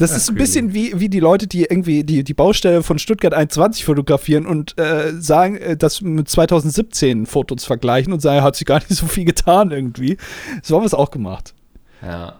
Das, 0.00 0.16
ist 0.16 0.30
ein 0.30 0.34
bisschen 0.34 0.72
wie, 0.72 0.98
wie 0.98 1.10
die 1.10 1.20
Leute, 1.20 1.46
die 1.46 1.64
irgendwie 1.64 2.04
die, 2.04 2.24
die 2.24 2.32
Baustelle 2.32 2.82
von 2.82 2.98
Stuttgart 2.98 3.34
21 3.34 3.84
fotografieren 3.84 4.46
und 4.46 4.78
äh, 4.78 5.12
sagen, 5.20 5.58
äh, 5.58 5.76
das 5.76 6.00
mit 6.00 6.26
2017 6.26 7.26
Fotos 7.26 7.66
vergleichen 7.66 8.10
und 8.12 8.20
sagen, 8.20 8.42
hat 8.42 8.56
sich 8.56 8.66
gar 8.66 8.78
nicht 8.78 8.94
so 8.94 9.04
viel 9.04 9.26
getan 9.26 9.70
irgendwie. 9.70 10.16
So 10.62 10.76
haben 10.76 10.82
wir 10.82 10.86
es 10.86 10.94
auch 10.94 11.10
gemacht. 11.10 11.54
Ja. 12.00 12.32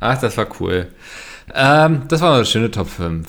Ach, 0.00 0.20
das 0.20 0.36
war 0.36 0.48
cool. 0.58 0.88
Ähm, 1.54 2.02
das 2.08 2.20
war 2.22 2.34
eine 2.34 2.44
schöne 2.44 2.72
Top 2.72 2.88
5. 2.88 3.28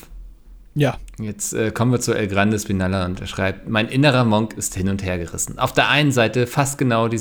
Ja. 0.73 0.97
Jetzt 1.19 1.53
äh, 1.53 1.69
kommen 1.69 1.91
wir 1.91 1.99
zu 1.99 2.13
El 2.13 2.27
Grande 2.27 2.57
Spinalla 2.57 3.05
und 3.05 3.21
er 3.21 3.27
schreibt: 3.27 3.69
Mein 3.69 3.89
innerer 3.89 4.23
Monk 4.23 4.53
ist 4.53 4.73
hin 4.73 4.89
und 4.89 5.03
her 5.03 5.19
gerissen. 5.19 5.59
Auf 5.59 5.73
der 5.73 5.89
einen 5.89 6.11
Seite 6.11 6.47
fast 6.47 6.79
genau 6.79 7.07
die, 7.09 7.19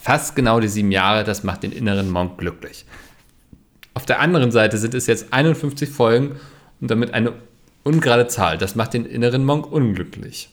fast 0.00 0.36
genau 0.36 0.60
die 0.60 0.68
sieben 0.68 0.92
Jahre, 0.92 1.24
das 1.24 1.42
macht 1.42 1.64
den 1.64 1.72
inneren 1.72 2.08
Monk 2.10 2.38
glücklich. 2.38 2.86
Auf 3.94 4.06
der 4.06 4.20
anderen 4.20 4.50
Seite 4.50 4.76
sind 4.78 4.94
es 4.94 5.06
jetzt 5.06 5.32
51 5.32 5.88
Folgen 5.88 6.36
und 6.80 6.90
damit 6.90 7.14
eine 7.14 7.32
ungerade 7.84 8.26
Zahl. 8.26 8.58
Das 8.58 8.74
macht 8.74 8.94
den 8.94 9.06
inneren 9.06 9.44
Monk 9.44 9.70
unglücklich. 9.70 10.50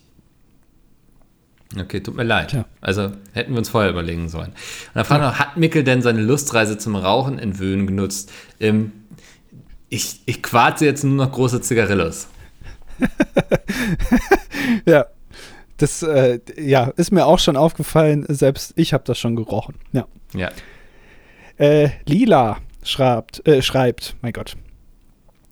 Okay, 1.80 2.02
tut 2.02 2.16
mir 2.16 2.24
leid. 2.24 2.50
Tja. 2.50 2.66
Also 2.82 3.12
hätten 3.34 3.54
wir 3.54 3.60
uns 3.60 3.70
vorher 3.70 3.90
überlegen 3.90 4.30
sollen. 4.30 4.50
Und 4.50 4.96
dann 4.96 5.06
fragt 5.06 5.22
ja. 5.22 5.30
noch, 5.30 5.40
hat 5.40 5.58
Mickel 5.58 5.84
denn 5.84 6.02
seine 6.02 6.22
Lustreise 6.22 6.78
zum 6.78 6.96
Rauchen 6.96 7.40
in 7.40 7.60
Wöhn 7.60 7.88
genutzt? 7.88 8.32
Ähm, 8.60 8.92
ich, 9.90 10.22
ich 10.26 10.44
quarze 10.44 10.86
jetzt 10.86 11.04
nur 11.04 11.26
noch 11.26 11.32
große 11.32 11.62
Zigarillos. 11.62 12.28
ja, 14.86 15.06
das 15.78 16.04
äh, 16.04 16.40
ja, 16.58 16.92
ist 16.98 17.12
mir 17.12 17.26
auch 17.26 17.40
schon 17.40 17.58
aufgefallen. 17.58 18.26
Selbst 18.28 18.74
ich 18.76 18.94
habe 18.94 19.04
das 19.06 19.18
schon 19.18 19.36
gerochen. 19.36 19.76
Ja. 19.94 20.08
Ja. 20.34 20.50
Äh, 21.58 21.90
Lila 22.06 22.58
schreibt, 22.84 23.46
äh, 23.48 23.62
schreibt, 23.62 24.16
mein 24.22 24.34
Gott. 24.34 24.56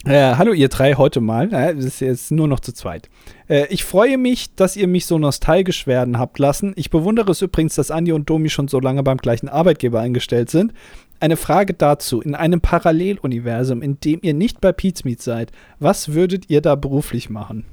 Äh, 0.06 0.36
hallo 0.36 0.54
ihr 0.54 0.70
drei 0.70 0.94
heute 0.94 1.20
mal. 1.20 1.54
Äh, 1.54 1.76
das 1.76 1.84
ist 1.84 2.00
jetzt 2.00 2.32
nur 2.32 2.48
noch 2.48 2.62
zu 2.62 2.74
zweit. 2.74 3.10
Äh, 3.50 3.68
ich 3.70 3.84
freue 3.84 4.18
mich, 4.18 4.56
dass 4.56 4.78
ihr 4.78 4.88
mich 4.88 5.06
so 5.06 5.20
nostalgisch 5.20 5.88
werden 5.88 6.18
habt 6.18 6.40
lassen. 6.40 6.74
Ich 6.78 6.90
bewundere 6.90 7.32
es 7.32 7.42
übrigens, 7.42 7.76
dass 7.76 7.92
Andi 7.92 8.14
und 8.14 8.30
Domi 8.30 8.50
schon 8.50 8.70
so 8.70 8.80
lange 8.80 9.04
beim 9.04 9.18
gleichen 9.18 9.50
Arbeitgeber 9.50 10.00
eingestellt 10.00 10.50
sind. 10.50 10.74
Eine 11.20 11.36
Frage 11.36 11.74
dazu. 11.74 12.22
In 12.22 12.34
einem 12.34 12.62
Paralleluniversum, 12.62 13.82
in 13.82 14.00
dem 14.00 14.20
ihr 14.22 14.34
nicht 14.34 14.62
bei 14.62 14.72
Pizmeet 14.72 15.22
seid, 15.22 15.52
was 15.80 16.14
würdet 16.14 16.50
ihr 16.50 16.62
da 16.62 16.76
beruflich 16.76 17.30
machen? 17.30 17.66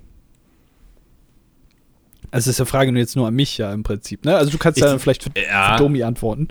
Also 2.32 2.50
ist 2.50 2.61
eine 2.61 2.66
Frage 2.66 2.90
nur 2.90 2.98
jetzt 2.98 3.14
nur 3.14 3.28
an 3.28 3.34
mich 3.34 3.57
ja 3.57 3.72
im 3.72 3.84
Prinzip. 3.84 4.24
Ne? 4.24 4.36
Also 4.36 4.50
du 4.50 4.59
kannst 4.59 4.78
ich, 4.78 4.84
ja 4.84 4.98
vielleicht 4.98 5.22
für, 5.22 5.30
ja. 5.40 5.76
für 5.76 5.84
Domi 5.84 6.02
antworten. 6.02 6.48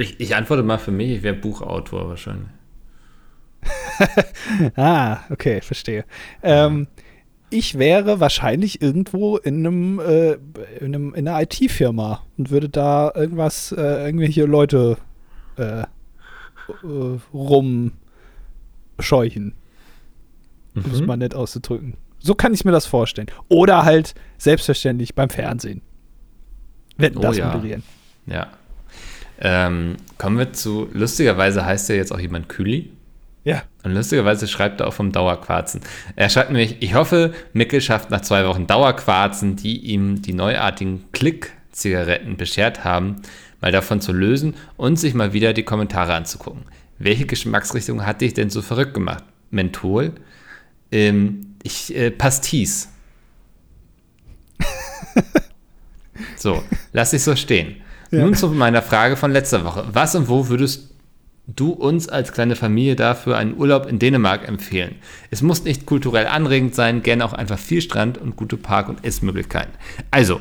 Ich, 0.00 0.20
ich 0.20 0.34
antworte 0.34 0.62
mal 0.62 0.78
für 0.78 0.90
mich, 0.90 1.10
ich 1.10 1.22
wäre 1.22 1.34
Buchautor 1.34 2.08
wahrscheinlich. 2.08 2.48
ah, 4.76 5.18
okay, 5.30 5.60
verstehe. 5.60 6.04
Ähm, 6.42 6.86
ich 7.50 7.78
wäre 7.78 8.20
wahrscheinlich 8.20 8.80
irgendwo 8.80 9.36
in 9.36 9.66
einem, 9.66 9.98
äh, 9.98 10.32
in, 10.78 10.94
einem 10.94 11.14
in 11.14 11.28
einer 11.28 11.42
IT-Firma 11.42 12.24
und 12.38 12.50
würde 12.50 12.68
da 12.68 13.12
irgendwas, 13.14 13.72
äh, 13.72 14.04
irgendwelche 14.06 14.44
Leute 14.46 14.96
äh, 15.56 15.82
äh, 15.82 15.86
rumscheuchen. 17.34 17.94
Mhm. 20.74 20.84
Um 20.84 20.90
es 20.92 21.00
mal 21.00 21.16
nett 21.16 21.34
auszudrücken. 21.34 21.96
So 22.20 22.34
kann 22.34 22.54
ich 22.54 22.64
mir 22.64 22.72
das 22.72 22.86
vorstellen. 22.86 23.28
Oder 23.48 23.84
halt 23.84 24.14
selbstverständlich 24.38 25.14
beim 25.14 25.30
Fernsehen. 25.30 25.82
Wetten 26.96 27.18
oh, 27.18 27.22
das 27.22 27.36
ja. 27.36 27.46
moderieren. 27.46 27.82
Ja. 28.26 28.52
Ähm, 29.40 29.96
kommen 30.18 30.38
wir 30.38 30.52
zu, 30.52 30.88
lustigerweise 30.92 31.64
heißt 31.64 31.88
ja 31.88 31.94
jetzt 31.94 32.12
auch 32.12 32.20
jemand 32.20 32.48
Kühli. 32.48 32.90
Ja. 33.44 33.62
Und 33.82 33.94
lustigerweise 33.94 34.46
schreibt 34.46 34.80
er 34.80 34.88
auch 34.88 34.92
vom 34.92 35.12
Dauerquarzen. 35.12 35.80
Er 36.14 36.28
schreibt 36.28 36.50
nämlich, 36.50 36.76
ich 36.80 36.94
hoffe, 36.94 37.32
Mickel 37.54 37.80
schafft 37.80 38.10
nach 38.10 38.20
zwei 38.20 38.46
Wochen 38.46 38.66
Dauerquarzen, 38.66 39.56
die 39.56 39.78
ihm 39.78 40.20
die 40.20 40.34
neuartigen 40.34 41.04
Klick-Zigaretten 41.12 42.36
beschert 42.36 42.84
haben, 42.84 43.22
mal 43.62 43.72
davon 43.72 44.02
zu 44.02 44.12
lösen 44.12 44.54
und 44.76 44.96
sich 44.96 45.14
mal 45.14 45.32
wieder 45.32 45.54
die 45.54 45.62
Kommentare 45.62 46.14
anzugucken. 46.14 46.64
Welche 46.98 47.24
Geschmacksrichtung 47.24 48.04
hat 48.04 48.20
dich 48.20 48.34
denn 48.34 48.50
so 48.50 48.60
verrückt 48.60 48.92
gemacht? 48.92 49.24
Menthol? 49.50 50.12
Ähm, 50.92 51.54
ich, 51.62 51.96
äh, 51.96 52.10
Pastis. 52.10 52.90
so, 56.36 56.62
lass 56.92 57.14
ich 57.14 57.22
so 57.22 57.34
stehen. 57.36 57.76
Ja. 58.10 58.24
Nun 58.24 58.34
zu 58.34 58.48
meiner 58.48 58.82
Frage 58.82 59.16
von 59.16 59.30
letzter 59.32 59.64
Woche. 59.64 59.84
Was 59.92 60.14
und 60.14 60.28
wo 60.28 60.48
würdest 60.48 60.90
du 61.46 61.70
uns 61.70 62.08
als 62.08 62.32
kleine 62.32 62.56
Familie 62.56 62.96
dafür 62.96 63.36
einen 63.36 63.56
Urlaub 63.56 63.86
in 63.86 63.98
Dänemark 63.98 64.46
empfehlen? 64.46 64.96
Es 65.30 65.42
muss 65.42 65.64
nicht 65.64 65.86
kulturell 65.86 66.26
anregend 66.26 66.74
sein, 66.74 67.02
gerne 67.02 67.24
auch 67.24 67.32
einfach 67.32 67.58
viel 67.58 67.80
Strand 67.80 68.18
und 68.18 68.36
gute 68.36 68.56
Park- 68.56 68.88
und 68.88 69.04
Essmöglichkeiten. 69.04 69.72
Also, 70.10 70.40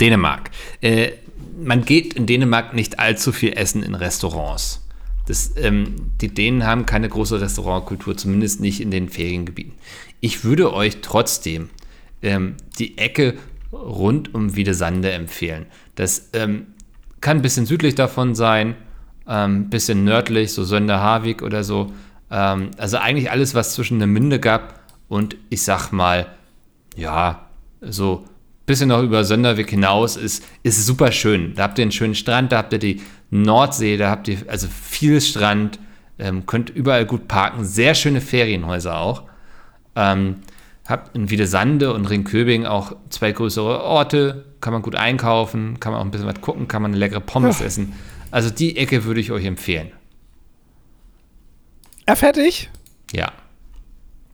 Dänemark. 0.00 0.50
Äh, 0.80 1.12
man 1.60 1.84
geht 1.84 2.14
in 2.14 2.26
Dänemark 2.26 2.74
nicht 2.74 2.98
allzu 2.98 3.32
viel 3.32 3.52
essen 3.54 3.82
in 3.82 3.94
Restaurants. 3.94 4.86
Das, 5.26 5.52
ähm, 5.56 6.12
die 6.20 6.28
Dänen 6.28 6.64
haben 6.64 6.86
keine 6.86 7.08
große 7.08 7.40
Restaurantkultur, 7.40 8.16
zumindest 8.16 8.60
nicht 8.60 8.80
in 8.80 8.90
den 8.90 9.08
Feriengebieten. 9.08 9.74
Ich 10.20 10.44
würde 10.44 10.72
euch 10.72 10.98
trotzdem 11.02 11.68
ähm, 12.22 12.54
die 12.78 12.96
Ecke 12.96 13.34
rund 13.72 14.34
um 14.34 14.56
Wiedesande 14.56 15.10
empfehlen. 15.10 15.66
Das 15.98 16.30
ähm, 16.32 16.68
kann 17.20 17.38
ein 17.38 17.42
bisschen 17.42 17.66
südlich 17.66 17.96
davon 17.96 18.36
sein, 18.36 18.76
ein 19.24 19.50
ähm, 19.50 19.68
bisschen 19.68 20.04
nördlich, 20.04 20.52
so 20.52 20.62
Sönderhavik 20.62 21.42
oder 21.42 21.64
so. 21.64 21.92
Ähm, 22.30 22.70
also 22.78 22.98
eigentlich 22.98 23.32
alles, 23.32 23.56
was 23.56 23.74
zwischen 23.74 23.98
der 23.98 24.06
Minde 24.06 24.38
gab 24.38 24.80
und 25.08 25.34
ich 25.50 25.62
sag 25.64 25.90
mal, 25.90 26.26
ja, 26.94 27.48
so 27.80 28.24
ein 28.26 28.66
bisschen 28.66 28.90
noch 28.90 29.02
über 29.02 29.24
Sönderweg 29.24 29.70
hinaus 29.70 30.16
ist, 30.16 30.44
ist 30.62 30.86
super 30.86 31.10
schön. 31.10 31.54
Da 31.56 31.64
habt 31.64 31.78
ihr 31.78 31.82
einen 31.82 31.90
schönen 31.90 32.14
Strand, 32.14 32.52
da 32.52 32.58
habt 32.58 32.72
ihr 32.72 32.78
die 32.78 33.02
Nordsee, 33.30 33.96
da 33.96 34.08
habt 34.08 34.28
ihr 34.28 34.38
also 34.46 34.68
viel 34.68 35.20
Strand, 35.20 35.80
ähm, 36.20 36.46
könnt 36.46 36.70
überall 36.70 37.06
gut 37.06 37.26
parken, 37.26 37.64
sehr 37.64 37.96
schöne 37.96 38.20
Ferienhäuser 38.20 39.00
auch. 39.00 39.24
Ähm, 39.96 40.36
habt 40.88 41.14
in 41.14 41.30
Wiedesande 41.30 41.92
und 41.92 42.06
Ringköbing 42.06 42.66
auch 42.66 42.96
zwei 43.10 43.30
größere 43.30 43.82
Orte, 43.82 44.46
kann 44.60 44.72
man 44.72 44.82
gut 44.82 44.96
einkaufen, 44.96 45.78
kann 45.80 45.92
man 45.92 46.00
auch 46.00 46.04
ein 46.04 46.10
bisschen 46.10 46.26
was 46.26 46.40
gucken, 46.40 46.66
kann 46.66 46.82
man 46.82 46.92
eine 46.92 46.98
leckere 46.98 47.20
Pommes 47.20 47.60
ja. 47.60 47.66
essen. 47.66 47.92
Also 48.30 48.50
die 48.50 48.76
Ecke 48.76 49.04
würde 49.04 49.20
ich 49.20 49.30
euch 49.30 49.44
empfehlen. 49.44 49.92
Ja, 52.08 52.14
fertig? 52.14 52.70
Ja. 53.12 53.32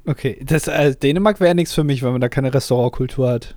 Okay, 0.07 0.39
das, 0.45 0.69
äh, 0.69 0.95
Dänemark 0.95 1.41
wäre 1.41 1.55
nichts 1.55 1.75
für 1.75 1.83
mich, 1.83 2.03
weil 2.03 2.13
man 2.13 2.21
da 2.21 2.29
keine 2.29 2.55
Restaurantkultur 2.55 3.29
hat. 3.29 3.57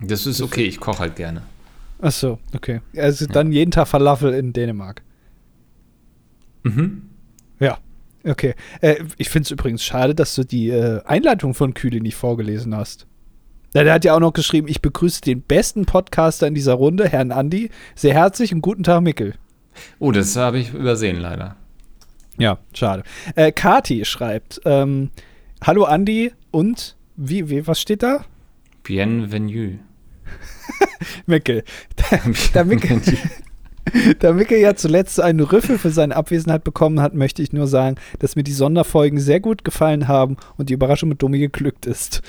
Das 0.00 0.26
ist 0.26 0.42
okay, 0.42 0.64
ich 0.64 0.78
koche 0.78 1.00
halt 1.00 1.16
gerne. 1.16 1.42
Ach 2.00 2.12
so, 2.12 2.38
okay. 2.54 2.80
Also 2.96 3.24
ja. 3.24 3.32
dann 3.32 3.50
jeden 3.50 3.70
Tag 3.70 3.88
Falafel 3.88 4.34
in 4.34 4.52
Dänemark. 4.52 5.02
Mhm. 6.64 7.07
Okay. 8.24 8.54
Äh, 8.80 8.96
ich 9.16 9.28
finde 9.28 9.46
es 9.46 9.50
übrigens 9.50 9.84
schade, 9.84 10.14
dass 10.14 10.34
du 10.34 10.44
die 10.44 10.70
äh, 10.70 11.02
Einleitung 11.04 11.54
von 11.54 11.74
Kühle 11.74 12.00
nicht 12.00 12.16
vorgelesen 12.16 12.76
hast. 12.76 13.06
Ja, 13.74 13.84
der 13.84 13.94
hat 13.94 14.04
ja 14.04 14.14
auch 14.14 14.20
noch 14.20 14.32
geschrieben, 14.32 14.66
ich 14.68 14.80
begrüße 14.80 15.20
den 15.20 15.42
besten 15.42 15.84
Podcaster 15.84 16.46
in 16.46 16.54
dieser 16.54 16.74
Runde, 16.74 17.08
Herrn 17.08 17.32
Andi. 17.32 17.70
Sehr 17.94 18.14
herzlich 18.14 18.52
und 18.52 18.62
guten 18.62 18.82
Tag, 18.82 19.02
Mickel. 19.02 19.34
Oh, 19.98 20.10
das 20.10 20.36
habe 20.36 20.58
ich 20.58 20.72
übersehen, 20.72 21.20
leider. 21.20 21.56
Ja, 22.38 22.58
schade. 22.72 23.02
Äh, 23.34 23.52
Kati 23.52 24.04
schreibt, 24.04 24.60
ähm, 24.64 25.10
Hallo 25.62 25.84
Andi 25.84 26.32
und 26.50 26.96
wie, 27.16 27.50
wie, 27.50 27.66
was 27.66 27.80
steht 27.80 28.02
da? 28.02 28.24
Bienvenue. 28.84 29.80
Mickel. 31.26 31.64
Der, 32.10 32.20
der 32.54 32.64
Mickel. 32.64 33.02
Da 34.18 34.32
Mickel 34.32 34.58
ja 34.58 34.74
zuletzt 34.74 35.20
einen 35.20 35.40
Rüffel 35.40 35.78
für 35.78 35.90
seine 35.90 36.16
Abwesenheit 36.16 36.64
bekommen 36.64 37.00
hat, 37.00 37.14
möchte 37.14 37.42
ich 37.42 37.52
nur 37.52 37.66
sagen, 37.66 37.96
dass 38.18 38.36
mir 38.36 38.42
die 38.42 38.52
Sonderfolgen 38.52 39.20
sehr 39.20 39.40
gut 39.40 39.64
gefallen 39.64 40.08
haben 40.08 40.36
und 40.56 40.70
die 40.70 40.74
Überraschung 40.74 41.08
mit 41.08 41.22
Dummi 41.22 41.38
geglückt 41.38 41.86
ist. 41.86 42.22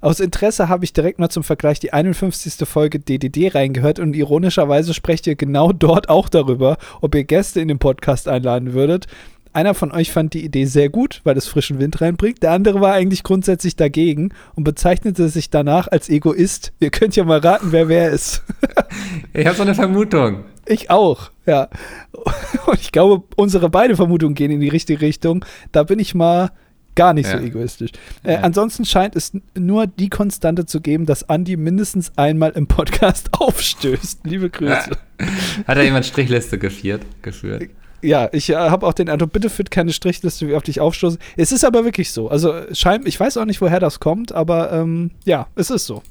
Aus 0.00 0.20
Interesse 0.20 0.68
habe 0.68 0.84
ich 0.84 0.92
direkt 0.92 1.18
mal 1.18 1.30
zum 1.30 1.44
Vergleich 1.44 1.80
die 1.80 1.92
51. 1.92 2.68
Folge 2.68 3.00
DDD 3.00 3.54
reingehört 3.54 3.98
und 3.98 4.14
ironischerweise 4.14 4.92
sprecht 4.92 5.26
ihr 5.26 5.34
genau 5.34 5.72
dort 5.72 6.10
auch 6.10 6.28
darüber, 6.28 6.76
ob 7.00 7.14
ihr 7.14 7.24
Gäste 7.24 7.60
in 7.60 7.68
den 7.68 7.78
Podcast 7.78 8.28
einladen 8.28 8.74
würdet. 8.74 9.06
Einer 9.54 9.72
von 9.72 9.92
euch 9.92 10.10
fand 10.10 10.34
die 10.34 10.44
Idee 10.44 10.64
sehr 10.64 10.88
gut, 10.88 11.20
weil 11.22 11.36
es 11.36 11.46
frischen 11.46 11.78
Wind 11.78 12.00
reinbringt. 12.00 12.42
Der 12.42 12.50
andere 12.50 12.80
war 12.80 12.92
eigentlich 12.92 13.22
grundsätzlich 13.22 13.76
dagegen 13.76 14.30
und 14.56 14.64
bezeichnete 14.64 15.28
sich 15.28 15.48
danach 15.48 15.86
als 15.86 16.08
Egoist. 16.08 16.72
Ihr 16.80 16.90
könnt 16.90 17.14
ja 17.14 17.22
mal 17.22 17.38
raten, 17.38 17.68
wer 17.70 17.88
wer 17.88 18.10
ist. 18.10 18.42
ich 19.32 19.46
habe 19.46 19.56
so 19.56 19.62
eine 19.62 19.76
Vermutung. 19.76 20.44
Ich 20.66 20.90
auch, 20.90 21.30
ja. 21.46 21.68
Und 22.66 22.80
ich 22.80 22.92
glaube, 22.92 23.24
unsere 23.36 23.68
beide 23.68 23.96
Vermutungen 23.96 24.34
gehen 24.34 24.50
in 24.50 24.60
die 24.60 24.68
richtige 24.68 25.00
Richtung. 25.00 25.44
Da 25.72 25.82
bin 25.82 25.98
ich 25.98 26.14
mal 26.14 26.50
gar 26.94 27.12
nicht 27.12 27.28
ja. 27.28 27.38
so 27.38 27.44
egoistisch. 27.44 27.90
Äh, 28.22 28.36
Ansonsten 28.36 28.84
scheint 28.84 29.16
es 29.16 29.32
nur 29.56 29.86
die 29.86 30.08
Konstante 30.08 30.64
zu 30.64 30.80
geben, 30.80 31.06
dass 31.06 31.28
Andi 31.28 31.56
mindestens 31.56 32.12
einmal 32.16 32.52
im 32.52 32.66
Podcast 32.66 33.30
aufstößt. 33.40 34.20
Liebe 34.24 34.50
Grüße. 34.50 34.90
Hat 35.66 35.76
er 35.76 35.82
jemand 35.82 36.06
Strichliste 36.06 36.58
geführt? 36.58 37.02
geführt? 37.22 37.68
ja, 38.04 38.28
ich 38.32 38.50
äh, 38.50 38.54
habe 38.54 38.86
auch 38.86 38.92
den 38.92 39.08
Eindruck, 39.08 39.32
bitte 39.32 39.50
führt 39.50 39.70
keine 39.70 39.92
Strichliste, 39.92 40.46
wie 40.48 40.54
auf 40.54 40.62
dich 40.62 40.80
aufstoßen. 40.80 41.18
Es 41.36 41.52
ist 41.52 41.64
aber 41.64 41.84
wirklich 41.84 42.12
so. 42.12 42.28
Also, 42.28 42.54
scheint, 42.72 43.08
ich 43.08 43.18
weiß 43.18 43.36
auch 43.38 43.46
nicht, 43.46 43.60
woher 43.60 43.80
das 43.80 43.98
kommt, 43.98 44.32
aber 44.32 44.72
ähm, 44.72 45.10
ja, 45.24 45.48
es 45.56 45.70
ist 45.70 45.86
so. 45.86 46.02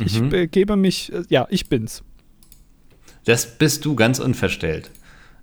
Mhm. 0.00 0.06
Ich 0.06 0.22
äh, 0.32 0.46
gebe 0.46 0.76
mich, 0.76 1.12
äh, 1.12 1.22
ja, 1.28 1.46
ich 1.50 1.68
bin's. 1.68 2.02
Das 3.24 3.46
bist 3.46 3.84
du 3.84 3.94
ganz 3.94 4.18
unverstellt. 4.18 4.90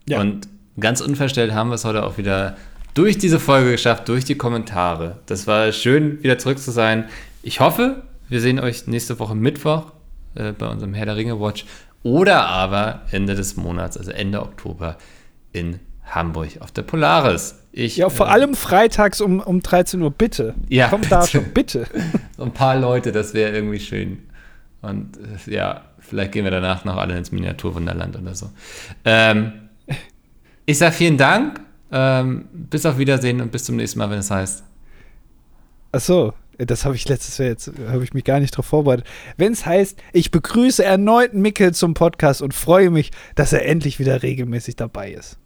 Ja. 0.07 0.19
Und 0.19 0.47
ganz 0.79 1.01
unverstellt 1.01 1.53
haben 1.53 1.69
wir 1.69 1.75
es 1.75 1.85
heute 1.85 2.03
auch 2.03 2.17
wieder 2.17 2.57
durch 2.93 3.17
diese 3.17 3.39
Folge 3.39 3.71
geschafft, 3.71 4.09
durch 4.09 4.25
die 4.25 4.35
Kommentare. 4.35 5.19
Das 5.25 5.47
war 5.47 5.71
schön, 5.71 6.21
wieder 6.23 6.37
zurück 6.37 6.59
zu 6.59 6.71
sein. 6.71 7.05
Ich 7.43 7.59
hoffe, 7.59 8.03
wir 8.27 8.41
sehen 8.41 8.59
euch 8.59 8.87
nächste 8.87 9.19
Woche 9.19 9.35
Mittwoch 9.35 9.93
äh, 10.35 10.51
bei 10.51 10.67
unserem 10.67 10.93
Herr 10.93 11.05
der 11.05 11.15
Ringe 11.15 11.39
Watch 11.39 11.65
oder 12.03 12.45
aber 12.47 13.01
Ende 13.11 13.35
des 13.35 13.57
Monats, 13.57 13.97
also 13.97 14.11
Ende 14.11 14.41
Oktober 14.41 14.97
in 15.51 15.79
Hamburg 16.05 16.61
auf 16.61 16.71
der 16.71 16.81
Polaris. 16.83 17.55
Ich, 17.71 17.97
ja, 17.97 18.09
vor 18.09 18.27
äh, 18.27 18.31
allem 18.31 18.55
freitags 18.55 19.21
um, 19.21 19.39
um 19.39 19.61
13 19.61 20.01
Uhr, 20.01 20.11
bitte. 20.11 20.55
Ja, 20.69 20.87
Kommt 20.87 21.11
da 21.11 21.25
schon, 21.25 21.45
bitte. 21.53 21.85
so 22.35 22.43
ein 22.43 22.53
paar 22.53 22.77
Leute, 22.77 23.11
das 23.11 23.33
wäre 23.33 23.53
irgendwie 23.53 23.79
schön. 23.79 24.19
Und 24.81 25.17
äh, 25.17 25.53
ja, 25.53 25.81
vielleicht 26.09 26.31
gehen 26.31 26.43
wir 26.43 26.51
danach 26.51 26.85
noch 26.85 26.97
alle 26.97 27.17
ins 27.17 27.31
Miniaturwunderland 27.31 28.17
oder 28.17 28.35
so. 28.35 28.49
Ähm, 29.05 29.53
ich 30.65 30.77
sage 30.77 30.93
vielen 30.93 31.17
Dank. 31.17 31.61
Ähm, 31.91 32.47
bis 32.51 32.85
auf 32.85 32.97
Wiedersehen 32.97 33.41
und 33.41 33.51
bis 33.51 33.63
zum 33.63 33.75
nächsten 33.75 33.97
Mal, 33.99 34.09
wenn 34.11 34.19
es 34.19 34.29
heißt. 34.29 34.63
Ach 35.91 35.99
so, 35.99 36.33
das 36.59 36.85
habe 36.85 36.95
ich 36.95 37.07
letztes 37.07 37.37
Jahr 37.39 37.47
jetzt, 37.47 37.71
habe 37.87 38.03
ich 38.03 38.13
mich 38.13 38.23
gar 38.23 38.39
nicht 38.39 38.53
darauf 38.53 38.67
vorbereitet. 38.67 39.07
Wenn 39.37 39.53
es 39.53 39.65
heißt, 39.65 39.97
ich 40.13 40.29
begrüße 40.29 40.83
erneut 40.83 41.33
Mickel 41.33 41.73
zum 41.73 41.95
Podcast 41.95 42.41
und 42.41 42.53
freue 42.53 42.91
mich, 42.91 43.11
dass 43.33 43.53
er 43.53 43.65
endlich 43.65 43.97
wieder 43.97 44.21
regelmäßig 44.21 44.75
dabei 44.75 45.11
ist. 45.11 45.39